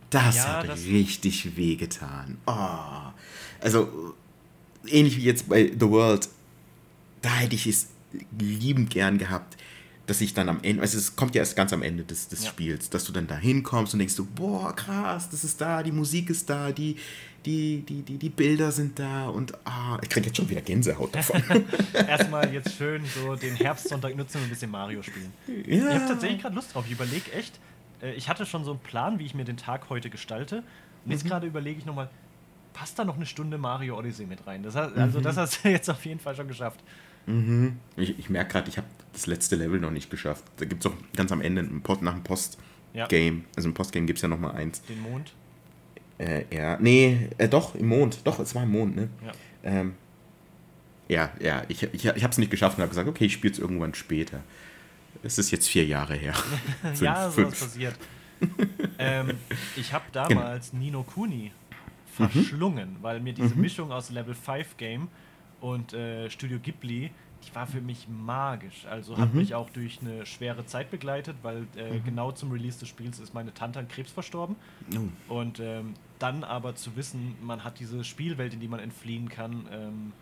Das 0.09 0.37
ja, 0.37 0.57
hat 0.57 0.69
das 0.69 0.85
richtig 0.85 1.55
wehgetan. 1.55 2.39
Oh. 2.47 3.11
Also 3.61 4.15
ähnlich 4.87 5.17
wie 5.17 5.23
jetzt 5.23 5.47
bei 5.47 5.71
The 5.71 5.87
World, 5.87 6.29
da 7.21 7.29
hätte 7.29 7.53
ich 7.53 7.67
es 7.67 7.89
liebend 8.37 8.89
gern 8.89 9.17
gehabt, 9.17 9.57
dass 10.05 10.21
ich 10.21 10.33
dann 10.33 10.49
am 10.49 10.59
Ende, 10.63 10.81
also 10.81 10.97
es 10.97 11.15
kommt 11.15 11.35
ja 11.35 11.39
erst 11.39 11.55
ganz 11.55 11.71
am 11.71 11.83
Ende 11.83 12.03
des, 12.03 12.27
des 12.27 12.43
ja. 12.43 12.49
Spiels, 12.49 12.89
dass 12.89 13.05
du 13.05 13.11
dann 13.11 13.27
da 13.27 13.37
hinkommst 13.37 13.93
und 13.93 13.99
denkst 13.99 14.15
so, 14.15 14.25
boah, 14.25 14.75
krass, 14.75 15.29
das 15.29 15.43
ist 15.43 15.61
da, 15.61 15.83
die 15.83 15.91
Musik 15.91 16.31
ist 16.31 16.49
da, 16.49 16.71
die, 16.71 16.95
die, 17.45 17.83
die, 17.87 18.01
die, 18.01 18.17
die 18.17 18.29
Bilder 18.29 18.71
sind 18.71 18.97
da 18.97 19.27
und 19.29 19.53
ah, 19.65 19.97
ich 20.01 20.09
kriege 20.09 20.27
jetzt 20.27 20.37
schon 20.37 20.49
wieder 20.49 20.61
Gänsehaut 20.61 21.13
davon. 21.15 21.43
Erstmal 21.93 22.51
jetzt 22.51 22.75
schön 22.75 23.03
so 23.05 23.35
den 23.35 23.55
Herbstsonntag 23.55 24.15
nutzen 24.15 24.37
und 24.37 24.45
ein 24.45 24.49
bisschen 24.49 24.71
Mario 24.71 25.03
spielen. 25.03 25.31
Ja. 25.47 25.53
Ich 25.75 25.83
habe 25.83 26.07
tatsächlich 26.07 26.41
gerade 26.41 26.55
Lust 26.55 26.73
drauf. 26.73 26.85
Ich 26.87 26.93
überlege 26.93 27.31
echt, 27.31 27.59
äh, 28.01 28.13
ich 28.13 28.29
hatte 28.29 28.45
schon 28.45 28.65
so 28.65 28.71
einen 28.71 28.79
Plan, 28.79 29.19
wie 29.19 29.25
ich 29.25 29.35
mir 29.35 29.45
den 29.45 29.57
Tag 29.57 29.89
heute 29.89 30.09
gestalte. 30.09 30.63
Und 31.05 31.11
jetzt 31.11 31.23
mhm. 31.23 31.29
gerade 31.29 31.47
überlege 31.47 31.79
ich 31.79 31.85
nochmal, 31.85 32.09
passt 32.73 32.97
da 32.99 33.05
noch 33.05 33.15
eine 33.15 33.25
Stunde 33.25 33.57
Mario 33.57 33.97
Odyssey 33.97 34.25
mit 34.25 34.45
rein? 34.47 34.63
Das 34.63 34.75
hat, 34.75 34.97
also 34.97 35.19
mhm. 35.19 35.23
das 35.23 35.37
hast 35.37 35.63
du 35.63 35.69
jetzt 35.69 35.89
auf 35.89 36.05
jeden 36.05 36.19
Fall 36.19 36.35
schon 36.35 36.47
geschafft. 36.47 36.79
Mhm. 37.25 37.77
Ich, 37.95 38.17
ich 38.17 38.29
merke 38.29 38.53
gerade, 38.53 38.69
ich 38.69 38.77
habe 38.77 38.87
das 39.13 39.27
letzte 39.27 39.55
Level 39.55 39.79
noch 39.79 39.91
nicht 39.91 40.09
geschafft. 40.09 40.43
Da 40.57 40.65
gibt 40.65 40.85
es 40.85 40.91
auch 40.91 40.95
ganz 41.15 41.31
am 41.31 41.41
Ende 41.41 41.61
ein 41.61 41.81
Post, 41.81 42.01
nach 42.01 42.13
dem 42.13 42.23
Post-Game. 42.23 43.37
Ja. 43.37 43.43
Also 43.55 43.69
im 43.69 43.73
Postgame 43.73 44.05
gibt 44.05 44.17
es 44.17 44.23
ja 44.23 44.29
noch 44.29 44.39
mal 44.39 44.51
eins. 44.51 44.81
Den 44.83 45.01
Mond? 45.01 45.33
Äh, 46.17 46.43
ja, 46.53 46.77
nee, 46.79 47.29
äh, 47.37 47.47
doch, 47.47 47.75
im 47.75 47.87
Mond. 47.87 48.19
Doch, 48.25 48.39
es 48.39 48.53
war 48.55 48.63
im 48.63 48.71
Mond, 48.71 48.95
ne? 48.95 49.09
Ja. 49.25 49.31
Ähm, 49.63 49.93
ja, 51.07 51.31
ja, 51.39 51.63
ich, 51.69 51.81
ich, 51.83 52.05
ich 52.05 52.23
habe 52.23 52.31
es 52.31 52.37
nicht 52.37 52.51
geschafft 52.51 52.77
und 52.77 52.81
habe 52.81 52.89
gesagt, 52.89 53.07
okay, 53.07 53.25
ich 53.25 53.33
spiele 53.33 53.53
es 53.53 53.59
irgendwann 53.59 53.95
später. 53.95 54.43
Es 55.23 55.37
ist 55.37 55.51
jetzt 55.51 55.67
vier 55.67 55.85
Jahre 55.85 56.15
her. 56.15 56.33
fünf, 56.81 57.01
ja, 57.01 57.29
so 57.31 57.41
ist 57.41 57.59
passiert. 57.59 57.95
ähm, 58.99 59.31
ich 59.75 59.91
habe 59.91 60.05
genau. 60.11 60.27
damals 60.27 60.71
genau. 60.71 60.83
Nino 60.83 61.03
Kuni 61.03 61.51
verschlungen, 62.13 62.93
mhm. 62.93 62.97
weil 63.03 63.19
mir 63.19 63.33
diese 63.33 63.55
mhm. 63.55 63.61
Mischung 63.61 63.91
aus 63.91 64.11
Level 64.11 64.35
5 64.35 64.77
Game 64.77 65.07
und 65.61 65.93
äh, 65.93 66.29
Studio 66.29 66.59
Ghibli, 66.59 67.11
die 67.45 67.55
war 67.55 67.67
für 67.67 67.81
mich 67.81 68.07
magisch. 68.07 68.85
Also 68.85 69.17
hat 69.17 69.33
mhm. 69.33 69.39
mich 69.39 69.55
auch 69.55 69.69
durch 69.69 69.99
eine 70.01 70.25
schwere 70.25 70.65
Zeit 70.65 70.91
begleitet, 70.91 71.37
weil 71.41 71.67
äh, 71.75 71.93
mhm. 71.93 72.03
genau 72.03 72.31
zum 72.31 72.51
Release 72.51 72.79
des 72.79 72.89
Spiels 72.89 73.19
ist 73.19 73.33
meine 73.33 73.53
Tante 73.53 73.79
an 73.79 73.87
Krebs 73.87 74.11
verstorben. 74.11 74.55
Oh. 74.93 75.35
Und 75.35 75.59
ähm, 75.59 75.93
dann 76.19 76.43
aber 76.43 76.75
zu 76.75 76.95
wissen, 76.95 77.35
man 77.41 77.63
hat 77.63 77.79
diese 77.79 78.03
Spielwelt, 78.03 78.53
in 78.53 78.59
die 78.59 78.67
man 78.67 78.79
entfliehen 78.79 79.29
kann, 79.29 79.67
ähm, 79.71 80.13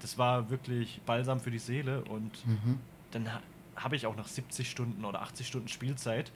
das 0.00 0.16
war 0.16 0.48
wirklich 0.48 1.00
balsam 1.04 1.40
für 1.40 1.50
die 1.50 1.58
Seele. 1.58 2.02
Und 2.04 2.46
mhm. 2.46 2.78
dann 3.10 3.32
ha 3.32 3.40
habe 3.76 3.96
ich 3.96 4.04
auch 4.04 4.16
nach 4.16 4.28
70 4.28 4.70
Stunden 4.70 5.06
oder 5.06 5.22
80 5.22 5.46
Stunden 5.46 5.68
Spielzeit 5.68 6.32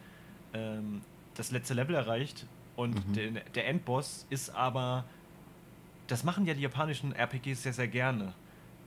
ähm, 0.54 1.02
das 1.34 1.50
letzte 1.50 1.74
Level 1.74 1.94
erreicht. 1.94 2.46
Und 2.74 3.06
mhm. 3.06 3.12
der, 3.12 3.30
der 3.54 3.66
Endboss 3.68 4.26
ist 4.30 4.48
aber 4.48 5.04
das 6.06 6.24
machen 6.24 6.46
ja 6.46 6.54
die 6.54 6.62
japanischen 6.62 7.12
RPGs 7.12 7.62
sehr, 7.62 7.72
sehr 7.72 7.88
gerne 7.88 8.34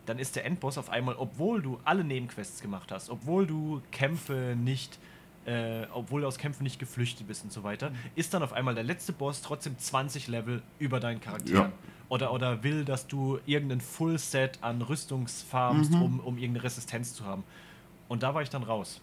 dann 0.08 0.20
ist 0.20 0.36
der 0.36 0.46
Endboss 0.46 0.78
auf 0.78 0.90
einmal, 0.90 1.16
obwohl 1.18 1.62
du 1.62 1.80
alle 1.84 2.04
Nebenquests 2.04 2.62
gemacht 2.62 2.92
hast, 2.92 3.10
obwohl 3.10 3.46
du 3.46 3.82
Kämpfe 3.92 4.56
nicht, 4.58 4.98
äh, 5.46 5.86
obwohl 5.94 6.22
du 6.22 6.28
aus 6.28 6.38
Kämpfen 6.38 6.64
nicht 6.64 6.80
geflüchtet 6.80 7.28
bist 7.28 7.44
und 7.44 7.52
so 7.52 7.64
weiter, 7.64 7.92
ist 8.16 8.34
dann 8.34 8.42
auf 8.42 8.54
einmal 8.54 8.74
der 8.74 8.86
letzte 8.86 9.14
Boss 9.14 9.42
trotzdem 9.42 9.78
20 9.78 10.28
Level 10.28 10.64
über 10.80 11.00
deinen 11.00 11.20
Charakter. 11.20 11.54
Ja. 11.54 11.72
Oder, 12.10 12.32
oder 12.32 12.64
will, 12.64 12.86
dass 12.86 13.08
du 13.08 13.40
irgendein 13.46 13.82
Full-Set 13.82 14.60
an 14.62 14.82
Rüstungsfarmst, 14.82 15.92
mhm. 15.92 16.02
um, 16.02 16.20
um 16.22 16.38
irgendeine 16.38 16.64
Resistenz 16.64 17.14
zu 17.14 17.26
haben. 17.26 17.44
Und 18.08 18.24
da 18.24 18.34
war 18.34 18.42
ich 18.42 18.50
dann 18.50 18.64
raus. 18.64 19.02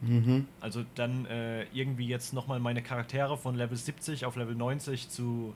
Mhm. 0.00 0.46
Also 0.60 0.84
dann 0.94 1.26
äh, 1.26 1.64
irgendwie 1.74 2.06
jetzt 2.06 2.32
nochmal 2.32 2.58
meine 2.58 2.82
Charaktere 2.82 3.36
von 3.36 3.54
Level 3.56 3.76
70 3.76 4.24
auf 4.24 4.36
Level 4.36 4.54
90 4.54 5.10
zu 5.10 5.54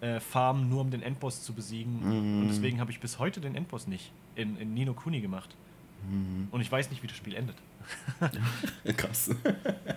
äh, 0.00 0.20
farmen, 0.20 0.68
nur 0.68 0.82
um 0.82 0.90
den 0.90 1.02
Endboss 1.02 1.42
zu 1.42 1.52
besiegen. 1.52 2.00
Mhm. 2.00 2.40
Und 2.42 2.48
deswegen 2.48 2.80
habe 2.80 2.90
ich 2.90 3.00
bis 3.00 3.18
heute 3.18 3.40
den 3.40 3.54
Endboss 3.54 3.86
nicht 3.86 4.12
in, 4.34 4.56
in 4.58 4.74
Nino 4.74 4.94
Kuni 4.94 5.20
gemacht. 5.20 5.54
Mhm. 6.08 6.48
Und 6.50 6.60
ich 6.60 6.70
weiß 6.70 6.90
nicht, 6.90 7.02
wie 7.02 7.06
das 7.06 7.16
Spiel 7.16 7.34
endet. 7.34 7.56
Krass. 8.96 9.30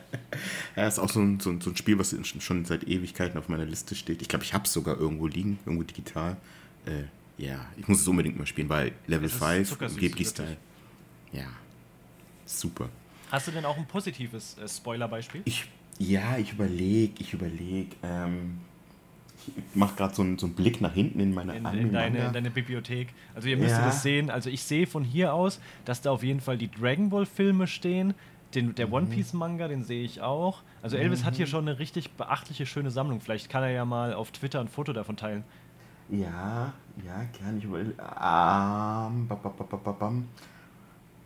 ja, 0.76 0.88
ist 0.88 1.00
auch 1.00 1.10
so 1.10 1.20
ein, 1.20 1.40
so, 1.40 1.50
ein, 1.50 1.62
so 1.62 1.72
ein 1.72 1.76
Spiel, 1.76 1.98
was 1.98 2.16
schon 2.40 2.66
seit 2.66 2.84
Ewigkeiten 2.84 3.38
auf 3.38 3.50
meiner 3.50 3.66
Liste 3.66 3.96
steht. 3.96 4.22
Ich 4.22 4.28
glaube, 4.28 4.46
ich 4.46 4.54
habe 4.54 4.66
es 4.66 4.74
sogar 4.74 4.98
irgendwo 4.98 5.28
liegen, 5.28 5.60
irgendwo 5.66 5.84
digital. 5.84 6.38
Äh, 6.86 7.04
ja, 7.44 7.66
ich 7.78 7.88
muss 7.88 8.02
es 8.02 8.08
unbedingt 8.08 8.38
mal 8.38 8.46
spielen, 8.46 8.70
weil 8.70 8.92
Level 9.08 9.30
5, 9.30 9.78
Ghibli-Style. 9.98 10.58
Ja, 11.32 11.48
super. 12.46 12.90
Hast 13.32 13.48
du 13.48 13.52
denn 13.52 13.66
auch 13.66 13.78
ein 13.78 13.88
positives 13.88 14.58
äh, 14.58 14.68
Spoiler-Beispiel? 14.68 15.42
Ich, 15.46 15.66
ja, 16.00 16.38
ich 16.38 16.54
überlege, 16.54 17.14
ich 17.20 17.34
überlege. 17.34 17.96
Ähm, 18.04 18.60
mache 19.74 19.96
gerade 19.96 20.16
so, 20.16 20.22
einen, 20.22 20.38
so 20.38 20.48
einen 20.48 20.56
Blick 20.56 20.82
nach 20.82 20.94
hinten 20.94 21.20
in 21.20 21.34
meine 21.34 21.56
in, 21.56 21.66
in 21.66 21.94
deine, 21.94 22.28
in 22.28 22.34
deine 22.34 22.50
Bibliothek. 22.50 23.10
Also 23.36 23.48
ihr 23.48 23.58
müsst 23.58 23.76
ja. 23.76 23.86
das 23.86 24.04
sehen. 24.04 24.30
Also 24.30 24.50
ich 24.50 24.64
sehe 24.64 24.88
von 24.88 25.04
hier 25.04 25.34
aus, 25.34 25.60
dass 25.86 26.02
da 26.02 26.12
auf 26.12 26.24
jeden 26.24 26.42
Fall 26.42 26.58
die 26.58 26.70
Dragon 26.70 27.10
Ball 27.10 27.26
Filme 27.26 27.68
stehen. 27.68 28.14
Den, 28.56 28.74
der 28.76 28.88
mhm. 28.88 28.94
One 28.94 29.06
Piece 29.08 29.34
Manga, 29.34 29.68
den 29.68 29.84
sehe 29.84 30.04
ich 30.04 30.22
auch. 30.22 30.64
Also 30.82 30.98
Elvis 30.98 31.22
mhm. 31.22 31.26
hat 31.26 31.36
hier 31.36 31.46
mhm. 31.46 31.50
schon 31.52 31.68
eine 31.68 31.80
richtig 31.80 32.12
beachtliche, 32.14 32.66
schöne 32.66 32.90
Sammlung. 32.92 33.22
Vielleicht 33.22 33.50
kann 33.50 33.64
er 33.64 33.70
ja 33.70 33.86
mal 33.86 34.14
auf 34.14 34.32
Twitter 34.32 34.60
ein 34.60 34.68
Foto 34.68 34.94
davon 34.94 35.18
teilen. 35.18 35.44
Ja, 36.10 36.74
ja, 37.06 37.24
gerne. 37.38 37.60
Ich 37.60 37.70
will. 37.70 37.94
Ähm, 38.00 39.30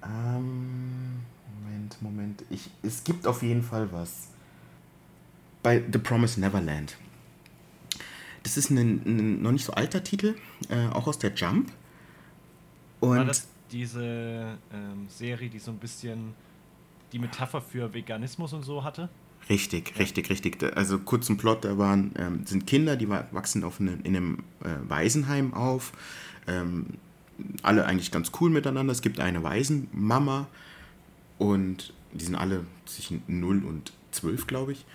ähm, 0.03 1.21
Moment, 1.61 2.01
Moment. 2.01 2.43
Ich, 2.49 2.69
es 2.81 3.03
gibt 3.03 3.25
auf 3.25 3.41
jeden 3.43 3.63
Fall 3.63 3.91
was. 3.91 4.29
Bei 5.61 5.81
The 5.91 5.99
Promised 5.99 6.39
Neverland. 6.39 6.97
Das 8.43 8.57
ist 8.57 8.69
ein, 8.69 9.01
ein 9.05 9.41
noch 9.41 9.51
nicht 9.51 9.65
so 9.65 9.73
alter 9.73 10.03
Titel, 10.03 10.35
äh, 10.69 10.87
auch 10.87 11.07
aus 11.07 11.17
der 11.17 11.33
Jump. 11.33 11.71
Und 12.99 13.17
War 13.17 13.25
das 13.25 13.47
diese 13.71 14.57
ähm, 14.71 15.07
Serie, 15.07 15.49
die 15.49 15.59
so 15.59 15.71
ein 15.71 15.77
bisschen 15.77 16.33
die 17.11 17.19
Metapher 17.19 17.61
für 17.61 17.93
Veganismus 17.93 18.53
und 18.53 18.63
so 18.63 18.83
hatte? 18.83 19.09
Richtig, 19.49 19.99
richtig, 19.99 20.29
richtig. 20.29 20.63
Also 20.75 20.99
kurz 20.99 21.25
zum 21.25 21.37
Plot, 21.37 21.65
da 21.65 21.77
waren, 21.77 22.11
ähm, 22.17 22.45
sind 22.45 22.65
Kinder, 22.65 22.95
die 22.95 23.09
wachsen 23.09 23.63
auf 23.63 23.79
eine, 23.79 23.93
in 24.03 24.15
einem 24.15 24.43
äh, 24.63 24.69
Waisenheim 24.87 25.53
auf. 25.53 25.91
Ähm, 26.47 26.85
alle 27.61 27.85
eigentlich 27.85 28.11
ganz 28.11 28.31
cool 28.39 28.49
miteinander. 28.49 28.91
Es 28.91 29.01
gibt 29.01 29.19
eine 29.19 29.43
Waisenmama 29.43 30.47
und 31.39 31.93
die 32.13 32.23
sind 32.23 32.35
alle 32.35 32.65
zwischen 32.85 33.23
0 33.27 33.65
und 33.65 33.91
12, 34.11 34.47
glaube 34.47 34.73
ich. 34.73 34.85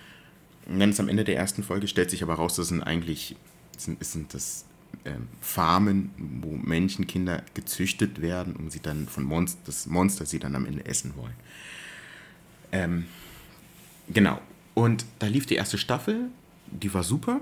Ist 0.69 0.99
am 0.99 1.09
Ende 1.09 1.23
der 1.23 1.35
ersten 1.35 1.63
Folge, 1.63 1.87
stellt 1.87 2.09
sich 2.11 2.23
aber 2.23 2.35
raus, 2.35 2.55
das 2.55 2.67
sind 2.67 2.83
eigentlich 2.83 3.35
sind, 3.77 4.03
sind 4.03 4.33
das 4.33 4.65
ähm, 5.05 5.27
Farmen, 5.41 6.11
wo 6.41 6.55
Menschenkinder 6.55 7.43
gezüchtet 7.53 8.21
werden, 8.21 8.55
um 8.55 8.69
sie 8.69 8.79
dann 8.79 9.07
von 9.07 9.23
Monster, 9.23 9.59
das 9.65 9.87
Monster 9.87 10.25
sie 10.25 10.39
dann 10.39 10.55
am 10.55 10.65
Ende 10.65 10.85
essen 10.85 11.15
wollen. 11.15 11.35
Ähm, 12.71 13.05
genau. 14.09 14.39
Und 14.73 15.05
da 15.19 15.27
lief 15.27 15.45
die 15.45 15.55
erste 15.55 15.77
Staffel, 15.77 16.29
die 16.67 16.93
war 16.93 17.03
super. 17.03 17.41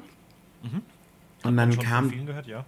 Mhm. 0.64 0.82
Und 1.44 1.58
dann 1.58 1.78
kam. 1.80 2.10
Von 2.10 2.26
gehört, 2.26 2.48
ja. 2.48 2.66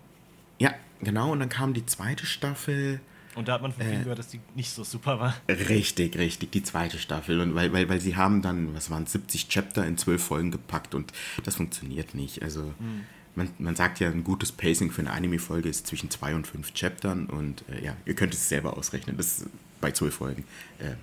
Ja, 0.59 0.73
genau. 1.01 1.31
Und 1.31 1.39
dann 1.39 1.49
kam 1.49 1.73
die 1.73 1.85
zweite 1.85 2.25
Staffel. 2.25 2.99
Und 3.39 3.47
da 3.47 3.53
hat 3.53 3.61
man 3.61 3.71
von 3.71 3.83
vielen 3.83 4.01
äh, 4.01 4.03
gehört, 4.03 4.19
dass 4.19 4.27
die 4.27 4.41
nicht 4.53 4.69
so 4.69 4.83
super 4.83 5.17
war. 5.17 5.33
Richtig, 5.47 6.17
richtig, 6.17 6.51
die 6.51 6.61
zweite 6.61 6.99
Staffel. 6.99 7.39
Und 7.39 7.55
weil, 7.55 7.71
weil, 7.71 7.87
weil 7.87 8.01
sie 8.01 8.17
haben 8.17 8.41
dann, 8.41 8.75
was 8.75 8.89
waren 8.89 9.05
70 9.05 9.47
Chapter 9.47 9.87
in 9.87 9.97
zwölf 9.97 10.21
Folgen 10.21 10.51
gepackt 10.51 10.93
und 10.93 11.13
das 11.45 11.55
funktioniert 11.55 12.15
nicht. 12.15 12.43
Also 12.43 12.73
mhm. 12.79 13.05
man, 13.35 13.49
man 13.57 13.77
sagt 13.77 14.01
ja, 14.01 14.09
ein 14.09 14.25
gutes 14.25 14.51
Pacing 14.51 14.91
für 14.91 14.99
eine 14.99 15.11
Anime-Folge 15.11 15.69
ist 15.69 15.87
zwischen 15.87 16.09
zwei 16.09 16.35
und 16.35 16.47
fünf 16.47 16.73
Chaptern 16.73 17.27
und 17.27 17.63
äh, 17.69 17.81
ja, 17.81 17.95
ihr 18.05 18.13
könnt 18.13 18.33
es 18.33 18.49
selber 18.49 18.75
ausrechnen. 18.75 19.15
Das 19.15 19.37
ist 19.37 19.47
bei 19.79 19.93
zwölf 19.93 20.15
Folgen. 20.15 20.43
Äh, 20.79 20.95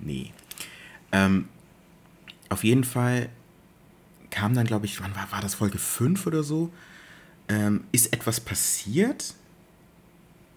nee. 0.00 0.32
Ähm, 1.12 1.48
auf 2.48 2.64
jeden 2.64 2.84
Fall 2.84 3.28
kam 4.30 4.54
dann, 4.54 4.66
glaube 4.66 4.86
ich, 4.86 5.02
wann 5.02 5.14
war, 5.14 5.30
war 5.32 5.42
das 5.42 5.54
Folge 5.54 5.76
5 5.76 6.26
oder 6.26 6.42
so? 6.42 6.72
Ähm, 7.50 7.84
ist 7.92 8.10
etwas 8.14 8.40
passiert? 8.40 9.34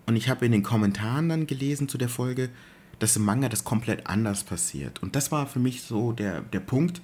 Und 0.07 0.15
ich 0.15 0.29
habe 0.29 0.45
in 0.45 0.51
den 0.51 0.63
Kommentaren 0.63 1.29
dann 1.29 1.47
gelesen 1.47 1.87
zu 1.87 1.97
der 1.97 2.09
Folge, 2.09 2.49
dass 2.97 3.15
im 3.15 3.25
Manga 3.25 3.49
das 3.49 3.63
komplett 3.63 4.07
anders 4.07 4.43
passiert. 4.43 5.03
Und 5.03 5.15
das 5.15 5.31
war 5.31 5.45
für 5.45 5.59
mich 5.59 5.83
so 5.83 6.13
der, 6.13 6.41
der 6.41 6.61
Punkt, 6.61 7.01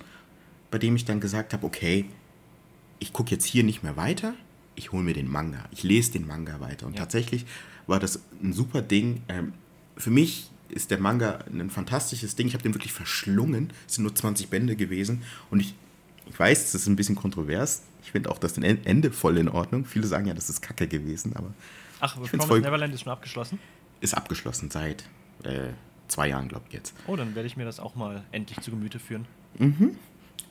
bei 0.71 0.79
dem 0.79 0.95
ich 0.95 1.05
dann 1.05 1.19
gesagt 1.19 1.53
habe, 1.53 1.65
okay, 1.65 2.05
ich 2.99 3.13
gucke 3.13 3.29
jetzt 3.31 3.45
hier 3.45 3.63
nicht 3.63 3.83
mehr 3.83 3.97
weiter, 3.97 4.33
ich 4.75 4.91
hole 4.91 5.03
mir 5.03 5.13
den 5.13 5.29
Manga, 5.29 5.65
ich 5.71 5.83
lese 5.83 6.13
den 6.13 6.25
Manga 6.25 6.59
weiter. 6.61 6.87
Und 6.87 6.93
ja. 6.93 6.99
tatsächlich 6.99 7.45
war 7.85 7.99
das 7.99 8.23
ein 8.41 8.53
super 8.53 8.81
Ding. 8.81 9.21
Ähm, 9.27 9.53
für 9.97 10.09
mich 10.09 10.49
ist 10.69 10.89
der 10.89 10.99
Manga 10.99 11.39
ein 11.51 11.69
fantastisches 11.69 12.35
Ding. 12.35 12.47
Ich 12.47 12.53
habe 12.53 12.63
den 12.63 12.73
wirklich 12.73 12.93
verschlungen. 12.93 13.71
Es 13.87 13.95
sind 13.95 14.03
nur 14.03 14.15
20 14.15 14.49
Bände 14.49 14.75
gewesen. 14.75 15.21
Und 15.51 15.59
ich, 15.59 15.75
ich 16.29 16.39
weiß, 16.39 16.71
das 16.71 16.75
ist 16.75 16.87
ein 16.87 16.95
bisschen 16.95 17.15
kontrovers. 17.15 17.83
Ich 18.03 18.11
finde 18.11 18.31
auch 18.31 18.37
das 18.37 18.57
Ende 18.57 19.11
voll 19.11 19.37
in 19.37 19.49
Ordnung. 19.49 19.85
Viele 19.85 20.07
sagen 20.07 20.27
ja, 20.27 20.33
das 20.33 20.49
ist 20.49 20.61
kacke 20.61 20.87
gewesen, 20.87 21.35
aber 21.35 21.53
Ach, 21.99 22.15
Promised 22.15 22.43
voll, 22.43 22.61
Neverland 22.61 22.93
ist 22.93 23.01
schon 23.01 23.11
abgeschlossen? 23.11 23.59
Ist 24.01 24.13
abgeschlossen 24.13 24.69
seit 24.69 25.03
äh, 25.43 25.69
zwei 26.07 26.29
Jahren, 26.29 26.49
glaube 26.49 26.65
ich 26.67 26.73
jetzt. 26.73 26.93
Oh, 27.07 27.15
dann 27.15 27.35
werde 27.35 27.47
ich 27.47 27.57
mir 27.57 27.65
das 27.65 27.79
auch 27.79 27.95
mal 27.95 28.23
endlich 28.31 28.59
zu 28.61 28.71
Gemüte 28.71 28.99
führen. 28.99 29.25
Mhm. 29.57 29.95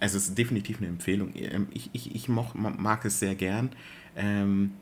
Also 0.00 0.18
es 0.18 0.28
ist 0.28 0.38
definitiv 0.38 0.78
eine 0.78 0.88
Empfehlung. 0.88 1.32
Ähm, 1.36 1.68
ich, 1.72 1.90
ich, 1.92 2.14
ich 2.14 2.28
moch, 2.28 2.54
mag 2.54 3.04
es 3.04 3.18
sehr 3.18 3.34
gern. 3.34 3.70
Ähm, 4.16 4.72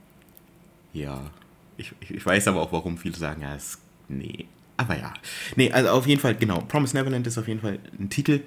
ja, 0.93 1.31
ich, 1.77 1.93
ich 2.01 2.25
weiß 2.25 2.49
aber 2.49 2.61
auch, 2.63 2.73
warum 2.73 2.99
viele 2.99 3.17
sagen, 3.17 3.43
ja, 3.43 3.55
es, 3.55 3.79
nee. 4.09 4.47
aber 4.77 4.99
ja. 4.99 5.13
Nee, 5.57 5.73
also 5.73 5.91
auf 5.91 6.07
jeden 6.07 6.21
Fall, 6.21 6.35
genau. 6.35 6.61
Promise 6.61 6.97
Neverland 6.97 7.27
ist 7.27 7.39
auf 7.39 7.49
jeden 7.49 7.61
Fall 7.61 7.79
ein 7.99 8.11
Titel, 8.11 8.43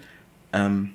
ähm, 0.52 0.92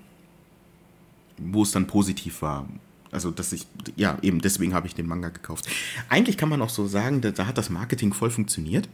wo 1.39 1.63
es 1.63 1.73
dann 1.73 1.87
positiv 1.87 2.43
war. 2.43 2.69
Also, 3.11 3.31
dass 3.31 3.53
ich, 3.53 3.67
ja, 3.97 4.19
eben 4.23 4.41
deswegen 4.41 4.75
habe 4.75 4.87
ich 4.87 4.95
den 4.95 5.07
Manga 5.07 5.31
gekauft. 5.31 5.69
Eigentlich 6.09 6.37
kann 6.37 6.49
man 6.49 6.61
auch 6.61 6.69
so 6.69 6.87
sagen, 6.87 7.21
da, 7.21 7.31
da 7.31 7.47
hat 7.47 7.57
das 7.57 7.71
Marketing 7.71 8.13
voll 8.13 8.31
funktioniert. 8.31 8.89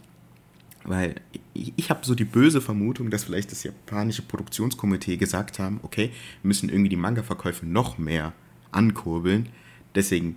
Weil 0.84 1.14
ich, 1.55 1.72
ich 1.76 1.90
habe 1.90 2.05
so 2.05 2.14
die 2.14 2.26
böse 2.26 2.61
Vermutung, 2.61 3.11
dass 3.11 3.24
vielleicht 3.24 3.51
das 3.51 3.64
japanische 3.64 4.22
Produktionskomitee 4.22 5.16
gesagt 5.16 5.59
haben, 5.59 5.80
okay, 5.82 6.11
wir 6.42 6.49
müssen 6.49 6.68
irgendwie 6.68 6.90
die 6.90 6.97
Manga-Verkäufe 6.97 7.66
noch 7.66 7.97
mehr 7.99 8.34
ankurbeln. 8.70 9.49
Deswegen 9.95 10.36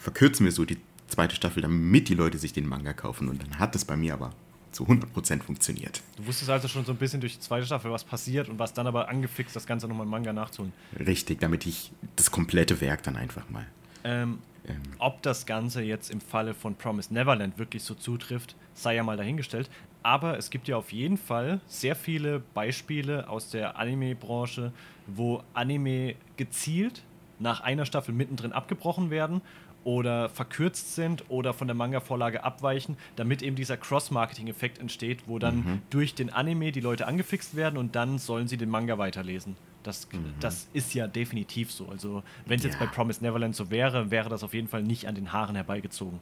verkürzen 0.00 0.46
wir 0.46 0.52
so 0.52 0.64
die 0.64 0.78
zweite 1.08 1.34
Staffel, 1.34 1.62
damit 1.62 2.08
die 2.08 2.14
Leute 2.14 2.38
sich 2.38 2.52
den 2.52 2.68
Manga 2.68 2.92
kaufen. 2.92 3.28
Und 3.28 3.42
dann 3.42 3.58
hat 3.58 3.74
es 3.74 3.84
bei 3.84 3.96
mir 3.96 4.14
aber 4.14 4.32
zu 4.72 4.84
100% 4.84 5.42
funktioniert. 5.42 6.02
Du 6.16 6.26
wusstest 6.26 6.50
also 6.50 6.68
schon 6.68 6.84
so 6.84 6.92
ein 6.92 6.98
bisschen 6.98 7.20
durch 7.20 7.34
die 7.34 7.40
zweite 7.40 7.66
Staffel, 7.66 7.90
was 7.90 8.04
passiert 8.04 8.48
und 8.48 8.58
was 8.58 8.72
dann 8.72 8.86
aber 8.86 9.08
angefixt, 9.08 9.54
das 9.56 9.66
Ganze 9.66 9.88
nochmal 9.88 10.04
im 10.04 10.10
Manga 10.10 10.32
nachzuholen. 10.32 10.72
Richtig, 10.98 11.40
damit 11.40 11.66
ich 11.66 11.92
das 12.16 12.30
komplette 12.30 12.80
Werk 12.80 13.02
dann 13.02 13.16
einfach 13.16 13.48
mal. 13.50 13.66
Ähm, 14.04 14.38
ähm. 14.66 14.82
Ob 14.98 15.22
das 15.22 15.46
Ganze 15.46 15.82
jetzt 15.82 16.10
im 16.10 16.20
Falle 16.20 16.54
von 16.54 16.74
Promise 16.74 17.12
Neverland 17.12 17.58
wirklich 17.58 17.82
so 17.82 17.94
zutrifft, 17.94 18.54
sei 18.74 18.96
ja 18.96 19.02
mal 19.02 19.16
dahingestellt. 19.16 19.70
Aber 20.02 20.38
es 20.38 20.50
gibt 20.50 20.68
ja 20.68 20.76
auf 20.76 20.92
jeden 20.92 21.18
Fall 21.18 21.60
sehr 21.66 21.96
viele 21.96 22.40
Beispiele 22.54 23.28
aus 23.28 23.50
der 23.50 23.76
Anime-Branche, 23.78 24.72
wo 25.06 25.42
Anime 25.54 26.14
gezielt 26.36 27.02
nach 27.40 27.60
einer 27.60 27.84
Staffel 27.84 28.14
mittendrin 28.14 28.52
abgebrochen 28.52 29.10
werden 29.10 29.42
oder 29.88 30.28
verkürzt 30.28 30.94
sind 30.94 31.24
oder 31.30 31.54
von 31.54 31.66
der 31.66 31.74
Manga-Vorlage 31.74 32.44
abweichen, 32.44 32.98
damit 33.16 33.40
eben 33.40 33.56
dieser 33.56 33.78
Cross-Marketing-Effekt 33.78 34.80
entsteht, 34.80 35.20
wo 35.24 35.38
dann 35.38 35.56
mhm. 35.56 35.82
durch 35.88 36.14
den 36.14 36.28
Anime 36.28 36.72
die 36.72 36.80
Leute 36.80 37.06
angefixt 37.06 37.56
werden 37.56 37.78
und 37.78 37.96
dann 37.96 38.18
sollen 38.18 38.48
sie 38.48 38.58
den 38.58 38.68
Manga 38.68 38.98
weiterlesen. 38.98 39.56
Das, 39.84 40.06
mhm. 40.12 40.34
das 40.40 40.68
ist 40.74 40.92
ja 40.92 41.06
definitiv 41.06 41.72
so. 41.72 41.88
Also, 41.88 42.22
wenn 42.44 42.58
es 42.58 42.64
ja. 42.64 42.68
jetzt 42.68 42.78
bei 42.78 42.84
Promise 42.84 43.24
Neverland 43.24 43.56
so 43.56 43.70
wäre, 43.70 44.10
wäre 44.10 44.28
das 44.28 44.42
auf 44.42 44.52
jeden 44.52 44.68
Fall 44.68 44.82
nicht 44.82 45.08
an 45.08 45.14
den 45.14 45.32
Haaren 45.32 45.54
herbeigezogen. 45.54 46.20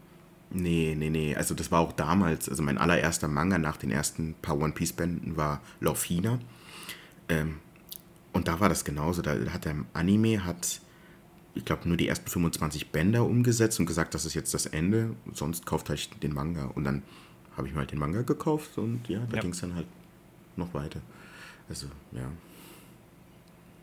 Nee, 0.50 0.94
nee, 0.96 1.10
nee. 1.10 1.34
Also, 1.34 1.56
das 1.56 1.72
war 1.72 1.80
auch 1.80 1.90
damals. 1.90 2.48
Also, 2.48 2.62
mein 2.62 2.78
allererster 2.78 3.26
Manga 3.26 3.58
nach 3.58 3.78
den 3.78 3.90
ersten 3.90 4.34
paar 4.42 4.56
One 4.56 4.74
Piece-Bänden 4.74 5.36
war 5.36 5.60
Love 5.80 6.06
Hina. 6.06 6.38
Ähm, 7.28 7.56
und 8.32 8.46
da 8.46 8.60
war 8.60 8.68
das 8.68 8.84
genauso. 8.84 9.22
Da 9.22 9.34
hat 9.52 9.64
der 9.64 9.74
Anime 9.92 10.44
hat 10.44 10.80
ich 11.56 11.64
glaube, 11.64 11.88
nur 11.88 11.96
die 11.96 12.06
ersten 12.06 12.28
25 12.28 12.90
Bänder 12.90 13.24
umgesetzt 13.24 13.80
und 13.80 13.86
gesagt, 13.86 14.14
das 14.14 14.24
ist 14.26 14.34
jetzt 14.34 14.52
das 14.54 14.66
Ende, 14.66 15.16
sonst 15.32 15.64
kauft 15.64 15.88
halt 15.88 16.22
den 16.22 16.34
Manga. 16.34 16.66
Und 16.66 16.84
dann 16.84 17.02
habe 17.56 17.66
ich 17.66 17.72
mir 17.72 17.80
halt 17.80 17.92
den 17.92 17.98
Manga 17.98 18.22
gekauft 18.22 18.76
und 18.78 19.08
ja, 19.08 19.20
da 19.30 19.36
ja. 19.36 19.42
ging 19.42 19.52
es 19.52 19.60
dann 19.60 19.74
halt 19.74 19.86
noch 20.56 20.72
weiter. 20.74 21.00
Also, 21.68 21.86
ja. 22.12 22.30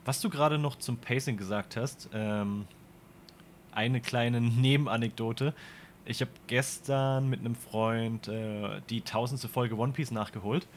Was 0.05 0.21
du 0.21 0.29
gerade 0.29 0.57
noch 0.57 0.77
zum 0.77 0.97
Pacing 0.97 1.37
gesagt 1.37 1.75
hast, 1.75 2.09
ähm, 2.13 2.65
eine 3.71 4.01
kleine 4.01 4.39
Nebenanekdote. 4.41 5.53
Ich 6.05 6.21
habe 6.21 6.31
gestern 6.47 7.29
mit 7.29 7.39
einem 7.39 7.55
Freund 7.55 8.27
äh, 8.27 8.81
die 8.89 9.01
tausendste 9.01 9.47
Folge 9.47 9.77
One 9.77 9.93
Piece 9.93 10.11
nachgeholt. 10.11 10.67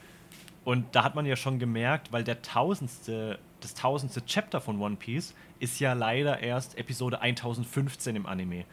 Und 0.67 0.97
da 0.97 1.05
hat 1.05 1.15
man 1.15 1.27
ja 1.27 1.37
schon 1.37 1.61
gemerkt, 1.61 2.11
weil 2.11 2.25
der 2.25 2.43
tausendste, 2.43 3.39
das 3.61 3.75
tausendste 3.75 4.27
Chapter 4.27 4.61
von 4.61 4.81
One 4.81 4.97
Piece 4.97 5.33
ist 5.61 5.79
ja 5.79 5.93
leider 5.93 6.41
erst 6.41 6.77
Episode 6.77 7.21
1015 7.21 8.17
im 8.17 8.27
Anime. 8.27 8.65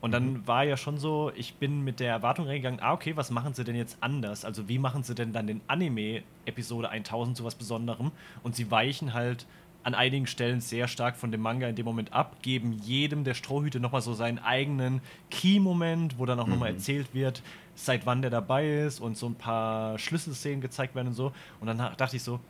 Und 0.00 0.10
dann 0.10 0.32
mhm. 0.32 0.46
war 0.48 0.64
ja 0.64 0.76
schon 0.76 0.98
so, 0.98 1.30
ich 1.36 1.54
bin 1.54 1.84
mit 1.84 2.00
der 2.00 2.10
Erwartung 2.10 2.46
reingegangen, 2.46 2.80
ah, 2.80 2.92
okay, 2.92 3.16
was 3.16 3.30
machen 3.30 3.54
sie 3.54 3.62
denn 3.62 3.76
jetzt 3.76 3.98
anders? 4.00 4.44
Also, 4.44 4.68
wie 4.68 4.80
machen 4.80 5.04
sie 5.04 5.14
denn 5.14 5.32
dann 5.32 5.46
den 5.46 5.60
Anime 5.68 6.24
Episode 6.44 6.90
1000 6.90 7.36
zu 7.36 7.44
was 7.44 7.54
Besonderem? 7.54 8.10
Und 8.42 8.56
sie 8.56 8.72
weichen 8.72 9.14
halt 9.14 9.46
an 9.84 9.94
einigen 9.94 10.26
Stellen 10.26 10.60
sehr 10.60 10.88
stark 10.88 11.16
von 11.16 11.30
dem 11.30 11.40
Manga 11.40 11.68
in 11.68 11.76
dem 11.76 11.84
Moment 11.84 12.12
ab, 12.12 12.42
geben 12.42 12.72
jedem 12.72 13.22
der 13.22 13.34
Strohhüte 13.34 13.78
nochmal 13.78 14.02
so 14.02 14.12
seinen 14.12 14.40
eigenen 14.40 15.02
Key-Moment, 15.30 16.18
wo 16.18 16.26
dann 16.26 16.40
auch 16.40 16.46
mhm. 16.46 16.54
nochmal 16.54 16.70
erzählt 16.70 17.14
wird, 17.14 17.42
seit 17.78 18.06
wann 18.06 18.22
der 18.22 18.30
dabei 18.30 18.80
ist 18.80 19.00
und 19.00 19.16
so 19.16 19.28
ein 19.28 19.36
paar 19.36 19.98
Schlüsselszenen 19.98 20.60
gezeigt 20.60 20.94
werden 20.94 21.08
und 21.08 21.14
so. 21.14 21.32
Und 21.60 21.68
dann 21.68 21.78
dachte 21.96 22.16
ich 22.16 22.22
so, 22.22 22.40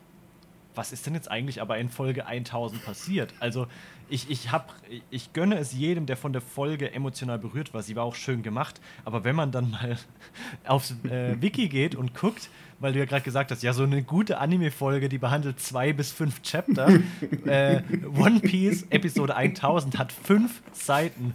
was 0.75 0.93
ist 0.93 1.07
denn 1.07 1.15
jetzt 1.15 1.31
eigentlich 1.31 1.61
aber 1.61 1.77
in 1.79 1.91
Folge 1.91 2.27
1000 2.27 2.85
passiert? 2.85 3.35
Also 3.41 3.67
ich, 4.09 4.31
ich, 4.31 4.53
hab, 4.53 4.75
ich 5.11 5.33
gönne 5.33 5.59
es 5.59 5.73
jedem, 5.73 6.07
der 6.07 6.17
von 6.17 6.33
der 6.33 6.41
Folge 6.41 6.93
emotional 6.93 7.39
berührt 7.39 7.75
war. 7.75 7.83
Sie 7.83 7.97
war 7.97 8.05
auch 8.05 8.15
schön 8.15 8.43
gemacht. 8.43 8.81
Aber 9.05 9.25
wenn 9.25 9.37
man 9.37 9.51
dann 9.53 9.71
mal 9.71 9.99
aufs 10.67 10.95
äh, 11.05 11.41
Wiki 11.43 11.69
geht 11.69 11.95
und 11.95 12.15
guckt, 12.15 12.49
weil 12.81 12.93
du 12.93 12.99
ja 12.99 13.05
gerade 13.05 13.23
gesagt 13.23 13.51
hast, 13.51 13.63
ja, 13.63 13.73
so 13.73 13.83
eine 13.83 14.03
gute 14.03 14.39
Anime-Folge, 14.39 15.09
die 15.09 15.19
behandelt 15.19 15.61
zwei 15.61 15.93
bis 15.93 16.13
fünf 16.13 16.43
Chapter. 16.43 17.01
äh, 17.45 17.83
One 18.17 18.41
Piece 18.41 18.87
Episode 18.91 19.35
1000 19.35 19.99
hat 19.99 20.13
fünf 20.13 20.63
Seiten 20.73 21.35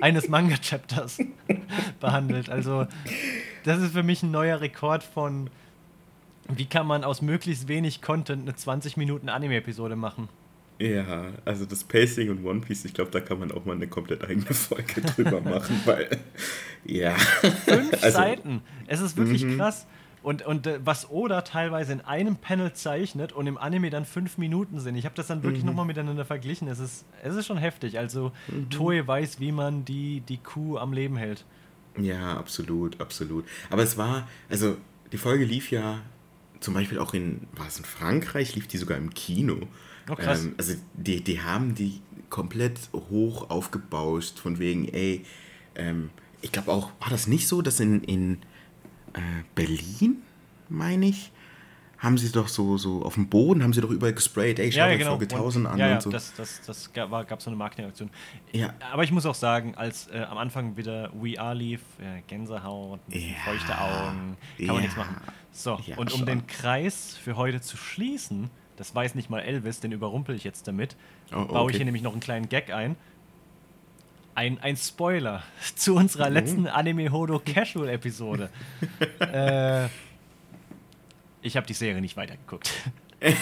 eines 0.00 0.28
Manga-Chapters 0.28 1.18
behandelt. 2.00 2.50
Also, 2.50 2.86
das 3.64 3.80
ist 3.80 3.92
für 3.92 4.02
mich 4.02 4.22
ein 4.22 4.30
neuer 4.30 4.60
Rekord 4.60 5.02
von 5.02 5.50
wie 6.50 6.64
kann 6.64 6.86
man 6.86 7.04
aus 7.04 7.20
möglichst 7.20 7.68
wenig 7.68 8.00
Content 8.00 8.42
eine 8.42 8.54
20 8.54 8.96
Minuten 8.96 9.28
Anime-Episode 9.28 9.96
machen? 9.96 10.28
Ja, 10.78 11.32
also 11.44 11.66
das 11.66 11.82
Pacing 11.82 12.30
und 12.30 12.44
One 12.44 12.60
Piece, 12.60 12.84
ich 12.84 12.94
glaube, 12.94 13.10
da 13.10 13.20
kann 13.20 13.40
man 13.40 13.50
auch 13.50 13.64
mal 13.64 13.74
eine 13.74 13.88
komplett 13.88 14.22
eigene 14.22 14.46
Folge 14.46 15.00
drüber 15.00 15.40
machen, 15.44 15.80
weil, 15.84 16.08
ja. 16.84 17.14
Fünf 17.14 18.02
also, 18.02 18.16
Seiten. 18.16 18.62
Es 18.86 19.00
ist 19.00 19.16
wirklich 19.16 19.42
-hmm. 19.42 19.56
krass. 19.56 19.86
Und, 20.28 20.44
und 20.44 20.66
äh, 20.66 20.78
was 20.84 21.08
Oda 21.08 21.40
teilweise 21.40 21.90
in 21.90 22.02
einem 22.02 22.36
Panel 22.36 22.74
zeichnet 22.74 23.32
und 23.32 23.46
im 23.46 23.56
Anime 23.56 23.88
dann 23.88 24.04
fünf 24.04 24.36
Minuten 24.36 24.78
sind. 24.78 24.94
Ich 24.94 25.06
habe 25.06 25.14
das 25.14 25.28
dann 25.28 25.42
wirklich 25.42 25.62
mhm. 25.62 25.68
nochmal 25.68 25.86
miteinander 25.86 26.26
verglichen. 26.26 26.68
Es 26.68 26.80
ist, 26.80 27.06
es 27.22 27.34
ist 27.34 27.46
schon 27.46 27.56
heftig. 27.56 27.98
Also 27.98 28.32
mhm. 28.46 28.68
Toei 28.68 29.06
weiß, 29.06 29.40
wie 29.40 29.52
man 29.52 29.86
die, 29.86 30.20
die 30.20 30.36
Kuh 30.36 30.76
am 30.76 30.92
Leben 30.92 31.16
hält. 31.16 31.46
Ja, 31.98 32.36
absolut, 32.36 33.00
absolut. 33.00 33.46
Aber 33.70 33.82
es 33.82 33.96
war, 33.96 34.28
also 34.50 34.76
die 35.12 35.16
Folge 35.16 35.46
lief 35.46 35.70
ja 35.70 36.02
zum 36.60 36.74
Beispiel 36.74 36.98
auch 36.98 37.14
in, 37.14 37.48
war 37.52 37.66
es 37.66 37.78
in 37.78 37.86
Frankreich, 37.86 38.54
lief 38.54 38.66
die 38.66 38.76
sogar 38.76 38.98
im 38.98 39.14
Kino. 39.14 39.56
Oh, 40.10 40.14
krass. 40.14 40.44
Ähm, 40.44 40.54
also 40.58 40.74
die, 40.92 41.24
die 41.24 41.40
haben 41.40 41.74
die 41.74 42.02
komplett 42.28 42.78
hoch 42.92 43.48
aufgebauscht, 43.48 44.38
von 44.40 44.58
wegen, 44.58 44.88
ey, 44.88 45.24
ähm, 45.74 46.10
ich 46.42 46.52
glaube 46.52 46.70
auch, 46.70 46.90
war 47.00 47.08
das 47.08 47.28
nicht 47.28 47.48
so, 47.48 47.62
dass 47.62 47.80
in, 47.80 48.04
in 48.04 48.42
äh, 49.14 49.20
Berlin, 49.54 50.22
meine 50.68 51.06
ich, 51.06 51.32
haben 51.98 52.16
sie 52.16 52.30
doch 52.30 52.46
so, 52.46 52.76
so 52.76 53.02
auf 53.02 53.14
dem 53.14 53.28
Boden, 53.28 53.62
haben 53.62 53.72
sie 53.72 53.80
doch 53.80 53.90
überall 53.90 54.12
gesprayt, 54.12 54.58
ey, 54.60 54.70
schau 54.70 54.78
ja, 54.78 54.90
ja, 54.90 54.96
genau. 54.96 55.10
Folge 55.16 55.34
1000 55.34 55.66
an 55.66 55.78
ja, 55.78 55.88
ja, 55.88 55.94
und 55.96 56.02
so. 56.02 56.10
das, 56.10 56.32
das, 56.34 56.60
das 56.64 56.92
gab, 56.92 57.10
gab 57.26 57.42
so 57.42 57.50
eine 57.50 57.56
Marketingaktion. 57.56 58.10
Ja. 58.52 58.72
Aber 58.92 59.02
ich 59.02 59.10
muss 59.10 59.26
auch 59.26 59.34
sagen, 59.34 59.74
als 59.74 60.06
äh, 60.08 60.20
am 60.20 60.38
Anfang 60.38 60.76
wieder 60.76 61.10
We 61.20 61.40
Are 61.40 61.54
lief, 61.54 61.80
äh, 61.98 62.22
Gänsehaut, 62.28 63.00
ja. 63.08 63.20
feuchte 63.44 63.78
Augen, 63.78 64.36
kann 64.58 64.66
man 64.66 64.80
nichts 64.80 64.96
machen. 64.96 65.16
So, 65.50 65.80
und 65.96 66.12
um 66.12 66.18
schon. 66.18 66.26
den 66.26 66.46
Kreis 66.46 67.16
für 67.16 67.36
heute 67.36 67.60
zu 67.60 67.76
schließen, 67.76 68.48
das 68.76 68.94
weiß 68.94 69.16
nicht 69.16 69.28
mal 69.28 69.40
Elvis, 69.40 69.80
den 69.80 69.90
überrumpel 69.90 70.36
ich 70.36 70.44
jetzt 70.44 70.68
damit, 70.68 70.94
oh, 71.32 71.38
okay. 71.38 71.52
baue 71.52 71.70
ich 71.72 71.76
hier 71.78 71.84
nämlich 71.84 72.04
noch 72.04 72.12
einen 72.12 72.20
kleinen 72.20 72.48
Gag 72.48 72.72
ein. 72.72 72.94
Ein, 74.38 74.58
ein 74.60 74.76
Spoiler 74.76 75.42
zu 75.74 75.96
unserer 75.96 76.28
mhm. 76.28 76.34
letzten 76.34 76.66
Anime 76.68 77.10
Hodo 77.10 77.42
Casual 77.44 77.88
Episode. 77.88 78.50
äh, 79.18 79.86
ich 81.42 81.56
habe 81.56 81.66
die 81.66 81.72
Serie 81.72 82.00
nicht 82.00 82.16
weitergeguckt. 82.16 82.70
ich, 83.20 83.34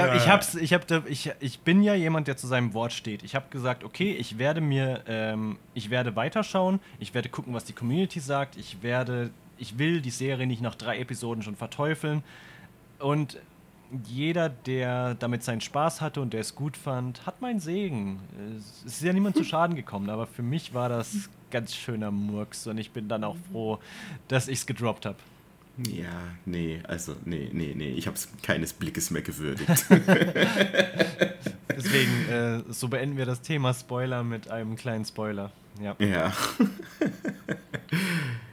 hab, 0.00 0.16
ich, 0.16 0.28
hab's, 0.28 0.56
ich, 0.56 0.74
hab, 0.74 1.08
ich, 1.08 1.30
ich 1.38 1.60
bin 1.60 1.80
ja 1.80 1.94
jemand, 1.94 2.26
der 2.26 2.36
zu 2.36 2.48
seinem 2.48 2.74
Wort 2.74 2.92
steht. 2.92 3.22
Ich 3.22 3.36
habe 3.36 3.46
gesagt, 3.50 3.84
okay, 3.84 4.12
ich 4.12 4.38
werde 4.38 4.60
mir, 4.60 5.04
ähm, 5.06 5.58
ich 5.74 5.90
werde 5.90 6.16
weiterschauen, 6.16 6.80
ich 6.98 7.14
werde 7.14 7.28
gucken, 7.28 7.54
was 7.54 7.64
die 7.64 7.72
Community 7.72 8.18
sagt, 8.18 8.56
ich 8.56 8.82
werde, 8.82 9.30
ich 9.58 9.78
will 9.78 10.00
die 10.00 10.10
Serie 10.10 10.48
nicht 10.48 10.60
nach 10.60 10.74
drei 10.74 10.98
Episoden 10.98 11.44
schon 11.44 11.54
verteufeln. 11.54 12.24
Und 12.98 13.38
jeder, 14.06 14.48
der 14.48 15.14
damit 15.14 15.42
seinen 15.42 15.60
Spaß 15.60 16.00
hatte 16.00 16.20
und 16.20 16.32
der 16.32 16.40
es 16.40 16.54
gut 16.54 16.76
fand, 16.76 17.26
hat 17.26 17.40
meinen 17.40 17.60
Segen. 17.60 18.20
Es 18.58 18.84
ist 18.84 19.02
ja 19.02 19.12
niemand 19.12 19.36
zu 19.36 19.44
Schaden 19.44 19.76
gekommen, 19.76 20.10
aber 20.10 20.26
für 20.26 20.42
mich 20.42 20.74
war 20.74 20.88
das 20.88 21.28
ganz 21.50 21.74
schöner 21.74 22.10
Murks 22.10 22.66
und 22.66 22.78
ich 22.78 22.90
bin 22.90 23.08
dann 23.08 23.24
auch 23.24 23.36
froh, 23.50 23.78
dass 24.28 24.48
ich 24.48 24.60
es 24.60 24.66
gedroppt 24.66 25.06
habe. 25.06 25.18
Ja, 25.88 26.22
nee, 26.44 26.80
also 26.86 27.16
nee, 27.24 27.50
nee, 27.52 27.72
nee, 27.74 27.90
ich 27.90 28.06
habe 28.06 28.16
es 28.16 28.28
keines 28.42 28.72
Blickes 28.72 29.10
mehr 29.10 29.22
gewürdigt. 29.22 29.68
Deswegen, 31.68 32.28
äh, 32.28 32.62
so 32.72 32.88
beenden 32.88 33.16
wir 33.16 33.26
das 33.26 33.40
Thema 33.40 33.74
Spoiler 33.74 34.22
mit 34.22 34.48
einem 34.50 34.76
kleinen 34.76 35.04
Spoiler. 35.04 35.50
Ja. 35.82 35.96
ja. 35.98 36.32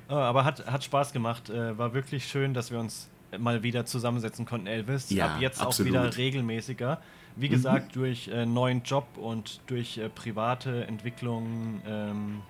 oh, 0.09 0.15
aber 0.15 0.45
hat, 0.45 0.65
hat 0.65 0.83
Spaß 0.83 1.13
gemacht. 1.13 1.49
Äh, 1.49 1.77
war 1.77 1.93
wirklich 1.93 2.25
schön, 2.25 2.55
dass 2.55 2.71
wir 2.71 2.79
uns 2.79 3.07
mal 3.37 3.63
wieder 3.63 3.85
zusammensetzen 3.85 4.45
konnten, 4.45 4.67
Elvis. 4.67 5.09
Ja, 5.09 5.35
Ab 5.35 5.41
jetzt 5.41 5.61
absolut. 5.61 5.95
auch 5.95 6.03
wieder 6.03 6.17
regelmäßiger. 6.17 7.01
Wie 7.35 7.47
mhm. 7.47 7.51
gesagt, 7.51 7.95
mhm. 7.95 7.99
durch 7.99 8.27
äh, 8.27 8.45
neuen 8.45 8.83
Job 8.83 9.17
und 9.17 9.61
durch 9.67 9.97
äh, 9.97 10.09
private 10.09 10.85
Entwicklungen 10.85 11.81
ähm, 11.87 12.41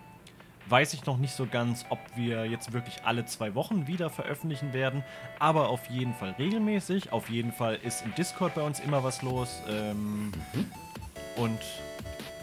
weiß 0.69 0.93
ich 0.93 1.05
noch 1.05 1.17
nicht 1.17 1.36
so 1.36 1.45
ganz, 1.45 1.86
ob 1.89 1.99
wir 2.15 2.45
jetzt 2.45 2.73
wirklich 2.73 3.03
alle 3.03 3.25
zwei 3.25 3.53
Wochen 3.55 3.88
wieder 3.88 4.09
veröffentlichen 4.09 4.73
werden, 4.73 5.03
aber 5.38 5.69
auf 5.69 5.88
jeden 5.89 6.13
Fall 6.13 6.36
regelmäßig. 6.39 7.11
Auf 7.11 7.29
jeden 7.29 7.51
Fall 7.51 7.77
ist 7.84 8.03
im 8.05 8.15
Discord 8.15 8.55
bei 8.55 8.61
uns 8.61 8.79
immer 8.79 9.03
was 9.03 9.21
los. 9.21 9.61
Ähm, 9.67 10.32
mhm. 10.53 10.71
Und 11.36 11.59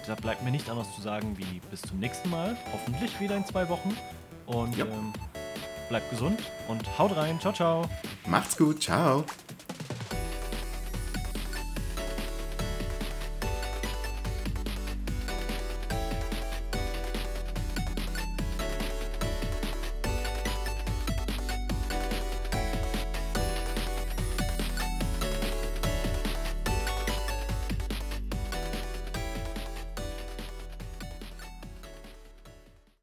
da 0.06 0.14
bleibt 0.14 0.42
mir 0.42 0.50
nicht 0.50 0.68
anders 0.70 0.94
zu 0.94 1.00
sagen 1.00 1.36
wie 1.36 1.60
bis 1.70 1.82
zum 1.82 1.98
nächsten 1.98 2.30
Mal. 2.30 2.56
Hoffentlich 2.72 3.18
wieder 3.20 3.36
in 3.36 3.44
zwei 3.44 3.68
Wochen. 3.68 3.96
Und 4.46 4.76
ja. 4.76 4.86
ähm, 4.86 5.12
bleibt 5.88 6.10
gesund 6.10 6.40
und 6.68 6.98
haut 6.98 7.16
rein. 7.16 7.40
Ciao, 7.40 7.52
ciao. 7.52 7.88
Macht's 8.26 8.56
gut. 8.56 8.82
Ciao. 8.82 9.24